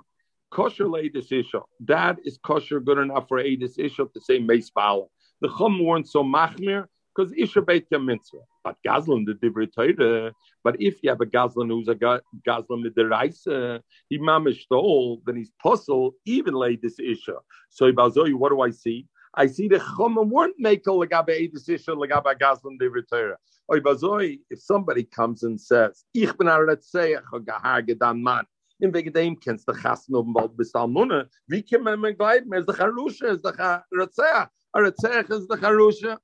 Kosher 0.51 0.85
Leidis 0.85 1.31
Isha. 1.31 1.61
That 1.81 2.17
is 2.25 2.39
kosher 2.43 2.79
good 2.79 2.97
enough 2.97 3.27
for 3.27 3.41
Eidis 3.41 3.77
Isha 3.77 4.05
to 4.13 4.21
say 4.21 4.39
Meis 4.39 4.71
The 4.73 5.49
Chum 5.57 5.83
weren't 5.85 6.09
so 6.09 6.23
machmir 6.23 6.87
because 7.15 7.31
Isha 7.37 7.61
Beit 7.61 7.85
mitzvah. 7.91 8.39
But 8.63 8.77
Gazlan 8.85 9.25
the 9.25 9.33
Divrei 9.33 10.33
But 10.63 10.81
if 10.81 11.03
you 11.03 11.09
have 11.09 11.21
a 11.21 11.25
Gazlan 11.25 11.69
who's 11.69 11.87
a 11.87 11.95
Gazlan 11.95 12.83
with 12.83 12.95
the 12.95 13.07
Raisa, 13.07 13.81
he 14.09 14.17
mamish 14.17 14.61
stole, 14.61 15.21
then 15.25 15.37
he's 15.37 15.51
puzzle 15.61 16.13
even 16.25 16.55
this 16.81 16.99
Isha. 16.99 17.35
So 17.69 17.91
oh, 17.97 18.29
what 18.31 18.49
do 18.49 18.61
I 18.61 18.71
see? 18.71 19.07
I 19.33 19.47
see 19.47 19.67
the 19.67 19.77
Chumim 19.77 20.29
weren't 20.29 20.55
making 20.57 20.93
legabe 20.93 21.29
Eidis 21.29 21.69
Isha 21.69 21.91
legabe 21.91 22.37
Gazlan 22.39 22.77
Torah. 23.09 23.37
Oy 23.71 23.79
bazoi, 23.79 24.39
if 24.49 24.61
somebody 24.61 25.03
comes 25.03 25.43
and 25.43 25.59
says, 25.59 26.03
Ich 26.13 26.35
bin 26.37 26.47
a 26.47 26.51
Retzeach, 26.51 27.21
a 27.33 27.39
Gahar 27.39 27.87
Gedan 27.87 28.19
Man, 28.21 28.45
in 28.79 28.91
wegen 28.91 29.13
dem 29.13 29.35
kennst 29.35 29.67
du 29.67 29.73
Chassen 29.73 30.15
oben 30.15 30.33
bald 30.33 30.57
bis 30.57 30.73
Almune, 30.73 31.29
wie 31.47 31.61
kann 31.61 31.83
man 31.83 31.99
mir 31.99 32.15
gleiten? 32.15 32.51
Er 32.51 32.61
ist 32.61 32.67
der 32.67 32.75
Charusha, 32.75 33.27
er 33.27 33.33
ist 33.33 33.45
der 33.45 33.85
Retzeach, 33.93 34.49
a 34.73 34.79
Retzeach 34.79 35.29
ist 35.29 35.47
der 35.47 35.57
Charusha. 35.57 36.17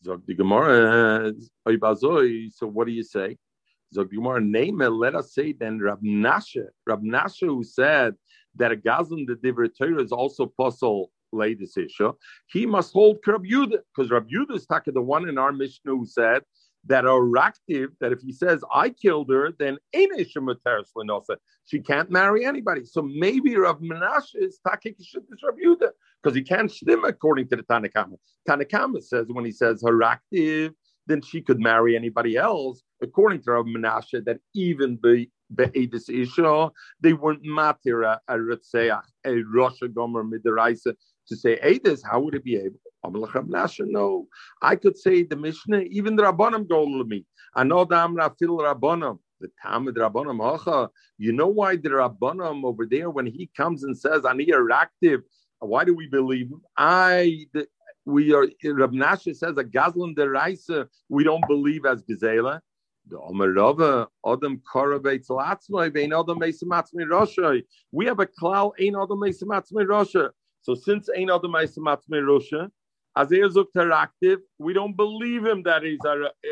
Sagt 0.00 0.26
die 0.26 0.34
Gemara, 0.34 1.30
oi 1.66 1.76
bazoi, 1.76 2.50
so 2.50 2.66
what 2.66 2.86
do 2.86 2.92
you 2.92 3.02
say? 3.02 3.38
Sagt 3.90 4.10
die 4.10 4.16
Gemara, 4.16 4.40
name 4.40 4.80
it, 4.80 4.90
let 4.90 5.14
us 5.14 5.34
say 5.34 5.52
then 5.52 5.78
Rab 5.78 6.00
Nashe, 6.02 6.68
Rab 6.86 7.02
Nashe 7.02 7.46
who 7.46 7.62
said 7.62 8.14
that 8.56 8.72
a 8.72 8.76
Gazan 8.76 9.26
the 9.26 9.34
Divrei 9.34 9.70
Torah 9.76 10.02
is 10.02 10.12
also 10.12 10.46
puzzle 10.46 11.10
latest 11.32 11.78
issue, 11.78 12.08
eh, 12.08 12.12
he 12.46 12.66
must 12.66 12.92
hold 12.92 13.18
Rab 13.26 13.44
Yudah, 13.44 13.78
because 13.94 14.10
Rab 14.10 14.28
Yudah 14.28 14.56
is 14.56 14.66
the 14.68 15.02
one 15.02 15.28
in 15.28 15.38
our 15.38 15.52
Mishnah 15.52 15.92
who 15.92 16.06
said 16.06 16.42
that 16.86 17.06
are 17.06 17.38
active, 17.38 17.90
that 18.00 18.12
if 18.12 18.20
he 18.20 18.32
says, 18.32 18.62
I 18.74 18.90
killed 18.90 19.30
her, 19.30 19.52
then 19.58 19.78
She 21.64 21.80
can't 21.80 22.10
marry 22.10 22.44
anybody. 22.44 22.84
So 22.84 23.02
maybe 23.02 23.56
Rav 23.56 23.78
Menashe 23.78 24.34
is 24.34 24.58
Takik 24.66 24.96
Rav 25.44 25.54
Yudah 25.64 25.90
because 26.22 26.36
he 26.36 26.42
can't 26.42 26.70
stim 26.70 27.04
according 27.04 27.48
to 27.48 27.56
the 27.56 27.62
Tanakama. 27.62 28.16
Tanakama 28.48 29.02
says 29.02 29.26
when 29.28 29.44
he 29.44 29.52
says 29.52 29.82
her 29.86 30.02
active, 30.02 30.72
then 31.06 31.22
she 31.22 31.40
could 31.40 31.60
marry 31.60 31.96
anybody 31.96 32.36
else. 32.36 32.82
According 33.00 33.42
to 33.42 33.52
Rav 33.52 33.66
Menashe, 33.66 34.24
that 34.24 34.38
even 34.54 34.98
the 35.02 35.26
Be'edis 35.54 36.08
Isha, 36.08 36.70
they 37.00 37.12
weren't 37.12 37.44
matira 37.44 38.18
a 38.28 38.36
Retzeach, 38.36 39.02
a 39.24 39.42
Rosh 39.54 39.80
Gomer 39.94 40.24
Midiraisa 40.24 40.94
to 41.28 41.36
say 41.36 41.58
Edis. 41.62 42.00
How 42.04 42.20
would 42.20 42.34
it 42.34 42.44
be 42.44 42.56
able? 42.56 42.80
No, 43.04 44.28
I 44.60 44.76
could 44.76 44.96
say 44.96 45.24
the 45.24 45.36
Mishnah, 45.36 45.80
even 45.90 46.14
the 46.14 46.22
Rabbanim 46.22 46.68
go 46.68 46.84
to 46.84 47.04
me. 47.04 47.26
I 47.54 47.64
know 47.64 47.84
the 47.84 47.96
Amra 47.96 48.32
fil 48.38 48.58
Rabbanim. 48.58 49.18
The 49.40 49.50
Talmud 49.60 49.96
Rabbanim 49.96 50.88
You 51.18 51.32
know 51.32 51.48
why 51.48 51.74
the 51.74 51.88
Rabbanim 51.88 52.64
over 52.64 52.86
there, 52.88 53.10
when 53.10 53.26
he 53.26 53.50
comes 53.56 53.82
and 53.82 53.98
says, 53.98 54.24
"Ani 54.24 54.48
active," 54.72 55.22
why 55.58 55.84
do 55.84 55.94
we 55.94 56.06
believe 56.06 56.46
him? 56.46 56.62
I 56.76 57.46
the, 57.52 57.66
we 58.04 58.32
are 58.32 58.46
Rab 58.64 58.94
says 59.18 59.56
a 59.56 59.64
Gazlan 59.64 60.16
deraisa 60.16 60.86
we 61.08 61.24
don't 61.24 61.46
believe 61.46 61.84
as 61.86 62.02
Gezela. 62.02 62.60
We 63.10 63.16
have 68.06 68.20
a 68.20 68.26
klal 68.26 68.72
Ein 68.80 68.96
Adam 68.96 69.18
Mesamatzmi 69.18 69.84
Rosha. 69.86 70.30
So 70.62 70.74
since 70.74 71.08
Ein 71.16 71.30
Adam 71.30 71.52
Mesamatzmi 71.52 72.20
Rosha, 72.22 72.70
as 73.16 73.32
er 73.32 73.92
active, 73.92 74.40
we 74.58 74.72
don't 74.72 74.96
believe 74.96 75.44
him 75.44 75.62
that 75.64 75.82
he's 75.82 76.00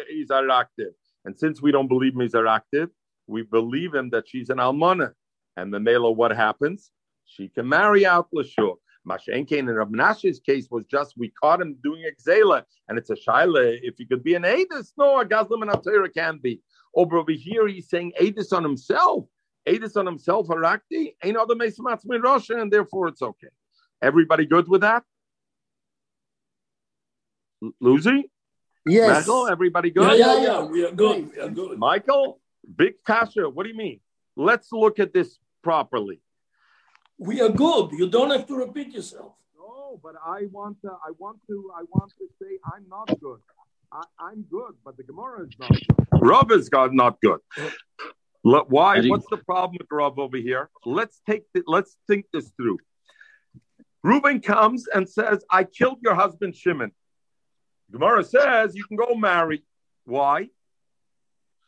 he's 0.08 0.30
active. 0.30 0.92
And 1.24 1.38
since 1.38 1.62
we 1.62 1.72
don't 1.72 1.88
believe 1.88 2.14
him 2.14 2.20
he's 2.20 2.34
active, 2.34 2.90
we 3.26 3.42
believe 3.42 3.94
him 3.94 4.10
that 4.10 4.28
she's 4.28 4.50
an 4.50 4.58
almana. 4.58 5.12
And 5.56 5.72
the 5.72 5.80
male, 5.80 6.14
what 6.14 6.32
happens? 6.36 6.90
She 7.26 7.48
can 7.48 7.68
marry 7.68 8.04
out 8.04 8.28
Lashuk. 8.34 8.76
Mashenkein 9.08 9.60
in 9.60 9.66
Rab 9.66 9.90
Nash's 9.90 10.40
case 10.40 10.68
was 10.70 10.84
just 10.90 11.14
we 11.16 11.30
caught 11.30 11.60
him 11.60 11.76
doing 11.82 12.04
exela, 12.04 12.62
and 12.88 12.98
it's 12.98 13.10
a 13.10 13.14
shaila. 13.14 13.78
If 13.82 13.94
he 13.98 14.04
could 14.04 14.22
be 14.22 14.34
an 14.34 14.42
Adis, 14.42 14.92
no, 14.98 15.20
a 15.20 15.24
Gazlim 15.24 15.62
and 15.62 15.70
Atira 15.70 16.12
can 16.12 16.38
be. 16.38 16.60
Over 16.94 17.18
over 17.18 17.32
here, 17.32 17.66
he's 17.68 17.88
saying 17.88 18.12
Adis 18.20 18.52
on 18.52 18.62
himself. 18.62 19.26
Adis 19.66 19.96
on 19.96 20.06
himself, 20.06 20.48
Harakti, 20.48 21.14
ain't 21.22 21.36
other 21.36 21.54
Mesamatz 21.54 22.00
Russia, 22.22 22.60
and 22.60 22.70
therefore 22.70 23.08
it's 23.08 23.22
okay. 23.22 23.48
Everybody 24.02 24.46
good 24.46 24.68
with 24.68 24.80
that? 24.80 25.04
Lucy? 27.80 28.30
Yes. 28.86 29.26
Michael, 29.26 29.48
everybody 29.48 29.90
good? 29.90 30.18
Yeah, 30.18 30.36
yeah, 30.36 30.42
yeah. 30.42 30.64
We 30.64 30.84
are 30.86 30.92
good. 30.92 31.30
We 31.32 31.40
are 31.40 31.50
good. 31.50 31.78
Michael, 31.78 32.40
big 32.76 32.94
pastor, 33.06 33.48
what 33.48 33.64
do 33.64 33.70
you 33.70 33.76
mean? 33.76 34.00
Let's 34.36 34.72
look 34.72 34.98
at 34.98 35.12
this 35.12 35.38
properly. 35.62 36.20
We 37.20 37.42
are 37.42 37.50
good. 37.50 37.92
You 37.92 38.08
don't 38.08 38.30
have 38.30 38.46
to 38.46 38.56
repeat 38.56 38.94
yourself. 38.94 39.32
No, 39.54 40.00
but 40.02 40.14
I 40.24 40.46
want 40.50 40.80
to. 40.80 40.88
I 40.88 41.10
want 41.18 41.38
to. 41.48 41.70
I 41.76 41.82
want 41.92 42.10
to 42.18 42.26
say 42.40 42.58
I'm 42.64 42.88
not 42.88 43.08
good. 43.20 43.40
I, 43.92 44.32
am 44.32 44.46
good, 44.50 44.72
but 44.82 44.96
the 44.96 45.02
Gemara 45.02 45.46
is 45.46 45.54
not. 45.58 45.68
Good. 45.68 46.22
Rav 46.22 46.50
is 46.50 46.70
God 46.70 46.94
not 46.94 47.20
good. 47.20 47.40
Why? 48.42 49.06
What's 49.06 49.26
the 49.30 49.36
problem 49.36 49.76
with 49.78 49.88
Rav 49.90 50.18
over 50.18 50.38
here? 50.38 50.70
Let's 50.86 51.20
take. 51.28 51.44
The, 51.52 51.62
let's 51.66 51.98
think 52.08 52.24
this 52.32 52.50
through. 52.56 52.78
Reuben 54.02 54.40
comes 54.40 54.86
and 54.88 55.06
says, 55.06 55.44
"I 55.50 55.64
killed 55.64 55.98
your 56.02 56.14
husband 56.14 56.56
Shimon." 56.56 56.90
Gemara 57.92 58.24
says 58.24 58.74
you 58.74 58.84
can 58.84 58.96
go 58.96 59.14
marry. 59.14 59.62
Why? 60.06 60.48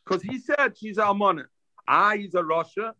Because 0.03 0.22
he 0.22 0.38
said 0.38 0.78
she's 0.78 0.96
Almana. 0.96 1.44
Ah, 1.86 2.14
he's 2.16 2.34
a 2.34 2.42
Russia. 2.42 2.94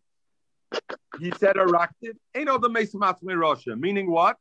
He 1.19 1.31
said 1.37 1.57
erected. 1.57 2.17
Ain't 2.35 2.47
no 2.47 2.57
the 2.57 3.37
Russia. 3.37 3.75
Meaning 3.75 4.09
what? 4.09 4.37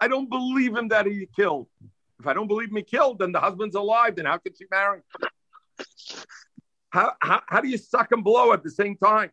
I 0.00 0.08
don't 0.08 0.28
believe 0.28 0.74
him 0.74 0.88
that 0.88 1.06
he 1.06 1.28
killed. 1.34 1.68
If 2.20 2.26
I 2.26 2.32
don't 2.32 2.48
believe 2.48 2.70
he 2.74 2.82
killed, 2.82 3.18
then 3.18 3.32
the 3.32 3.40
husband's 3.40 3.74
alive. 3.74 4.16
Then 4.16 4.26
how 4.26 4.38
could 4.38 4.56
she 4.56 4.64
marry? 4.70 5.00
How, 6.90 7.12
how, 7.20 7.42
how 7.46 7.60
do 7.60 7.68
you 7.68 7.78
suck 7.78 8.12
and 8.12 8.24
blow 8.24 8.52
at 8.52 8.62
the 8.62 8.70
same 8.70 8.96
time? 8.96 9.30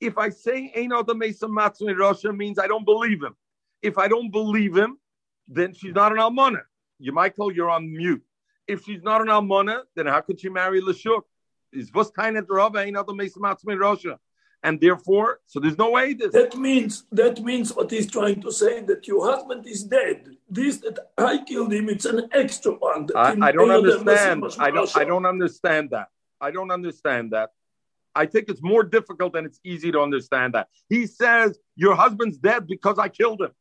If 0.00 0.18
I 0.18 0.30
say 0.30 0.72
ain't 0.74 0.88
no 0.88 1.02
the 1.02 1.14
Mesa 1.14 1.46
Russia 1.46 2.32
means 2.32 2.58
I 2.58 2.66
don't 2.66 2.84
believe 2.84 3.22
him. 3.22 3.36
If 3.82 3.98
I 3.98 4.08
don't 4.08 4.30
believe 4.30 4.76
him, 4.76 4.98
then 5.46 5.74
she's 5.74 5.94
not 5.94 6.12
an 6.12 6.18
almana. 6.18 6.62
You 6.98 7.12
might 7.12 7.36
call 7.36 7.52
you're 7.52 7.70
on 7.70 7.92
mute. 7.92 8.22
If 8.66 8.84
she's 8.84 9.02
not 9.02 9.20
an 9.20 9.28
almana, 9.28 9.82
then 9.94 10.06
how 10.06 10.20
could 10.20 10.40
she 10.40 10.48
marry 10.48 10.80
Lashuk? 10.80 11.22
Is 11.72 11.92
was 11.92 12.10
kind 12.10 12.36
of 12.36 12.46
Rava 12.48 12.78
ain't 12.80 12.96
other 12.96 13.14
Mesa 13.14 13.38
Russia 13.40 14.18
and 14.62 14.80
therefore, 14.80 15.40
so 15.46 15.58
there's 15.58 15.78
no 15.78 15.90
way 15.90 16.14
this. 16.14 16.32
That 16.32 16.56
means 16.56 17.04
that 17.10 17.42
means 17.42 17.74
what 17.74 17.90
he's 17.90 18.10
trying 18.10 18.40
to 18.42 18.52
say 18.52 18.80
that 18.82 19.08
your 19.08 19.24
husband 19.30 19.66
is 19.66 19.82
dead. 19.82 20.36
This 20.48 20.78
that 20.78 20.98
I 21.18 21.38
killed 21.38 21.72
him, 21.72 21.88
it's 21.88 22.04
an 22.04 22.28
extra 22.32 22.72
one. 22.72 23.08
I, 23.16 23.36
I, 23.40 23.52
don't 23.52 23.70
understand. 23.70 24.44
I 24.58 24.70
don't. 24.70 24.96
I 24.96 25.04
don't 25.04 25.26
understand 25.26 25.90
that. 25.90 26.08
I 26.40 26.50
don't 26.50 26.70
understand 26.70 27.32
that. 27.32 27.50
I 28.14 28.26
think 28.26 28.48
it's 28.48 28.62
more 28.62 28.84
difficult 28.84 29.32
than 29.32 29.46
it's 29.46 29.58
easy 29.64 29.90
to 29.90 30.00
understand 30.00 30.54
that. 30.54 30.68
He 30.88 31.06
says 31.06 31.58
your 31.76 31.94
husband's 31.94 32.38
dead 32.38 32.66
because 32.66 32.98
I 32.98 33.08
killed 33.08 33.40
him. 33.40 33.52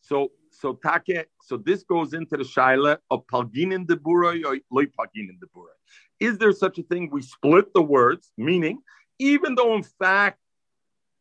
So 0.00 0.32
so 0.50 0.78
take 0.84 1.26
so 1.40 1.56
this 1.56 1.84
goes 1.84 2.12
into 2.12 2.36
the 2.36 2.44
shaila 2.44 2.98
of 3.10 3.26
palginin 3.28 3.86
debura 3.86 4.44
or 4.44 4.58
loy 4.70 4.86
palginin 4.86 5.38
debura. 5.38 5.74
Is 6.18 6.38
there 6.38 6.52
such 6.52 6.78
a 6.78 6.82
thing? 6.82 7.08
We 7.10 7.22
split 7.22 7.72
the 7.72 7.82
words, 7.82 8.32
meaning 8.36 8.80
even 9.20 9.54
though 9.54 9.74
in 9.74 9.84
fact 9.84 10.38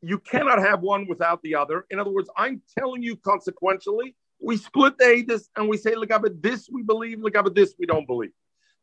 you 0.02 0.18
cannot 0.18 0.60
have 0.60 0.82
one 0.82 1.08
without 1.08 1.42
the 1.44 1.56
other. 1.56 1.86
In 1.90 2.00
other 2.00 2.12
words, 2.12 2.30
I'm 2.38 2.62
telling 2.78 3.04
you 3.04 3.18
consequentially, 3.18 4.16
we 4.42 4.56
split 4.56 4.98
the 4.98 5.06
Adis 5.06 5.50
and 5.58 5.68
we 5.68 5.76
say, 5.78 5.94
look 5.96 6.10
at 6.10 6.42
this 6.42 6.70
we 6.72 6.82
believe, 6.82 7.20
look 7.20 7.36
at 7.36 7.54
this 7.54 7.76
we 7.78 7.86
don't 7.86 8.08
believe. 8.08 8.32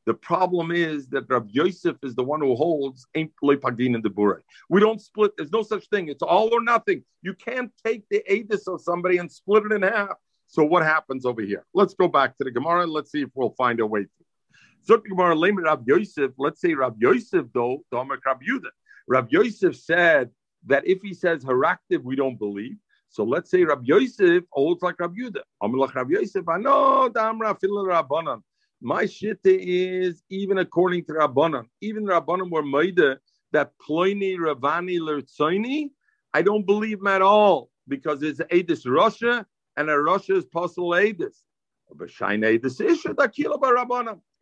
The 0.05 0.15
problem 0.15 0.71
is 0.71 1.09
that 1.09 1.25
Rabbi 1.29 1.49
Yosef 1.51 1.97
is 2.05 2.15
the 2.15 2.23
one 2.23 2.41
who 2.41 2.55
holds 2.55 3.07
ain't 3.17 3.33
pagin 3.43 3.97
in 3.97 4.03
the 4.03 4.11
bure. 4.11 4.45
We 4.69 4.81
don't 4.81 5.01
split. 5.01 5.33
There's 5.37 5.51
no 5.51 5.63
such 5.63 5.89
thing. 5.89 6.09
It's 6.09 6.23
all 6.23 6.55
or 6.55 6.63
nothing. 6.63 7.03
You 7.23 7.35
can't 7.35 7.73
take 7.85 8.05
the 8.09 8.23
edus 8.31 8.73
of 8.73 8.81
somebody 8.83 9.19
and 9.19 9.33
split 9.33 9.65
it 9.65 9.73
in 9.73 9.83
half. 9.83 10.13
So 10.47 10.65
what 10.65 10.85
happens 10.85 11.27
over 11.27 11.43
here? 11.43 11.67
Let's 11.75 11.95
go 11.95 12.07
back 12.07 12.37
to 12.39 12.45
the 12.45 12.53
Gemara. 12.53 12.83
and 12.83 12.93
Let's 12.93 13.11
see 13.11 13.23
if 13.23 13.31
we'll 13.35 13.55
find 13.59 13.81
a 13.81 13.87
way 13.87 14.03
to. 14.03 14.09
So 14.83 14.99
Gemara, 14.99 15.37
Rabbi 15.37 15.83
Yosef. 15.89 16.31
Let's 16.39 16.61
say 16.61 16.75
Rabbi 16.75 16.99
Yosef 17.01 17.47
though, 17.53 17.83
Domer 17.93 18.19
Rabbi 18.25 18.45
Yudah. 18.49 18.71
Rabbi 19.07 19.29
Yosef 19.31 19.77
said 19.77 20.31
that 20.67 20.87
if 20.87 21.01
he 21.03 21.15
says 21.15 21.45
haraktiv, 21.45 22.03
we 22.03 22.17
don't 22.17 22.39
believe. 22.39 22.77
So 23.09 23.25
let's 23.25 23.51
say 23.51 23.65
Rabbi 23.65 23.85
Yosef 23.85 24.45
holds 24.51 24.83
like 24.83 24.99
Rabbi 24.99 25.15
Yudah. 25.21 25.43
Amalach 25.63 25.95
Rabbi 25.95 26.15
Yosef, 26.15 26.49
I 26.49 26.59
know 26.59 27.09
Damra 27.11 27.57
Rabbanan. 27.59 28.43
My 28.83 29.05
shitta 29.05 29.39
is 29.45 30.23
even 30.29 30.59
according 30.59 31.05
to 31.07 31.13
Rabbanan, 31.15 31.65
even 31.81 32.05
Rabbanan 32.05 32.51
were 32.51 32.63
made 32.63 33.01
that 33.53 33.73
Ploini 33.79 34.37
Ravani 34.37 34.99
Lertsoini. 34.99 35.91
I 36.35 36.43
don't 36.43 36.67
believe 36.67 36.99
him 36.99 37.07
at 37.07 37.23
all 37.23 37.71
because 37.89 38.23
it's 38.23 38.41
Adis 38.53 38.85
Russia 38.87 39.47
and 39.77 39.89
a 39.89 39.99
Russia 39.99 40.37
is 40.37 40.45
Pasul 40.45 40.91
Adis. 40.91 41.45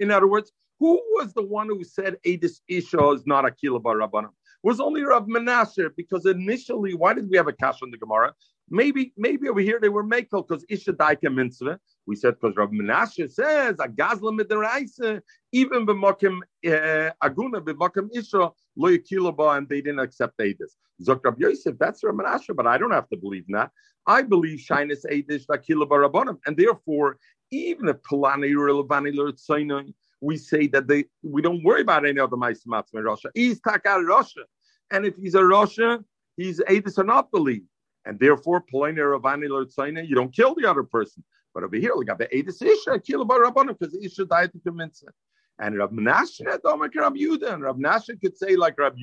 In 0.01 0.11
other 0.11 0.27
words, 0.27 0.53
who 0.81 0.95
was 1.13 1.33
the 1.35 1.43
one 1.43 1.69
who 1.69 1.85
said 1.85 2.17
Adis 2.27 2.61
Isha 2.67 3.11
is 3.11 3.27
not 3.27 3.45
Akila 3.45 3.81
Rabbanim? 3.81 4.31
Was 4.65 4.81
only 4.81 5.03
Rav 5.03 5.27
Menashe 5.27 5.91
because 5.95 6.25
initially, 6.25 6.95
why 6.95 7.13
did 7.13 7.29
we 7.29 7.37
have 7.37 7.49
a 7.49 7.53
cash 7.53 7.81
on 7.83 7.91
the 7.91 7.99
Gemara? 7.99 8.33
Maybe, 8.71 9.13
maybe 9.15 9.47
over 9.51 9.61
here 9.61 9.79
they 9.79 9.91
were 9.91 10.03
Mekel 10.03 10.49
because 10.49 10.65
Isha 10.71 10.95
Daika 10.95 11.33
Mitzvah. 11.33 11.79
We 12.07 12.17
said 12.17 12.41
because 12.41 12.57
Rav 12.57 12.71
Menashe 12.71 13.31
says 13.31 13.77
a 13.79 13.87
Gazla 13.87 14.33
Midaraisa, 14.41 15.21
even 15.53 15.85
b'makim 15.85 16.39
uh, 16.67 17.11
Aguna 17.23 17.61
b'makim 17.61 18.09
Isha 18.17 18.51
lo 18.77 18.89
yakilaba, 18.89 19.59
and 19.59 19.69
they 19.69 19.83
didn't 19.83 20.01
accept 20.01 20.39
Adis. 20.39 20.79
Zok 21.03 21.21
Rav 21.27 21.39
Yosef, 21.39 21.79
that's 21.79 22.03
Rav 22.03 22.15
Menashe, 22.15 22.57
but 22.57 22.67
I 22.67 22.79
don't 22.79 22.91
have 22.91 23.11
to 23.11 23.19
believe 23.19 23.45
that. 23.49 23.71
I 24.07 24.23
believe 24.23 24.61
Shyness 24.61 25.05
Adish 25.05 25.45
Dakila 25.45 25.87
Barabanim, 25.87 26.39
and 26.47 26.57
therefore, 26.57 27.19
even 27.51 27.89
if 27.89 28.03
Polani 28.03 28.49
Relevani 28.53 29.15
Lurtsainai, 29.15 29.93
we 30.21 30.37
say 30.37 30.67
that 30.69 30.87
they 30.87 31.05
we 31.23 31.43
don't 31.43 31.63
worry 31.63 31.83
about 31.83 32.07
any 32.07 32.21
other 32.21 32.37
Maismatz 32.37 32.89
in 32.95 33.03
Russia. 33.03 33.31
He's 33.35 33.61
Taka 33.61 34.03
Russia. 34.03 34.43
And 34.91 35.07
if 35.07 35.17
he's 35.17 35.35
a 35.35 35.45
Russia, 35.45 36.05
he's 36.37 36.61
Adis 36.61 36.99
or 36.99 37.05
not 37.05 37.31
believe. 37.31 37.65
And 38.05 38.19
therefore, 38.19 38.61
Polani 38.61 38.99
Ravani 38.99 39.49
Lurtsaina, 39.49 40.07
you 40.07 40.15
don't 40.15 40.35
kill 40.35 40.55
the 40.55 40.69
other 40.69 40.83
person. 40.83 41.25
But 41.55 41.65
over 41.65 41.77
here, 41.77 41.97
we 41.97 42.05
got 42.05 42.19
the 42.19 42.27
Adis 42.27 42.63
Isha, 42.63 42.99
Kila 43.01 43.25
Barabanim, 43.25 43.79
because 43.79 43.95
Isha 43.95 44.27
died 44.27 44.53
to 44.53 44.59
convince 44.59 45.03
it. 45.03 45.15
And 45.59 45.79
Rav 45.79 45.91
Menashe, 45.91 46.45
Rab 46.45 47.15
Yudah, 47.15 47.55
and 47.55 47.63
Menashe 47.63 48.21
could 48.21 48.37
say 48.37 48.57
like 48.57 48.79
Rab 48.79 48.97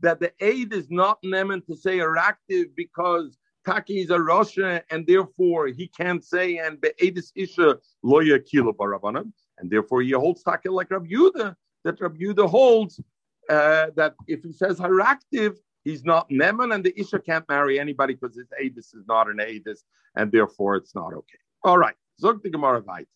that 0.00 0.20
the 0.20 0.32
aid 0.40 0.72
is 0.72 0.90
not 0.90 1.18
meant 1.22 1.66
to 1.66 1.76
say 1.76 1.98
eractive 1.98 2.66
because 2.76 3.38
Taki 3.66 4.00
is 4.00 4.10
a 4.10 4.20
Russia, 4.20 4.82
and 4.90 5.06
therefore 5.06 5.66
he 5.66 5.88
can't 5.88 6.24
say 6.24 6.58
and 6.58 6.80
be'edis 6.80 7.32
isha 7.34 7.78
loya 8.04 8.44
kilo 8.44 8.72
barabanan, 8.72 9.32
and 9.58 9.70
therefore 9.70 10.02
he 10.02 10.12
holds 10.12 10.42
Taki 10.42 10.68
like 10.68 10.90
Rabbi 10.90 11.08
Yudah, 11.08 11.54
that 11.84 12.00
Rabbi 12.00 12.18
Yudah 12.18 12.48
holds 12.48 13.00
uh, 13.48 13.86
that 13.96 14.14
if 14.26 14.42
he 14.42 14.52
says 14.52 14.78
haraktiv, 14.78 15.56
he's 15.84 16.04
not 16.04 16.28
neman, 16.30 16.74
and 16.74 16.84
the 16.84 16.98
isha 16.98 17.18
can't 17.18 17.48
marry 17.48 17.78
anybody 17.78 18.14
because 18.14 18.36
his 18.36 18.48
edis 18.62 18.94
is 18.94 19.04
not 19.06 19.28
an 19.30 19.38
edis, 19.38 19.80
and 20.16 20.32
therefore 20.32 20.76
it's 20.76 20.94
not 20.94 21.12
okay. 21.14 21.38
All 21.64 21.78
right, 21.78 21.94
zog 22.20 22.42
the 22.42 22.50
Gemara 22.50 22.80
weiter. 22.80 23.06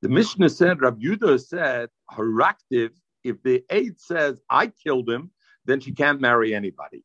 The 0.00 0.08
Mishnah 0.08 0.48
said, 0.48 0.80
Rabbi 0.80 1.00
Yudah 1.04 1.40
said, 1.40 1.88
haraktiv, 2.10 2.90
if 3.22 3.40
the 3.42 3.64
aid 3.70 4.00
says, 4.00 4.40
I 4.50 4.66
killed 4.66 5.08
him, 5.08 5.30
then 5.64 5.78
she 5.78 5.92
can't 5.92 6.20
marry 6.20 6.54
anybody. 6.54 7.04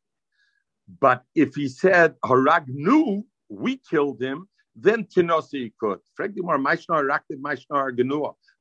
But 1.00 1.22
if 1.34 1.54
he 1.54 1.68
said 1.68 2.14
Haragnu, 2.24 3.24
we 3.48 3.76
killed 3.76 4.20
him, 4.20 4.48
then 4.80 5.04
Tinosi 5.04 5.72
could. 5.80 5.98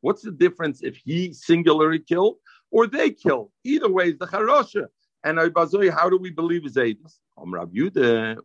What's 0.02 0.22
the 0.22 0.32
difference 0.32 0.84
if 0.84 0.98
he 0.98 1.34
singularly 1.34 2.00
killed 2.00 2.38
or 2.72 2.88
they 2.88 3.12
killed? 3.12 3.52
Either 3.64 3.92
way, 3.92 4.10
is 4.10 4.18
the 4.18 4.28
Charosha. 4.28 4.88
And 5.24 5.40
how 5.40 6.10
do 6.10 6.18
we 6.18 6.30
believe 6.30 6.64
his 6.64 6.76
Aedis? 6.76 7.20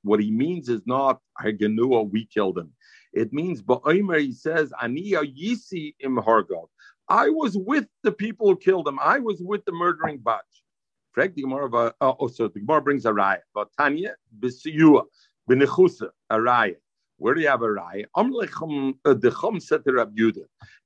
What 0.03 0.21
he 0.21 0.31
means 0.31 0.69
is 0.69 0.83
not 0.87 1.21
Haganua, 1.41 2.11
we 2.11 2.27
killed 2.27 2.59
him. 2.59 2.73
It 3.13 3.33
means 3.33 3.63
Ba'omer, 3.63 4.21
he 4.21 4.33
says, 4.33 4.73
Aniya 4.83 5.23
Yisi 5.23 5.95
im 6.01 6.17
Hargov. 6.17 6.69
I 7.09 7.29
was 7.29 7.57
with 7.57 7.87
the 8.03 8.13
people 8.13 8.49
who 8.49 8.57
killed 8.57 8.89
him. 8.89 8.99
I 8.99 9.19
was 9.19 9.41
with 9.41 9.65
the 9.65 9.73
murdering 9.73 10.19
batch. 10.19 10.63
Frag 11.13 11.35
the 11.35 11.45
uh, 11.45 11.91
oh, 12.01 12.29
so 12.29 12.49
the 12.49 12.61
Gemara 12.61 12.81
brings 12.81 13.05
a 13.05 13.11
raya. 13.11 13.41
But 13.55 13.69
Tanya, 13.79 14.15
b'siyua, 14.41 15.05
b'nechusa, 15.51 16.09
a 16.31 16.37
raya. 16.37 16.77
Where 17.23 17.35
do 17.35 17.41
you 17.41 17.49
have 17.49 17.63
a 17.63 17.67
raya? 17.67 18.05
Amlechem, 18.17 18.95
uh, 19.05 19.61
said 19.61 19.85
to 19.85 19.93
Rabbi 19.93 20.31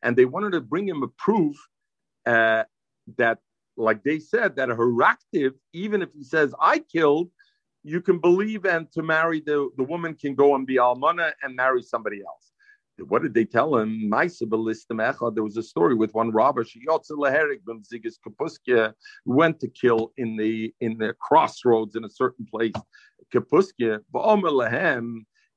and 0.03 0.17
they 0.17 0.27
wanted 0.27 0.53
to 0.53 0.61
bring 0.61 0.87
him 0.87 1.03
a 1.03 1.09
proof 1.09 1.57
uh, 2.27 2.65
that, 3.17 3.39
like 3.77 4.03
they 4.05 4.19
said, 4.19 4.57
that 4.57 4.71
a 4.71 4.75
heraktiv, 4.75 5.53
even 5.73 6.03
if 6.03 6.11
he 6.13 6.23
says, 6.23 6.55
I 6.61 6.81
killed, 6.81 7.31
you 7.85 8.01
can 8.01 8.19
believe 8.19 8.67
and 8.67 8.91
to 8.93 9.03
marry 9.03 9.41
the, 9.41 9.71
the 9.77 9.85
woman 9.85 10.15
can 10.15 10.35
go 10.35 10.55
and 10.55 10.67
be 10.67 10.77
almana 10.77 11.33
and 11.43 11.57
marry 11.57 11.83
somebody 11.83 12.21
else 12.21 12.53
what 12.99 13.23
did 13.23 13.35
they 13.35 13.45
tell 13.45 13.77
him? 13.77 14.09
There 14.09 15.43
was 15.43 15.57
a 15.57 15.63
story 15.63 15.95
with 15.95 16.15
one 16.15 16.31
robber. 16.31 16.65
She 16.65 16.81
went 19.27 19.61
to 19.61 19.69
kill 19.69 20.13
in 20.17 20.37
the 20.37 20.75
in 20.81 20.99
the 20.99 21.15
crossroads 21.21 21.97
in 21.97 22.05
a 22.05 22.11
certain 22.11 22.47
place. 22.47 22.73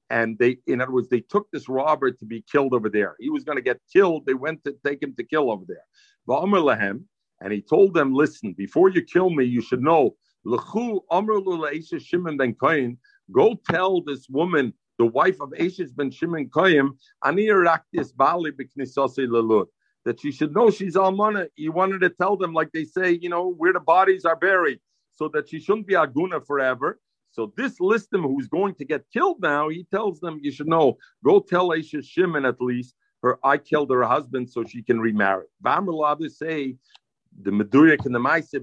And 0.10 0.39
they, 0.39 0.57
in 0.66 0.82
other 0.82 0.91
words, 0.91 1.10
they 1.10 1.20
took 1.22 1.51
this 1.51 1.70
robber 1.70 2.12
to 2.12 2.26
be 2.26 2.43
killed 2.51 2.74
over 2.74 2.89
there. 2.89 3.16
He 3.20 3.30
was 3.30 3.43
going 3.43 3.57
to 3.57 3.62
get 3.62 3.80
killed. 3.93 4.26
They 4.26 4.34
went 4.34 4.64
to 4.64 4.76
take 4.86 5.03
him 5.03 5.14
to 5.18 5.24
kill 5.24 5.51
over 5.51 5.66
there. 5.68 5.86
And 7.41 7.53
he 7.53 7.62
told 7.62 7.93
them, 7.93 8.14
listen, 8.14 8.53
before 8.53 8.89
you 8.89 9.03
kill 9.03 9.30
me, 9.30 9.45
you 9.45 9.62
should 9.62 9.82
know. 9.82 10.16
Go 13.32 13.60
tell 13.70 14.01
this 14.01 14.28
woman 14.30 14.74
the 14.97 15.05
wife 15.05 15.39
of 15.41 15.49
Ashish 15.51 15.95
ben 15.95 16.12
Shimon 16.12 16.49
Koyim, 16.49 16.97
that 20.05 20.20
she 20.20 20.32
should 20.32 20.53
know 20.53 20.70
she's 20.70 20.95
Almana. 20.95 21.47
He 21.55 21.70
wanted 21.70 21.99
to 22.01 22.10
tell 22.10 22.36
them, 22.36 22.53
like 22.53 22.72
they 22.72 22.86
say, 22.86 23.12
you 23.22 23.30
know, 23.30 23.49
where 23.51 23.74
the 23.74 23.80
bodies 23.80 24.26
are 24.26 24.36
buried, 24.36 24.80
so 25.14 25.28
that 25.30 25.49
she 25.49 25.60
shouldn't 25.60 25.88
be 25.88 25.93
Aguna 25.93 26.45
forever. 26.45 26.99
So 27.32 27.53
this 27.55 27.80
listim 27.80 28.23
who's 28.23 28.47
going 28.47 28.75
to 28.75 28.86
get 28.86 29.05
killed 29.13 29.41
now, 29.41 29.69
he 29.69 29.86
tells 29.91 30.19
them, 30.19 30.39
you 30.41 30.51
should 30.51 30.67
know, 30.67 30.97
go 31.23 31.39
tell 31.39 31.69
Ashish 31.69 32.05
Shimon 32.05 32.45
at 32.45 32.59
least, 32.59 32.95
her 33.21 33.39
I 33.43 33.57
killed 33.57 33.91
her 33.91 34.03
husband 34.03 34.49
so 34.49 34.63
she 34.63 34.82
can 34.82 34.99
remarry. 34.99 35.45
Vamrullah 35.63 36.30
say 36.32 36.75
the 37.41 37.51
Meduyak 37.51 38.05
and 38.05 38.15
the 38.15 38.19
Maise 38.19 38.53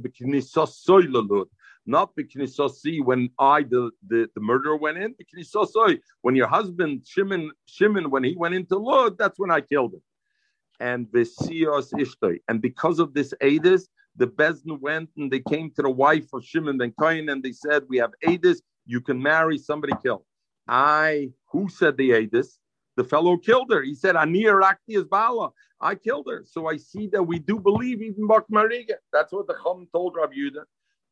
not 1.88 2.16
b'knisasi 2.16 3.04
when 3.04 3.30
I 3.38 3.62
the, 3.62 3.90
the, 4.08 4.28
the 4.34 4.40
murderer 4.40 4.76
went 4.76 4.98
in. 4.98 5.14
B'knisasi 5.14 6.00
when 6.22 6.34
your 6.34 6.48
husband 6.48 7.02
Shimon 7.06 7.52
Shimon 7.66 8.10
when 8.10 8.24
he 8.24 8.34
went 8.36 8.54
into 8.54 8.76
Lud, 8.76 9.16
that's 9.18 9.38
when 9.38 9.50
I 9.50 9.60
killed 9.60 9.94
him. 9.94 10.02
And 10.80 11.06
v'sios 11.06 11.92
ishtoi. 11.92 12.38
And 12.48 12.60
because 12.60 12.98
of 12.98 13.14
this 13.14 13.32
Adis, 13.40 13.86
the 14.16 14.26
Bezdin 14.26 14.80
went 14.80 15.10
and 15.16 15.30
they 15.30 15.40
came 15.40 15.70
to 15.72 15.82
the 15.82 15.90
wife 15.90 16.32
of 16.32 16.44
Shimon 16.44 16.78
ben 16.78 16.92
Kain 17.00 17.28
and 17.28 17.42
they 17.42 17.52
said, 17.52 17.84
"We 17.88 17.98
have 17.98 18.12
Adis. 18.24 18.60
You 18.86 19.00
can 19.00 19.22
marry 19.22 19.58
somebody 19.58 19.92
killed." 20.02 20.24
I 20.68 21.32
who 21.50 21.68
said 21.68 21.96
the 21.96 22.10
Adis? 22.10 22.58
The 22.96 23.04
fellow 23.04 23.36
killed 23.36 23.70
her. 23.72 23.82
He 23.82 23.94
said, 23.94 24.16
"Ani 24.16 24.44
Rakti 24.44 24.96
is 25.00 25.04
Bala." 25.04 25.52
I 25.80 25.94
killed 25.94 26.26
her. 26.30 26.44
So 26.46 26.68
I 26.68 26.76
see 26.76 27.06
that 27.08 27.22
we 27.22 27.38
do 27.38 27.58
believe 27.58 28.00
even 28.00 28.26
Bak 28.26 28.44
Mariga. 28.50 28.94
That's 29.12 29.32
what 29.32 29.46
the 29.46 29.56
Chum 29.62 29.86
told 29.92 30.16
Rabbi 30.16 30.34
Yudah. 30.34 30.64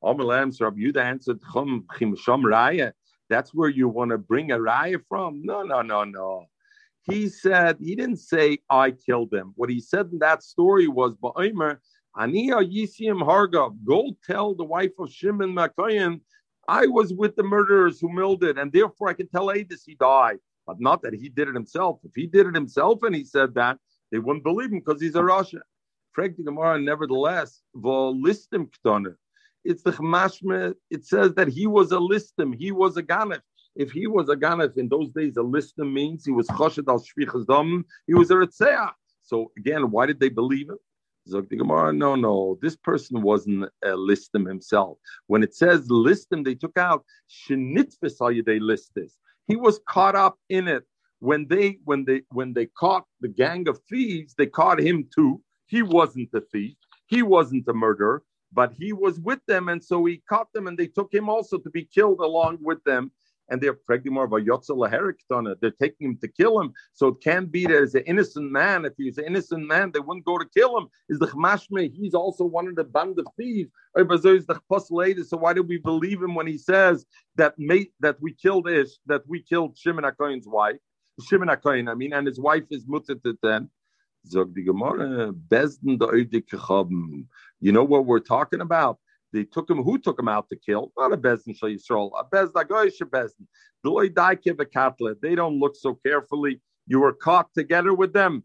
Yuda 0.02 1.02
answered, 1.02 1.40
Chum 1.52 1.86
Chimsham 1.94 2.42
Raya. 2.42 2.92
That's 3.28 3.55
where 3.55 3.68
you 3.68 3.88
want 3.88 4.11
to 4.11 4.18
bring 4.18 4.52
a 4.52 4.59
raya 4.59 5.00
from. 5.09 5.42
No, 5.44 5.62
no, 5.62 5.82
no, 5.82 6.05
no. 6.05 6.46
He 7.02 7.28
said, 7.28 7.76
he 7.80 7.94
didn't 7.94 8.18
say, 8.18 8.59
I 8.70 8.92
killed 8.92 9.30
them. 9.30 9.52
What 9.57 9.70
he 9.70 9.80
said 9.80 10.09
in 10.12 10.18
that 10.20 10.42
story 10.42 10.88
was, 10.88 11.14
Ba'omer, 11.16 11.78
Aniya 12.16 12.62
Yisim 12.62 13.22
Hargav, 13.22 13.76
go 13.84 14.12
tell 14.24 14.54
the 14.54 14.64
wife 14.64 14.92
of 14.98 15.10
Shimon 15.10 15.54
Makayan, 15.54 16.20
I 16.68 16.86
was 16.86 17.12
with 17.12 17.36
the 17.36 17.42
murderers 17.42 18.00
who 18.00 18.08
milled 18.12 18.44
it, 18.44 18.56
and 18.56 18.72
therefore 18.72 19.08
I 19.08 19.14
can 19.14 19.28
tell 19.28 19.48
Adis 19.48 19.82
he 19.84 19.94
died. 19.94 20.38
But 20.66 20.80
not 20.80 21.02
that 21.02 21.12
he 21.12 21.28
did 21.28 21.48
it 21.48 21.54
himself. 21.54 22.00
If 22.04 22.12
he 22.14 22.26
did 22.26 22.46
it 22.46 22.54
himself 22.54 23.02
and 23.02 23.14
he 23.14 23.24
said 23.24 23.54
that, 23.54 23.78
they 24.10 24.18
wouldn't 24.18 24.44
believe 24.44 24.72
him 24.72 24.78
because 24.78 25.00
he's 25.00 25.14
a 25.14 25.22
Russia. 25.22 25.60
Frag 26.12 26.36
the 26.36 26.44
Gemara, 26.44 26.80
nevertheless, 26.80 27.60
listim 27.76 28.70
ktoner 28.70 29.16
it's 29.64 29.82
the 29.82 29.92
Chamashme. 29.92 30.74
It 30.90 31.06
says 31.06 31.34
that 31.34 31.48
he 31.48 31.66
was 31.66 31.92
a 31.92 31.96
listim, 31.96 32.54
he 32.54 32.70
was 32.70 32.96
a 32.96 33.02
ganef. 33.02 33.40
If 33.74 33.90
he 33.90 34.06
was 34.06 34.28
a 34.28 34.36
ganef 34.36 34.76
in 34.76 34.88
those 34.88 35.10
days, 35.10 35.36
a 35.36 35.40
listim 35.40 35.92
means 35.92 36.24
he 36.24 36.32
was 36.32 36.46
choshed 36.48 36.86
al 36.88 37.00
shvichas 37.00 37.46
dam, 37.46 37.84
he 38.06 38.14
was 38.14 38.30
a 38.30 38.34
ritzeah. 38.34 38.92
So 39.22 39.50
again, 39.56 39.90
why 39.90 40.06
did 40.06 40.20
they 40.20 40.28
believe 40.28 40.68
him? 40.68 40.78
Gemara, 41.26 41.92
no, 41.92 42.14
no, 42.14 42.58
this 42.60 42.76
person 42.76 43.22
wasn't 43.22 43.64
uh, 43.64 43.68
a 43.84 43.96
listim 43.96 44.46
himself. 44.46 44.98
When 45.26 45.42
it 45.42 45.54
says 45.54 45.88
listim, 45.88 46.44
they 46.44 46.54
took 46.54 46.76
out 46.76 47.04
shenitvis 47.30 48.44
they 48.44 48.58
list 48.58 48.92
this. 48.94 49.16
He 49.46 49.56
was 49.56 49.80
caught 49.88 50.16
up 50.16 50.38
in 50.48 50.68
it. 50.68 50.84
When 51.20 51.46
they 51.48 51.78
when 51.84 52.04
they 52.04 52.22
when 52.30 52.52
they 52.52 52.66
caught 52.66 53.04
the 53.20 53.28
gang 53.28 53.68
of 53.68 53.78
thieves, 53.88 54.34
they 54.36 54.46
caught 54.46 54.78
him 54.80 55.08
too. 55.14 55.40
He 55.66 55.82
wasn't 55.82 56.28
a 56.34 56.42
thief. 56.42 56.76
He 57.06 57.22
wasn't 57.22 57.68
a 57.68 57.72
murderer, 57.72 58.22
but 58.52 58.72
he 58.72 58.92
was 58.92 59.18
with 59.20 59.40
them, 59.46 59.68
and 59.68 59.82
so 59.82 60.04
he 60.04 60.22
caught 60.28 60.52
them, 60.52 60.66
and 60.66 60.78
they 60.78 60.86
took 60.86 61.12
him 61.12 61.28
also 61.28 61.58
to 61.58 61.70
be 61.70 61.84
killed 61.84 62.20
along 62.20 62.58
with 62.60 62.82
them 62.84 63.10
and 63.49 63.61
they're 63.61 63.78
They're 65.61 65.70
taking 65.70 66.09
him 66.09 66.18
to 66.18 66.28
kill 66.28 66.61
him. 66.61 66.72
So 66.92 67.09
it 67.09 67.22
can't 67.22 67.51
be 67.51 67.66
that 67.66 67.82
as 67.82 67.95
an 67.95 68.03
innocent 68.07 68.51
man. 68.51 68.84
If 68.84 68.95
he's 68.97 69.18
an 69.18 69.24
innocent 69.24 69.66
man, 69.66 69.90
they 69.92 70.01
wouldn't 70.01 70.24
go 70.24 70.38
to 70.38 70.47
kill 70.57 70.76
him. 70.78 70.88
Is 71.09 71.18
the 71.18 71.26
Chmashme, 71.26 71.92
he's 71.92 72.14
also 72.14 72.45
one 72.45 72.68
of 72.68 72.76
the 72.76 72.84
band 72.84 73.18
of 73.18 73.26
thieves. 73.36 73.70
So 73.97 75.36
why 75.36 75.53
do 75.53 75.62
we 75.62 75.78
believe 75.78 76.22
him 76.22 76.34
when 76.34 76.47
he 76.47 76.59
says 76.59 77.05
that 77.36 77.59
mate 77.59 77.92
that 78.01 78.20
we 78.20 78.32
killed 78.34 78.68
Ish, 78.68 78.99
that 79.07 79.22
we 79.26 79.42
killed 79.42 79.76
Shimon 79.76 80.05
HaKohen's 80.05 80.49
wife? 80.49 80.76
Shimon 81.28 81.49
HaKohen, 81.49 81.88
I 81.90 81.95
mean, 81.95 82.12
and 82.12 82.26
his 82.26 82.40
wife 82.40 82.64
is 82.70 82.84
die 84.45 84.62
Gemara, 84.64 85.32
Besden 85.32 85.99
You 87.61 87.72
know 87.72 87.84
what 87.84 88.07
we're 88.07 88.20
talking 88.20 88.61
about? 88.61 88.99
They 89.35 89.45
took 89.45 89.68
him. 89.68 89.82
Who 89.82 89.99
took 89.99 90.18
him 90.18 90.28
out 90.28 90.49
to 90.51 90.57
kill? 90.57 90.93
Not 90.97 91.12
a 91.12 91.16
bezin 91.16 91.59
shal 91.59 91.68
yisrael. 91.68 92.12
A 92.18 92.24
bezin 92.24 92.53
goyish 92.53 93.01
bezin. 93.14 93.47
Deloy 93.85 94.09
daike 94.09 94.53
v'katla. 94.59 95.16
They 95.20 95.35
don't 95.35 95.59
look 95.59 95.74
so 95.74 95.95
carefully. 96.07 96.61
You 96.87 97.01
were 97.01 97.12
caught 97.12 97.49
together 97.53 97.93
with 97.93 98.12
them. 98.12 98.45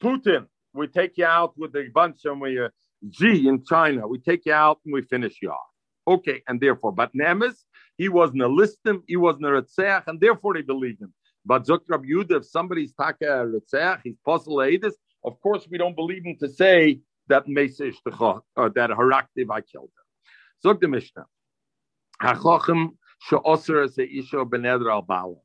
Putin, 0.00 0.46
we 0.72 0.86
take 0.86 1.18
you 1.18 1.26
out 1.26 1.58
with 1.58 1.74
a 1.74 1.88
bunch 1.92 2.24
and 2.26 2.40
we 2.40 2.60
uh, 2.60 2.68
G 3.10 3.48
in 3.48 3.64
China. 3.64 4.06
We 4.06 4.18
take 4.18 4.46
you 4.46 4.52
out 4.52 4.78
and 4.84 4.94
we 4.94 5.02
finish 5.02 5.36
you 5.42 5.50
off. 5.50 5.70
Okay, 6.06 6.42
and 6.46 6.60
therefore, 6.60 6.92
but 6.92 7.10
Nemes, 7.14 7.56
he 7.98 8.08
wasn't 8.08 8.42
a 8.42 8.48
listim, 8.48 9.02
he 9.08 9.16
wasn't 9.16 9.46
a 9.46 9.48
Retzeach, 9.48 10.04
and 10.06 10.20
therefore 10.20 10.54
they 10.54 10.62
believed 10.62 11.00
him. 11.00 11.12
But 11.46 11.64
Yudah, 11.64 12.38
if 12.38 12.46
somebody's 12.46 12.92
taka 12.92 13.46
Retzeach, 13.52 14.00
he's 14.04 14.18
possible 14.24 14.62
of 15.24 15.40
course 15.40 15.66
we 15.70 15.78
don't 15.78 15.96
believe 15.96 16.24
him 16.24 16.36
to 16.40 16.48
say 16.48 17.00
that 17.28 17.46
Mesish 17.46 17.96
or 18.56 18.70
that 18.70 18.90
Haraktiv 18.90 19.50
I 19.50 19.62
killed 19.62 19.90
him. 19.96 20.03
Zog 20.62 20.80
the 20.80 20.88
Mishnah. 20.88 21.26
Hachochem 22.22 22.90
she'oser 23.28 23.82
as 23.82 23.98
isha 23.98 24.44
beneder 24.44 24.90
al 24.90 25.02
bala. 25.02 25.36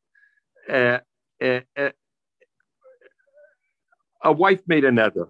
Eh, 0.68 1.00
eh, 1.42 1.62
eh, 1.76 1.92
a 4.24 4.32
wife 4.32 4.62
made 4.68 4.86
a 4.86 4.92
nether. 4.92 5.30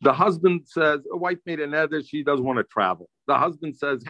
The 0.00 0.12
husband 0.12 0.62
says, 0.66 1.00
a 1.12 1.16
wife 1.16 1.38
made 1.46 1.60
a 1.60 1.66
nether, 1.66 2.02
she 2.02 2.24
doesn't 2.24 2.44
want 2.44 2.58
to 2.58 2.64
travel. 2.64 3.08
The 3.28 3.38
husband 3.38 3.76
says, 3.76 4.02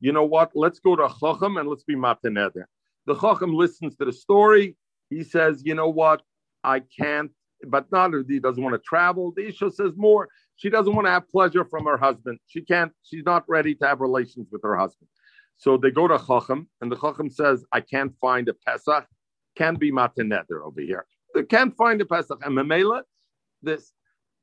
you 0.00 0.12
know 0.12 0.24
what, 0.24 0.50
let's 0.54 0.80
go 0.80 0.96
to 0.96 1.08
Chochem 1.08 1.58
and 1.58 1.68
let's 1.68 1.84
be 1.84 1.96
mata 1.96 2.28
nether. 2.28 2.68
The 3.06 3.14
Chochem 3.14 3.54
listens 3.54 3.96
to 3.96 4.04
the 4.04 4.12
story. 4.12 4.76
He 5.08 5.24
says, 5.24 5.62
you 5.64 5.74
know 5.74 5.88
what, 5.88 6.22
I 6.62 6.80
can't, 6.80 7.30
but 7.66 7.90
not 7.90 8.12
he 8.28 8.38
doesn't 8.38 8.62
want 8.62 8.74
to 8.74 8.82
travel. 8.86 9.32
The 9.34 9.48
Isha 9.48 9.70
says 9.70 9.92
more. 9.96 10.28
She 10.58 10.70
doesn't 10.70 10.94
want 10.94 11.06
to 11.06 11.10
have 11.10 11.28
pleasure 11.30 11.64
from 11.64 11.86
her 11.86 11.96
husband. 11.96 12.38
She 12.46 12.60
can't, 12.60 12.92
she's 13.02 13.24
not 13.24 13.44
ready 13.48 13.74
to 13.76 13.86
have 13.86 14.00
relations 14.00 14.48
with 14.52 14.62
her 14.64 14.76
husband. 14.76 15.08
So 15.56 15.76
they 15.76 15.90
go 15.90 16.06
to 16.06 16.18
Chacham, 16.18 16.68
and 16.80 16.92
the 16.92 16.96
Chacham 16.96 17.30
says, 17.30 17.64
I 17.72 17.80
can't 17.80 18.12
find 18.20 18.48
a 18.48 18.54
Pesach. 18.54 19.06
Can 19.56 19.74
be 19.74 19.90
Matanether 19.90 20.62
over 20.64 20.80
here. 20.80 21.06
They 21.34 21.42
can't 21.42 21.76
find 21.76 22.00
a 22.00 22.04
Pesach. 22.04 22.38
And 22.44 22.56
Mamela, 22.56 23.02
this. 23.62 23.92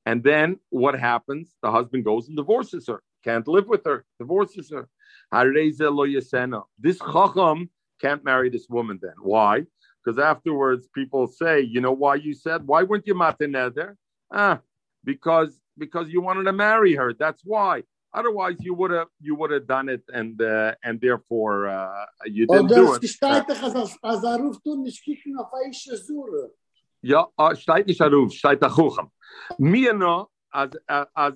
And 0.06 0.24
then 0.24 0.58
what 0.70 1.00
happens? 1.00 1.56
The 1.64 1.72
husband 1.72 2.04
goes 2.04 2.28
and 2.28 2.36
divorces 2.36 2.88
her. 2.88 3.02
Can't 3.24 3.48
live 3.48 3.68
with 3.68 3.86
her, 3.86 4.06
divorces 4.20 4.72
her. 4.72 4.90
This 6.80 7.00
Chacham 7.00 7.70
can't 8.02 8.24
marry 8.24 8.50
this 8.50 8.68
woman 8.70 9.00
then. 9.02 9.16
Why? 9.22 9.64
Because 10.04 10.20
afterwards 10.20 10.88
people 10.94 11.28
say, 11.28 11.62
you 11.62 11.82
know 11.82 11.94
why 11.94 12.16
you 12.16 12.34
said, 12.34 12.68
why 12.68 12.84
weren't 12.84 13.08
you 13.08 13.16
Matanether? 13.16 13.96
Ah, 14.32 14.60
because 15.04 15.60
because 15.78 16.10
you 16.10 16.22
wanted 16.22 16.44
to 16.44 16.54
marry 16.54 16.94
her. 16.96 17.14
That's 17.14 17.42
why. 17.44 17.84
Otherwise, 18.14 18.56
you 18.62 18.74
would 18.74 18.92
have 18.92 19.08
you 19.20 19.36
would 19.36 19.52
have 19.52 19.68
done 19.68 19.90
it, 19.90 20.04
and 20.14 20.42
uh, 20.42 20.74
and 20.84 21.02
therefore 21.02 21.68
uh, 21.68 22.06
you 22.26 22.48
didn't 22.48 22.68
do 22.68 22.94
it. 22.96 23.02
Ja, 27.02 27.28
steht 27.56 27.88
nicht 27.88 28.02
Aruf, 28.02 28.32
steht 28.32 28.62
Achucham. 28.62 29.10
Mir 29.60 29.94
no, 29.94 30.30
as 30.54 30.72
as 31.16 31.34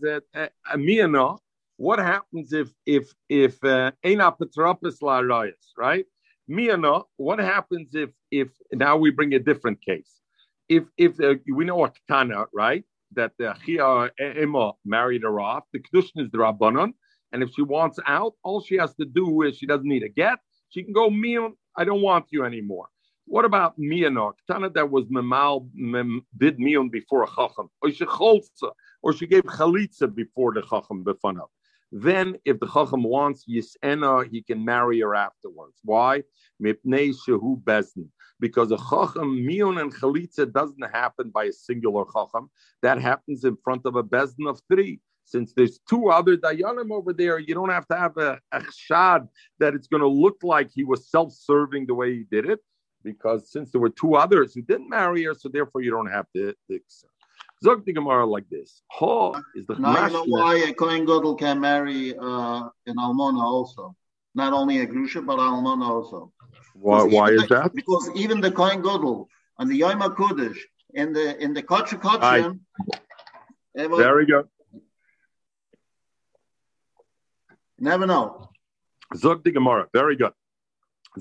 mir 0.77 1.07
no. 1.07 1.39
What 1.75 1.99
happens 1.99 2.53
if 2.53 2.69
if 2.85 3.13
if 3.27 3.63
uh, 3.63 3.91
Eina 4.03 4.35
Petropis 4.37 5.01
La 5.01 5.19
Rayas, 5.19 5.73
right? 5.77 6.05
Mir 6.47 6.77
no. 6.77 7.07
What 7.17 7.39
happens 7.39 7.93
if 7.93 8.11
if 8.31 8.49
now 8.71 8.95
we 8.97 9.11
bring 9.11 9.33
a 9.33 9.39
different 9.39 9.81
case? 9.81 10.21
If 10.69 10.85
if 10.97 11.19
uh, 11.19 11.35
we 11.53 11.65
know 11.65 11.85
a 11.85 11.91
Tana, 12.07 12.45
right? 12.53 12.85
That 13.13 13.31
the 13.37 13.55
Chia 13.65 14.11
Emma 14.19 14.73
married 14.85 15.23
her 15.23 15.39
off. 15.39 15.63
The 15.73 15.79
Kedushin 15.79 16.23
is 16.23 16.31
the 16.31 16.37
Rabbanon. 16.37 16.93
And 17.31 17.43
if 17.43 17.51
she 17.53 17.61
wants 17.61 17.99
out, 18.07 18.33
all 18.43 18.61
she 18.61 18.75
has 18.75 18.93
to 18.95 19.05
do 19.05 19.43
is 19.43 19.57
she 19.57 19.65
doesn't 19.65 19.87
need 19.87 20.03
a 20.03 20.09
get. 20.09 20.39
She 20.69 20.83
can 20.83 20.93
go, 20.93 21.09
Mion, 21.09 21.53
I 21.75 21.83
don't 21.83 22.01
want 22.01 22.25
you 22.29 22.43
anymore. 22.43 22.87
What 23.25 23.45
about 23.45 23.79
Mianok? 23.79 24.33
Tana 24.49 24.69
that 24.71 24.89
was 24.89 25.05
Memal 25.05 25.69
mem, 25.73 26.25
did 26.37 26.57
Mion 26.57 26.91
before 26.91 27.23
a 27.23 27.27
Chacham, 27.27 27.69
or 27.81 27.91
she 27.91 28.05
Cholza, 28.05 28.71
or 29.03 29.13
she 29.13 29.27
gave 29.27 29.43
Chalitza 29.43 30.13
before 30.13 30.53
the 30.53 30.61
Chacham 30.61 31.03
Befanav. 31.03 31.47
Then, 31.91 32.37
if 32.45 32.59
the 32.59 32.67
Chacham 32.67 33.03
wants 33.03 33.45
Yisena, 33.47 34.27
he 34.31 34.41
can 34.41 34.63
marry 34.65 34.99
her 35.01 35.15
afterwards. 35.15 35.79
Why? 35.83 36.23
Mipnei 36.61 37.13
Shehu 37.15 37.61
Bezdin 37.63 38.09
because 38.39 38.71
a 38.71 38.77
chacham 38.77 39.45
mion 39.47 39.81
and 39.81 39.93
chalitza 39.93 40.51
doesn't 40.51 40.83
happen 40.93 41.29
by 41.29 41.45
a 41.45 41.51
singular 41.51 42.05
chacham. 42.13 42.49
That 42.81 43.01
happens 43.01 43.43
in 43.43 43.57
front 43.63 43.85
of 43.85 43.95
a 43.95 44.03
bezdin 44.03 44.49
of 44.49 44.61
three. 44.71 44.99
Since 45.25 45.53
there's 45.53 45.79
two 45.87 46.09
other 46.09 46.37
dayanim 46.37 46.91
over 46.91 47.13
there, 47.13 47.37
you 47.37 47.53
don't 47.53 47.69
have 47.69 47.87
to 47.89 47.95
have 47.95 48.17
a, 48.17 48.39
a 48.51 48.61
chshad 48.61 49.27
that 49.59 49.75
it's 49.75 49.87
going 49.87 50.01
to 50.01 50.07
look 50.07 50.37
like 50.41 50.71
he 50.73 50.83
was 50.83 51.07
self-serving 51.09 51.85
the 51.85 51.93
way 51.93 52.13
he 52.13 52.25
did 52.31 52.49
it, 52.49 52.59
because 53.03 53.51
since 53.51 53.71
there 53.71 53.81
were 53.81 53.91
two 53.91 54.15
others 54.15 54.55
who 54.55 54.63
didn't 54.63 54.89
marry 54.89 55.23
her, 55.25 55.35
so 55.35 55.47
therefore 55.47 55.81
you 55.81 55.91
don't 55.91 56.11
have 56.11 56.25
to. 56.35 56.55
Zog 57.63 57.85
the 57.85 57.93
Gemara 57.93 58.25
like 58.25 58.49
this. 58.49 58.81
Ho 58.87 59.35
is 59.55 59.67
the 59.67 59.75
now 59.75 60.07
you 60.07 60.13
know 60.13 60.23
why 60.25 60.55
a 60.55 60.73
Kohen 60.73 61.05
Gadol 61.05 61.35
can 61.35 61.59
marry 61.59 62.15
uh, 62.17 62.69
an 62.87 62.97
almona 62.97 63.39
also, 63.39 63.95
not 64.45 64.53
only 64.59 64.75
a 64.79 64.87
grusha 64.93 65.21
but 65.29 65.37
almona 65.47 65.85
also. 65.95 66.19
Why, 66.73 67.03
why 67.15 67.27
is 67.37 67.41
the, 67.47 67.55
that? 67.55 67.75
Because 67.81 68.05
even 68.23 68.37
the 68.45 68.51
Kohen 68.59 68.81
Gadol 68.87 69.27
on 69.59 69.65
the 69.71 69.77
Yom 69.83 69.99
HaKodesh 70.01 70.59
in 71.01 71.07
the 71.13 71.25
in 71.43 71.53
the 71.57 71.63
Kodesh 71.71 71.99
Kodshim. 72.05 72.59
Very 73.75 74.25
good. 74.31 74.47
Never 77.89 78.05
know. 78.11 78.49
Zog 79.15 79.43
the 79.43 79.51
Gemara. 79.51 79.83
Very 79.93 80.15
good. 80.21 80.33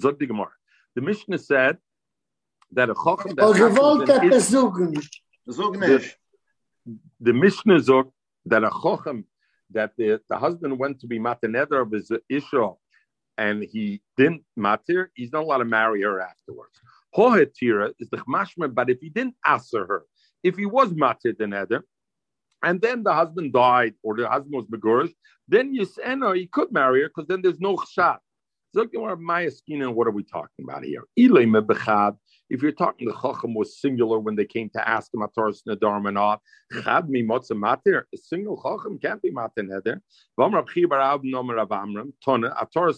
Zog 0.02 0.18
the 0.18 0.26
Gemara. 0.26 0.54
The 0.96 1.02
Mishnah 1.02 1.38
said 1.38 1.76
that 2.76 2.90
a 2.90 2.96
chacham 3.04 3.34
that 3.36 3.46
gewollt 3.62 4.08
hat 4.08 4.32
es 4.38 4.50
suchen. 4.52 4.92
Zugnish. 5.48 6.08
the 7.26 7.34
Mishnah 7.44 7.80
zog 7.80 8.06
that 8.50 8.62
a 8.64 8.72
chacham 8.82 9.18
that 9.70 9.90
the, 9.98 10.20
the 10.30 10.38
husband 10.44 10.78
went 10.78 11.00
to 11.00 11.06
be 11.06 11.18
mataneder 11.18 11.78
of 11.84 11.90
his 11.92 12.10
isha 12.28 12.66
and 13.38 13.62
he 13.62 14.02
didn't 14.16 14.42
matir, 14.58 15.06
he's 15.14 15.32
not 15.32 15.44
allowed 15.44 15.58
to 15.58 15.64
marry 15.64 16.02
her 16.02 16.20
afterwards. 16.20 16.78
Hohetira 17.16 17.92
is 17.98 18.10
the 18.10 18.18
chmashma, 18.18 18.74
but 18.74 18.90
if 18.90 19.00
he 19.00 19.08
didn't 19.08 19.36
answer 19.46 19.86
her, 19.86 20.02
if 20.42 20.56
he 20.56 20.66
was 20.66 20.92
matir 20.92 21.38
the 21.38 21.46
nether, 21.46 21.84
and 22.62 22.80
then 22.80 23.04
the 23.04 23.14
husband 23.14 23.52
died 23.52 23.94
or 24.02 24.16
the 24.16 24.28
husband 24.28 24.54
was 24.54 24.66
begurish, 24.66 25.12
then 25.46 25.72
no, 26.18 26.32
he 26.32 26.46
could 26.48 26.72
marry 26.72 27.02
her 27.02 27.08
because 27.08 27.28
then 27.28 27.40
there's 27.40 27.60
no 27.60 27.76
chshat. 27.76 28.18
What 28.78 30.06
are 30.06 30.10
we 30.12 30.22
talking 30.22 30.64
about 30.64 30.84
here? 30.84 31.02
If 32.50 32.62
you're 32.62 32.72
talking 32.72 33.08
the 33.08 33.14
Chacham 33.14 33.54
was 33.54 33.80
singular 33.80 34.20
when 34.20 34.36
they 34.36 34.44
came 34.44 34.70
to 34.70 34.88
ask 34.88 35.12
him 35.12 35.20
Ataras 35.20 35.62
Nadarim 35.68 36.06
and 36.06 36.14
not, 36.14 36.40
Chad 36.84 37.10
mi 37.10 37.24
matir. 37.24 38.04
A 38.14 38.16
single 38.16 38.56
Chacham 38.62 38.98
can't 38.98 39.20
be 39.20 39.32
matir 39.32 39.68
neder. 39.68 40.00
Vam 40.38 40.52
Chibar 40.68 41.00
Ab 41.02 41.24
Nomer 41.24 41.56
Rav 41.56 41.72
Amram 41.72 42.12
is 42.22 42.90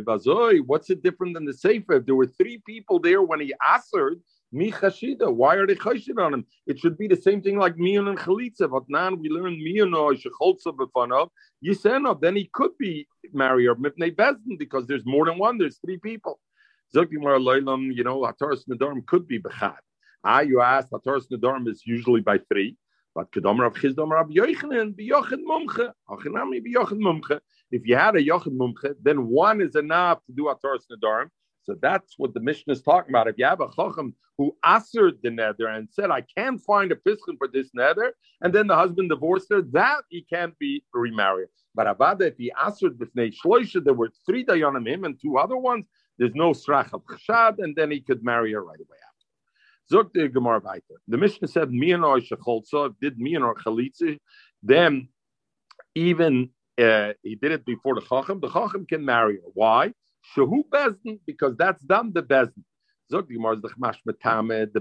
bazoi. 0.00 0.60
What's 0.64 0.90
it 0.90 1.02
different 1.02 1.34
than 1.34 1.44
the 1.46 1.52
Sefer? 1.52 1.98
There 1.98 2.14
were 2.14 2.26
three 2.26 2.62
people 2.64 3.00
there 3.00 3.22
when 3.22 3.40
he 3.40 3.52
answered. 3.66 4.20
Mi 4.50 4.72
chashida. 4.72 5.32
Why 5.32 5.56
are 5.56 5.66
they 5.66 5.74
chashid 5.74 6.18
on 6.18 6.34
him? 6.34 6.46
It 6.66 6.78
should 6.78 6.96
be 6.96 7.06
the 7.08 7.16
same 7.16 7.42
thing 7.42 7.58
like 7.58 7.76
mion 7.76 8.08
and 8.08 8.18
chalitza. 8.18 8.70
But 8.70 8.84
now 8.88 9.12
we 9.12 9.28
learn 9.28 9.56
mion 9.56 9.94
or 9.94 10.14
shecholza 10.14 10.74
b'fanav. 10.74 11.28
Yisenov. 11.64 12.20
Then 12.20 12.36
he 12.36 12.50
could 12.52 12.76
be 12.78 13.06
marry 13.32 13.66
or 13.66 13.74
mipnei 13.76 14.14
bezdin 14.14 14.58
because 14.58 14.86
there's 14.86 15.04
more 15.04 15.26
than 15.26 15.38
one. 15.38 15.58
There's 15.58 15.78
three 15.78 15.98
people. 15.98 16.40
Zogimar 16.94 17.38
Loilam, 17.38 17.94
you 17.94 18.02
know, 18.02 18.22
Hataras 18.22 18.66
Nadarm 18.68 19.04
could 19.04 19.28
be 19.28 19.38
Bechad. 19.38 19.76
Ah, 20.24 20.40
you 20.40 20.62
asked, 20.62 20.90
Hataras 20.90 21.28
Nadarm 21.30 21.68
is 21.68 21.82
usually 21.84 22.22
by 22.22 22.38
three. 22.50 22.76
But 23.14 23.30
Kedom 23.32 23.58
Rav 23.58 23.74
Chizdom 23.74 24.10
Rav 24.10 24.28
Yochanan, 24.28 24.94
Biyochid 24.94 25.42
Mumche. 25.44 25.92
Achinami 26.08 26.62
Biyochid 26.64 26.98
Mumche. 26.98 27.40
If 27.70 27.86
you 27.86 27.96
had 27.96 28.16
a 28.16 28.22
Yochid 28.22 28.56
Mumche, 28.56 28.94
then 29.02 29.26
one 29.26 29.60
is 29.60 29.76
enough 29.76 30.24
to 30.26 30.32
do 30.32 30.44
Hataras 30.44 30.84
Nadarm. 30.90 31.28
So 31.62 31.74
that's 31.80 32.14
what 32.16 32.34
the 32.34 32.40
mission 32.40 32.72
is 32.72 32.82
talking 32.82 33.10
about. 33.10 33.28
If 33.28 33.36
you 33.38 33.44
have 33.44 33.60
a 33.60 33.68
chacham 33.74 34.14
who 34.38 34.56
answered 34.64 35.18
the 35.22 35.30
nether 35.30 35.66
and 35.68 35.88
said, 35.90 36.10
"I 36.10 36.22
can't 36.22 36.60
find 36.60 36.92
a 36.92 36.96
piskin 36.96 37.36
for 37.36 37.48
this 37.48 37.70
nether," 37.74 38.14
and 38.40 38.54
then 38.54 38.66
the 38.68 38.76
husband 38.76 39.10
divorced 39.10 39.48
her, 39.50 39.62
that 39.62 40.04
he 40.08 40.22
can't 40.22 40.58
be 40.58 40.84
remarried. 40.94 41.48
But 41.74 41.86
Avada, 41.86 42.22
if 42.22 42.36
he 42.36 42.52
answered 42.52 42.98
b'fnei 42.98 43.34
shloisha, 43.34 43.84
there 43.84 43.94
were 43.94 44.10
three 44.26 44.44
dayanim 44.44 44.88
him 44.88 45.04
and 45.04 45.20
two 45.20 45.36
other 45.36 45.56
ones. 45.56 45.86
There's 46.18 46.34
no 46.34 46.50
srach 46.52 46.92
of 46.92 47.04
chashad, 47.04 47.58
and 47.58 47.76
then 47.76 47.90
he 47.90 48.00
could 48.00 48.24
marry 48.24 48.52
her 48.52 48.64
right 48.64 48.80
away 48.80 48.98
after. 49.08 49.26
Zok 49.92 50.12
the 50.12 50.28
Gemara 50.28 50.60
weiter. 50.60 51.00
The 51.06 51.18
Mishnah 51.18 51.48
said, 51.48 51.70
"Mian 51.70 52.02
or 52.04 52.18
shecholza 52.20 52.94
did 53.00 53.18
mian 53.18 53.42
or 53.42 53.54
chalitza." 53.54 54.18
Then, 54.62 55.08
even 55.94 56.50
uh, 56.78 57.12
he 57.22 57.34
did 57.34 57.52
it 57.52 57.64
before 57.64 57.94
the 57.94 58.00
chacham. 58.00 58.40
The 58.40 58.50
chacham 58.50 58.86
can 58.86 59.04
marry 59.04 59.36
her. 59.36 59.50
Why? 59.54 59.92
Shahu 60.36 60.62
Bezdin, 60.68 61.20
because 61.26 61.56
that's 61.56 61.82
done 61.82 62.12
the 62.12 62.22
Bezdin. 62.22 62.64
The 63.10 63.22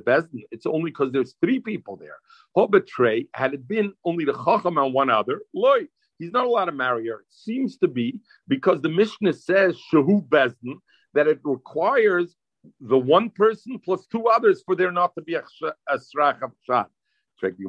Bezdin, 0.06 0.44
it's 0.52 0.66
only 0.66 0.92
because 0.92 1.12
there's 1.12 1.36
three 1.40 1.60
people 1.60 1.96
there. 1.96 2.18
Hobetre, 2.56 3.28
had 3.34 3.54
it 3.54 3.68
been 3.68 3.94
only 4.04 4.26
the 4.26 4.34
Chacham 4.34 4.78
and 4.78 4.94
one 4.94 5.10
other, 5.10 5.42
loy, 5.54 5.88
he's 6.20 6.32
not 6.32 6.46
allowed 6.46 6.66
to 6.66 6.74
marry 6.74 7.08
her. 7.08 7.22
It 7.22 7.32
seems 7.32 7.78
to 7.78 7.88
be 7.88 8.20
because 8.48 8.82
the 8.82 8.90
Mishnah 8.90 9.34
says 9.34 9.78
Shahu 9.92 10.28
Bezdin, 10.28 10.80
that 11.14 11.28
it 11.28 11.40
requires 11.44 12.36
the 12.82 12.98
one 12.98 13.30
person 13.30 13.80
plus 13.80 14.06
two 14.08 14.28
others 14.28 14.62
for 14.66 14.76
there 14.76 14.92
not 14.92 15.16
to 15.16 15.22
be 15.22 15.36
a 15.36 15.44
Srach 15.90 16.42
of 16.44 16.52
Shad. 16.66 16.88
We 17.42 17.66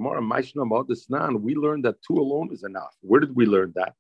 learned 1.55 1.85
that 1.85 1.97
two 2.07 2.19
alone 2.19 2.49
is 2.53 2.65
enough. 2.65 2.97
Where 3.03 3.21
did 3.21 3.37
we 3.37 3.47
learn 3.47 3.75
that? 3.77 3.95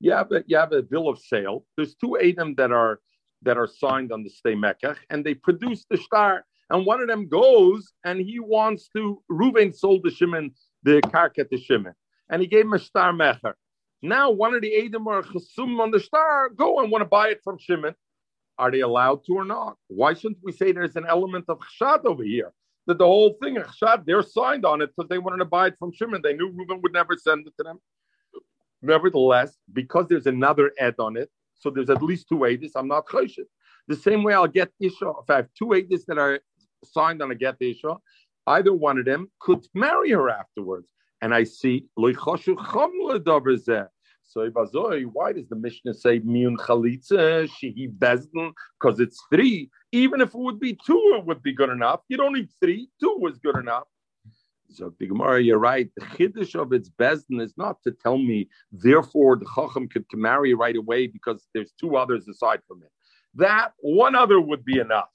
You 0.00 0.12
have 0.12 0.30
a, 0.32 0.44
you 0.46 0.56
have 0.56 0.72
a 0.72 0.82
bill 0.82 1.08
of 1.08 1.18
sale. 1.18 1.64
There's 1.76 1.94
two 1.94 2.18
Adam 2.18 2.54
that 2.56 2.72
are 2.72 3.00
that 3.42 3.58
are 3.58 3.66
signed 3.66 4.12
on 4.12 4.22
the 4.22 4.30
stay 4.30 4.54
Mekach, 4.54 4.96
and 5.10 5.24
they 5.24 5.34
produce 5.34 5.84
the 5.88 5.96
star. 5.96 6.44
And 6.70 6.86
one 6.86 7.00
of 7.02 7.08
them 7.08 7.28
goes 7.28 7.92
and 8.04 8.20
he 8.20 8.40
wants 8.40 8.88
to. 8.96 9.22
Ruvain 9.30 9.74
sold 9.74 10.02
the 10.02 10.10
Shimon 10.10 10.52
the 10.82 11.00
karka 11.02 11.48
to 11.48 11.58
Shimon, 11.58 11.94
and 12.30 12.40
he 12.40 12.48
gave 12.48 12.64
him 12.64 12.72
a 12.72 12.78
star 12.78 13.12
mecher. 13.12 13.54
Now 14.02 14.30
one 14.30 14.54
of 14.54 14.60
the 14.60 14.84
Adam 14.84 15.08
are 15.08 15.22
chasum 15.22 15.80
on 15.80 15.90
the 15.90 16.00
star 16.00 16.50
go 16.50 16.80
and 16.80 16.90
want 16.90 17.02
to 17.02 17.08
buy 17.08 17.28
it 17.28 17.40
from 17.42 17.58
Shimon. 17.58 17.94
Are 18.58 18.70
they 18.70 18.80
allowed 18.80 19.24
to 19.24 19.32
or 19.32 19.44
not? 19.44 19.76
Why 19.88 20.14
shouldn't 20.14 20.38
we 20.42 20.52
say 20.52 20.72
there's 20.72 20.96
an 20.96 21.06
element 21.08 21.46
of 21.48 21.58
chshad 21.58 22.04
over 22.04 22.22
here? 22.22 22.52
That 22.86 22.98
the 22.98 23.06
whole 23.06 23.36
thing, 23.42 23.56
chshad, 23.56 24.04
they're 24.04 24.22
signed 24.22 24.66
on 24.66 24.82
it 24.82 24.90
because 24.94 25.08
they 25.08 25.18
wanted 25.18 25.38
to 25.38 25.46
buy 25.46 25.68
it 25.68 25.76
from 25.78 25.90
Shimon. 25.92 26.20
They 26.22 26.34
knew 26.34 26.52
Reuben 26.54 26.82
would 26.82 26.92
never 26.92 27.16
send 27.16 27.46
it 27.46 27.54
to 27.56 27.64
them. 27.64 27.78
Nevertheless, 28.84 29.56
because 29.72 30.06
there's 30.08 30.26
another 30.26 30.72
ed 30.78 30.94
on 30.98 31.16
it, 31.16 31.30
so 31.54 31.70
there's 31.70 31.88
at 31.88 32.02
least 32.02 32.28
two 32.28 32.40
edis, 32.40 32.72
I'm 32.76 32.88
not 32.88 33.06
choshet. 33.06 33.46
The 33.88 33.96
same 33.96 34.22
way 34.22 34.34
I'll 34.34 34.46
get 34.46 34.70
Isha, 34.78 35.12
if 35.22 35.30
I 35.30 35.36
have 35.36 35.48
two 35.58 35.68
edis 35.68 36.04
that 36.06 36.18
are 36.18 36.40
signed 36.84 37.22
on 37.22 37.30
a 37.30 37.34
get 37.34 37.56
Isha, 37.60 37.96
either 38.46 38.74
one 38.74 38.98
of 38.98 39.06
them 39.06 39.30
could 39.40 39.66
marry 39.74 40.10
her 40.10 40.28
afterwards. 40.28 40.88
And 41.22 41.34
I 41.34 41.44
see, 41.44 41.86
so 41.96 42.10
why 45.12 45.32
does 45.32 45.48
the 45.48 45.56
Mishnah 45.56 45.94
say 45.94 46.20
miun 46.20 46.56
chalitza, 46.56 47.48
shehi 47.48 47.90
bezdin? 47.96 48.52
Because 48.78 49.00
it's 49.00 49.22
three. 49.32 49.70
Even 49.92 50.20
if 50.20 50.34
it 50.34 50.38
would 50.38 50.60
be 50.60 50.78
two, 50.86 51.16
it 51.18 51.24
would 51.24 51.42
be 51.42 51.54
good 51.54 51.70
enough. 51.70 52.00
You 52.08 52.18
don't 52.18 52.34
need 52.34 52.50
three. 52.60 52.90
Two 53.00 53.16
was 53.18 53.38
good 53.38 53.56
enough. 53.56 53.84
So 54.74 54.92
the 54.98 55.06
Gemara, 55.06 55.40
you're 55.40 55.58
right. 55.58 55.88
The 55.96 56.04
chiddush 56.04 56.60
of 56.60 56.72
its 56.72 56.90
bezdin 56.90 57.40
is 57.40 57.54
not 57.56 57.80
to 57.84 57.92
tell 57.92 58.18
me, 58.18 58.48
therefore 58.72 59.36
the 59.36 59.46
chacham 59.54 59.88
could 59.88 60.04
marry 60.12 60.54
right 60.54 60.74
away 60.74 61.06
because 61.06 61.46
there's 61.54 61.72
two 61.80 61.96
others 61.96 62.26
aside 62.26 62.60
from 62.66 62.82
it. 62.82 62.90
That 63.36 63.72
one 63.78 64.16
other 64.16 64.40
would 64.40 64.64
be 64.64 64.80
enough. 64.80 65.10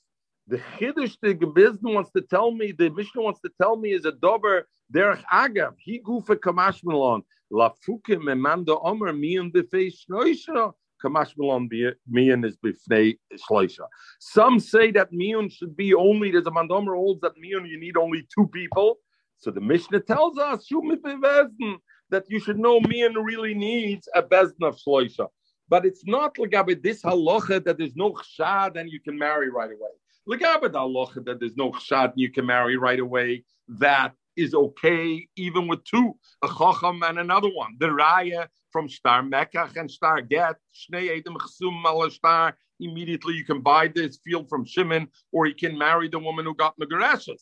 The 0.47 0.59
chiddush 0.77 1.17
the 1.21 1.33
bezdin 1.35 1.93
wants 1.93 2.11
to 2.11 2.21
tell 2.21 2.51
me, 2.51 2.71
the 2.71 2.89
Mishnah 2.89 3.21
wants 3.21 3.41
to 3.41 3.51
tell 3.61 3.75
me 3.75 3.91
is 3.91 4.05
a 4.05 4.13
dober 4.13 4.67
derech 4.93 5.23
agav. 5.31 5.73
He 5.77 5.99
gufa 5.99 6.35
kamash 6.37 6.79
melon 6.83 7.23
lafukim 7.51 8.23
emanda 8.33 8.79
omer 8.81 9.11
miyan 9.11 9.51
b'fei 9.51 9.91
shnoisha. 9.93 10.73
Kamash 11.03 11.37
Milan 11.37 11.69
Mian 12.09 12.43
is 12.43 12.57
bifnei 12.57 13.17
shleisha. 13.49 13.85
Some 14.19 14.59
say 14.59 14.91
that 14.91 15.13
Mian 15.13 15.47
should 15.49 15.77
be 15.77 15.93
only. 15.93 16.29
There's 16.29 16.45
a 16.45 16.51
mandomer 16.51 16.93
holds 16.93 17.21
that 17.21 17.37
Mian 17.37 17.65
you 17.65 17.79
need 17.79 17.95
only 17.95 18.27
two 18.35 18.47
people. 18.47 18.97
So 19.39 19.51
the 19.51 19.61
Mishnah 19.61 20.01
tells 20.01 20.37
us 20.37 20.67
that 20.67 22.23
you 22.27 22.39
should 22.39 22.59
know 22.59 22.79
Mian 22.81 23.13
really 23.15 23.53
needs 23.53 24.07
a 24.13 24.21
bezdin 24.21 24.67
of 24.67 24.77
shloisha. 24.77 25.27
But 25.69 25.85
it's 25.85 26.05
not 26.05 26.35
legabe 26.35 26.81
this 26.81 27.03
halacha 27.03 27.63
that 27.63 27.77
there's 27.77 27.95
no 27.95 28.11
chshad 28.13 28.75
and 28.75 28.89
you 28.89 28.99
can 28.99 29.17
marry 29.17 29.49
right 29.49 29.69
away. 29.69 29.93
Legabe 30.27 30.71
the 30.71 30.79
halacha 30.79 31.23
that 31.25 31.39
there's 31.39 31.55
no 31.55 31.71
chshad 31.71 32.11
and 32.11 32.19
you 32.19 32.31
can 32.31 32.45
marry 32.45 32.75
right 32.75 32.99
away. 32.99 33.43
That 33.67 34.13
is 34.35 34.53
okay 34.53 35.27
even 35.35 35.67
with 35.67 35.83
two, 35.83 36.15
a 36.43 36.47
chacham 36.47 37.03
and 37.03 37.19
another 37.19 37.49
one. 37.53 37.75
The 37.79 37.87
raya 37.87 38.47
from 38.71 38.89
star 38.89 39.21
mekach 39.21 39.77
and 39.77 39.89
star 39.89 40.21
get 40.21 40.55
shnei 40.75 41.17
edem 41.17 41.35
chsum 41.35 42.11
star. 42.11 42.57
Immediately 42.79 43.33
you 43.35 43.45
can 43.45 43.61
buy 43.61 43.87
this 43.87 44.19
field 44.23 44.47
from 44.49 44.65
Shimon, 44.65 45.09
or 45.33 45.45
you 45.45 45.55
can 45.55 45.77
marry 45.77 46.07
the 46.07 46.19
woman 46.19 46.45
who 46.45 46.55
got 46.55 46.79
megarashas. 46.79 47.41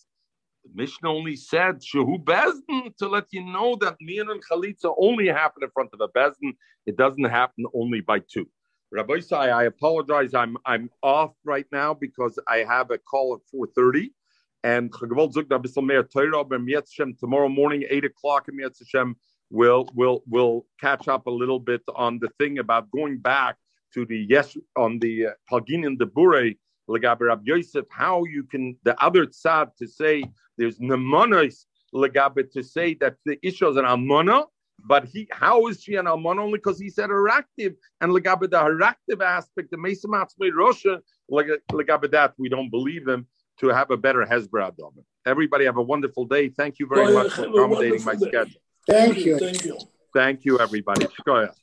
The 0.67 0.81
Mishnah 0.81 1.09
only 1.09 1.35
said 1.35 1.81
Shehu 1.81 2.23
Bezdin 2.23 2.95
to 2.97 3.07
let 3.07 3.25
you 3.31 3.45
know 3.45 3.75
that 3.81 3.95
Mian 4.01 4.29
and 4.29 4.43
Chalitza 4.45 4.93
only 4.97 5.27
happen 5.27 5.63
in 5.63 5.69
front 5.69 5.89
of 5.93 6.01
a 6.01 6.07
Bezdin. 6.09 6.55
It 6.85 6.97
doesn't 6.97 7.23
happen 7.23 7.65
only 7.73 8.01
by 8.01 8.19
two. 8.19 8.47
Rabbi 8.91 9.19
Sai, 9.19 9.49
I 9.49 9.65
apologize. 9.65 10.33
I'm 10.33 10.57
I'm 10.65 10.89
off 11.03 11.33
right 11.43 11.65
now 11.71 11.93
because 11.93 12.39
I 12.47 12.59
have 12.59 12.91
a 12.91 12.97
call 12.97 13.35
at 13.35 13.41
4:30. 13.53 14.11
And 14.63 14.91
tomorrow 17.19 17.49
morning, 17.49 17.83
8 17.89 18.05
o'clock 18.05 18.47
in 18.49 18.59
Hashem, 18.59 19.15
we'll, 19.49 19.87
we'll, 19.93 20.23
we'll 20.27 20.65
catch 20.81 21.07
up 21.07 21.27
a 21.27 21.31
little 21.31 21.59
bit 21.59 21.81
on 21.95 22.19
the 22.19 22.27
thing 22.39 22.57
about 22.57 22.91
going 22.91 23.19
back 23.19 23.55
to 23.93 24.05
the 24.05 24.25
yes 24.29 24.57
on 24.75 24.99
the 24.99 25.27
Palgin 25.49 25.85
uh, 25.85 25.95
the 25.97 26.05
Bure 26.05 26.51
Legabe 26.89 27.21
Rab 27.21 27.41
Yosef, 27.45 27.85
how 27.89 28.23
you 28.25 28.43
can 28.43 28.77
the 28.83 28.99
other 29.03 29.25
tzad 29.25 29.75
to 29.77 29.87
say 29.87 30.23
there's 30.57 30.79
nemonos 30.79 31.65
legabe 31.93 32.49
to 32.51 32.63
say 32.63 32.93
that 32.95 33.15
the 33.25 33.37
isha 33.41 33.67
is 33.67 33.75
an 33.77 33.85
almona, 33.85 34.43
but 34.85 35.05
he 35.05 35.27
how 35.31 35.67
is 35.67 35.81
she 35.81 35.95
an 35.95 36.07
almona 36.07 36.43
only 36.43 36.57
because 36.59 36.79
he 36.79 36.89
said 36.89 37.09
erective 37.09 37.75
and 38.01 38.11
legabe 38.11 38.49
the 38.49 38.57
erective 38.57 39.21
aspect 39.21 39.71
the 39.71 39.77
mesa 39.77 40.07
matzmei 40.07 40.51
rosha 40.51 40.99
legabe 41.31 42.09
that 42.11 42.33
we 42.37 42.49
don't 42.49 42.69
believe 42.69 43.07
him 43.07 43.25
to 43.59 43.69
have 43.69 43.91
a 43.91 43.97
better 43.97 44.25
hezbollah 44.25 44.71
Everybody 45.25 45.65
have 45.65 45.77
a 45.77 45.81
wonderful 45.81 46.25
day. 46.25 46.47
Thank 46.49 46.79
you 46.79 46.87
very 46.87 47.13
much 47.13 47.33
for 47.33 47.43
accommodating 47.45 48.03
my 48.05 48.15
day. 48.15 48.27
schedule. 48.27 48.61
Thank 48.87 49.25
you. 49.25 49.37
Thank 49.37 49.65
you. 49.65 49.77
Thank 50.13 50.45
you, 50.45 50.59
everybody. 50.59 51.05
Shkoya. 51.05 51.53